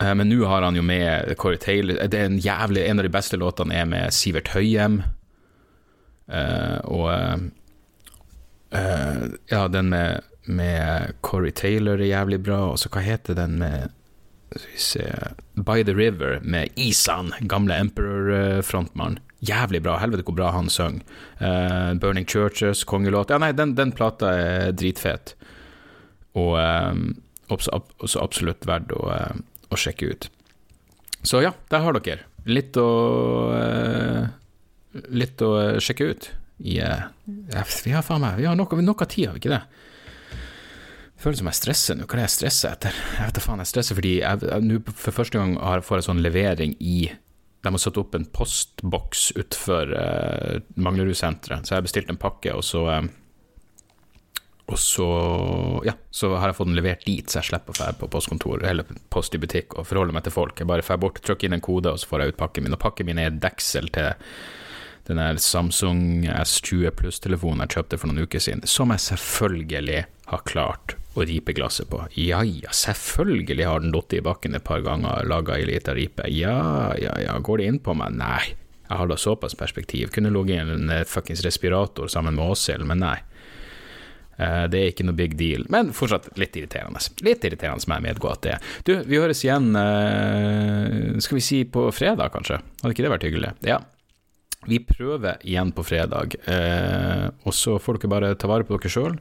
eh, 0.00 0.14
men 0.16 0.28
nå 0.30 0.38
har 0.48 0.62
han 0.64 0.76
jo 0.78 0.84
med 0.86 1.36
Corey 1.36 1.58
Taylor 1.60 1.96
Det 2.08 2.16
er 2.16 2.26
en 2.28 2.40
jævlig 2.40 2.86
En 2.86 3.00
av 3.02 3.04
de 3.04 3.12
beste 3.12 3.36
låtene 3.36 3.74
er 3.74 3.84
med 3.90 4.12
Sivert 4.14 4.48
Høyem. 4.54 5.02
Uh, 6.28 6.78
og 6.84 7.08
Ja, 9.48 9.64
den 9.72 9.88
med, 9.88 10.20
med 10.48 11.14
Corey 11.20 11.52
Taylor 11.54 12.00
er 12.00 12.10
jævlig 12.10 12.40
bra. 12.44 12.60
Og 12.72 12.80
så 12.80 12.90
hva 12.92 13.04
heter 13.04 13.36
den 13.38 13.58
med 13.62 13.94
By 15.54 15.82
the 15.84 15.94
River 15.94 16.38
med 16.42 16.68
Isan, 16.76 17.32
gamle 17.40 17.76
Emperor-frontmann. 17.76 19.18
Jævlig 19.44 19.82
bra. 19.82 19.98
Helvete 20.00 20.24
hvor 20.26 20.34
bra 20.34 20.50
han 20.50 20.70
synger. 20.72 21.04
Uh, 21.40 21.94
Burning 22.00 22.26
Churches, 22.26 22.84
kongelåt. 22.84 23.30
Ja, 23.30 23.38
nei, 23.38 23.52
den, 23.52 23.76
den 23.78 23.92
plata 23.92 24.32
er 24.34 24.72
dritfet. 24.72 25.36
Og 26.38 26.56
um, 26.58 27.04
også, 27.48 27.80
også, 28.00 28.22
absolutt 28.22 28.66
verdt 28.66 28.92
å, 28.96 29.04
uh, 29.12 29.38
å, 29.70 29.78
sjekke 29.78 30.10
ut. 30.10 30.28
Så 31.22 31.42
ja, 31.44 31.52
der 31.70 31.84
har 31.84 31.94
dere. 32.00 32.26
Litt 32.48 32.76
å 32.80 32.88
uh, 33.52 34.26
litt 35.14 35.42
å 35.44 35.52
sjekke 35.82 36.10
ut. 36.10 36.30
I, 36.58 36.80
vi 37.30 37.92
har 37.94 38.02
faen 38.02 38.18
meg 38.18 38.40
Vi 38.40 38.46
har 38.48 38.56
noe, 38.58 38.80
noe 38.82 39.06
tid, 39.06 39.28
har 39.28 39.36
vi 39.36 39.44
ikke 39.44 39.52
det? 39.52 39.60
Føles 41.18 41.40
som 41.40 41.48
jeg 41.50 41.58
stresser 41.58 41.98
nå. 41.98 42.06
Hva 42.06 42.14
er 42.14 42.20
det 42.20 42.26
jeg 42.28 42.36
stresser 42.36 42.74
etter? 42.76 42.98
Jeg 43.16 43.26
vet 43.26 43.38
da 43.38 43.42
faen, 43.42 43.62
jeg 43.64 43.72
stresser 43.72 43.98
fordi 43.98 44.12
jeg 44.20 44.60
nå 44.62 44.82
for 44.92 45.16
første 45.16 45.40
gang 45.40 45.56
har, 45.58 45.82
får 45.82 45.98
jeg 45.98 46.08
sånn 46.08 46.22
levering 46.22 46.76
i 46.78 46.98
De 47.08 47.72
har 47.74 47.82
satt 47.82 47.98
opp 47.98 48.14
en 48.14 48.28
postboks 48.30 49.32
utenfor 49.34 49.94
uh, 49.98 50.60
Manglerudsenteret, 50.78 51.66
så 51.66 51.74
jeg 51.74 51.80
har 51.80 51.88
bestilt 51.88 52.12
en 52.12 52.20
pakke, 52.22 52.54
og 52.54 52.62
så 52.66 52.84
uh, 52.86 53.08
og 54.68 54.76
så, 54.76 55.04
ja, 55.88 55.94
så 56.12 56.34
har 56.36 56.50
jeg 56.50 56.58
fått 56.58 56.68
den 56.68 56.76
levert 56.76 57.06
dit, 57.08 57.24
så 57.24 57.38
jeg 57.38 57.48
slipper 57.48 57.72
å 57.72 57.78
dra 57.78 57.92
på 57.96 58.08
postkontor 58.12 58.66
eller 58.68 58.84
post 59.08 59.32
i 59.32 59.40
butikk 59.40 59.78
og 59.80 59.86
forholde 59.88 60.12
meg 60.12 60.26
til 60.26 60.34
folk. 60.34 60.60
Jeg 60.60 60.68
bare 60.68 60.84
drar 60.84 61.00
bort, 61.00 61.22
trykker 61.24 61.48
inn 61.48 61.56
en 61.56 61.64
kode, 61.64 61.94
og 61.94 62.02
så 62.02 62.10
får 62.10 62.20
jeg 62.20 62.34
ut 62.34 62.40
pakken 62.42 62.66
min. 62.66 62.76
Og 62.76 62.82
pakken 62.82 63.08
min 63.08 63.20
er 63.22 63.32
deksel 63.32 63.88
til 63.94 64.10
den 65.08 65.20
der 65.20 65.40
Samsung 65.40 66.26
S20 66.28 66.92
Pluss-telefonen 66.98 67.64
jeg 67.64 67.78
kjøpte 67.78 67.98
for 68.00 68.10
noen 68.10 68.28
uker 68.28 68.42
siden, 68.44 68.64
som 68.68 68.92
jeg 68.92 69.04
selvfølgelig 69.06 70.04
har 70.28 70.44
klart 70.48 70.96
å 71.16 71.24
ripe 71.26 71.54
glasset 71.56 71.88
på. 71.90 72.02
Ja 72.20 72.42
ja, 72.44 72.70
selvfølgelig 72.76 73.64
har 73.66 73.82
den 73.82 73.94
falt 73.96 74.14
i 74.14 74.22
bakken 74.24 74.58
et 74.58 74.66
par 74.68 74.84
ganger, 74.84 75.24
laga 75.28 75.56
ei 75.56 75.66
lita 75.68 75.96
ripe. 75.96 76.28
Ja 76.32 76.92
ja 77.00 77.16
ja, 77.24 77.38
går 77.40 77.62
det 77.62 77.70
inn 77.72 77.80
på 77.82 77.96
meg? 77.96 78.14
Nei. 78.20 78.42
Jeg 78.88 78.96
har 78.96 79.08
da 79.08 79.18
såpass 79.20 79.56
perspektiv. 79.58 80.12
Kunne 80.14 80.32
ligget 80.32 80.64
i 80.64 80.76
en 80.76 80.92
fuckings 81.04 81.42
respirator 81.44 82.08
sammen 82.08 82.38
med 82.38 82.54
Åshild, 82.54 82.86
men 82.88 83.02
nei. 83.04 83.18
Eh, 84.38 84.64
det 84.70 84.80
er 84.80 84.92
ikke 84.92 85.04
noe 85.08 85.18
big 85.18 85.34
deal, 85.36 85.66
men 85.72 85.90
fortsatt 85.96 86.30
litt 86.40 86.56
irriterende. 86.56 87.02
Litt 87.26 87.44
irriterende 87.44 87.84
som 87.84 87.96
jeg 87.96 88.06
medgår 88.06 88.36
at 88.36 88.44
det 88.46 88.54
er. 88.54 88.72
Du, 88.86 88.92
vi 89.08 89.20
høres 89.20 89.42
igjen, 89.44 89.72
eh, 89.76 91.18
skal 91.24 91.40
vi 91.40 91.44
si 91.44 91.62
på 91.68 91.88
fredag, 91.92 92.30
kanskje? 92.36 92.62
Hadde 92.80 92.94
ikke 92.94 93.04
det 93.04 93.14
vært 93.16 93.28
hyggelig? 93.28 93.54
Ja. 93.66 93.82
Vi 94.66 94.80
prøver 94.82 95.38
igjen 95.46 95.70
på 95.72 95.84
fredag, 95.86 96.34
eh, 96.50 97.28
og 97.46 97.54
så 97.54 97.76
får 97.78 98.00
dere 98.00 98.10
bare 98.10 98.32
ta 98.34 98.50
vare 98.50 98.66
på 98.66 98.74
dere 98.76 98.90
sjøl. 98.92 99.18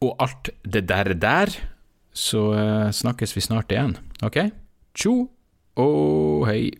Og 0.00 0.14
alt 0.24 0.48
det 0.64 0.86
der 0.88 1.12
der, 1.12 1.52
så 2.16 2.40
snakkes 2.90 3.36
vi 3.36 3.42
snart 3.44 3.70
igjen, 3.70 3.92
ok? 4.24 4.48
Tjo 4.96 5.28
og 5.78 6.46
hei. 6.48 6.72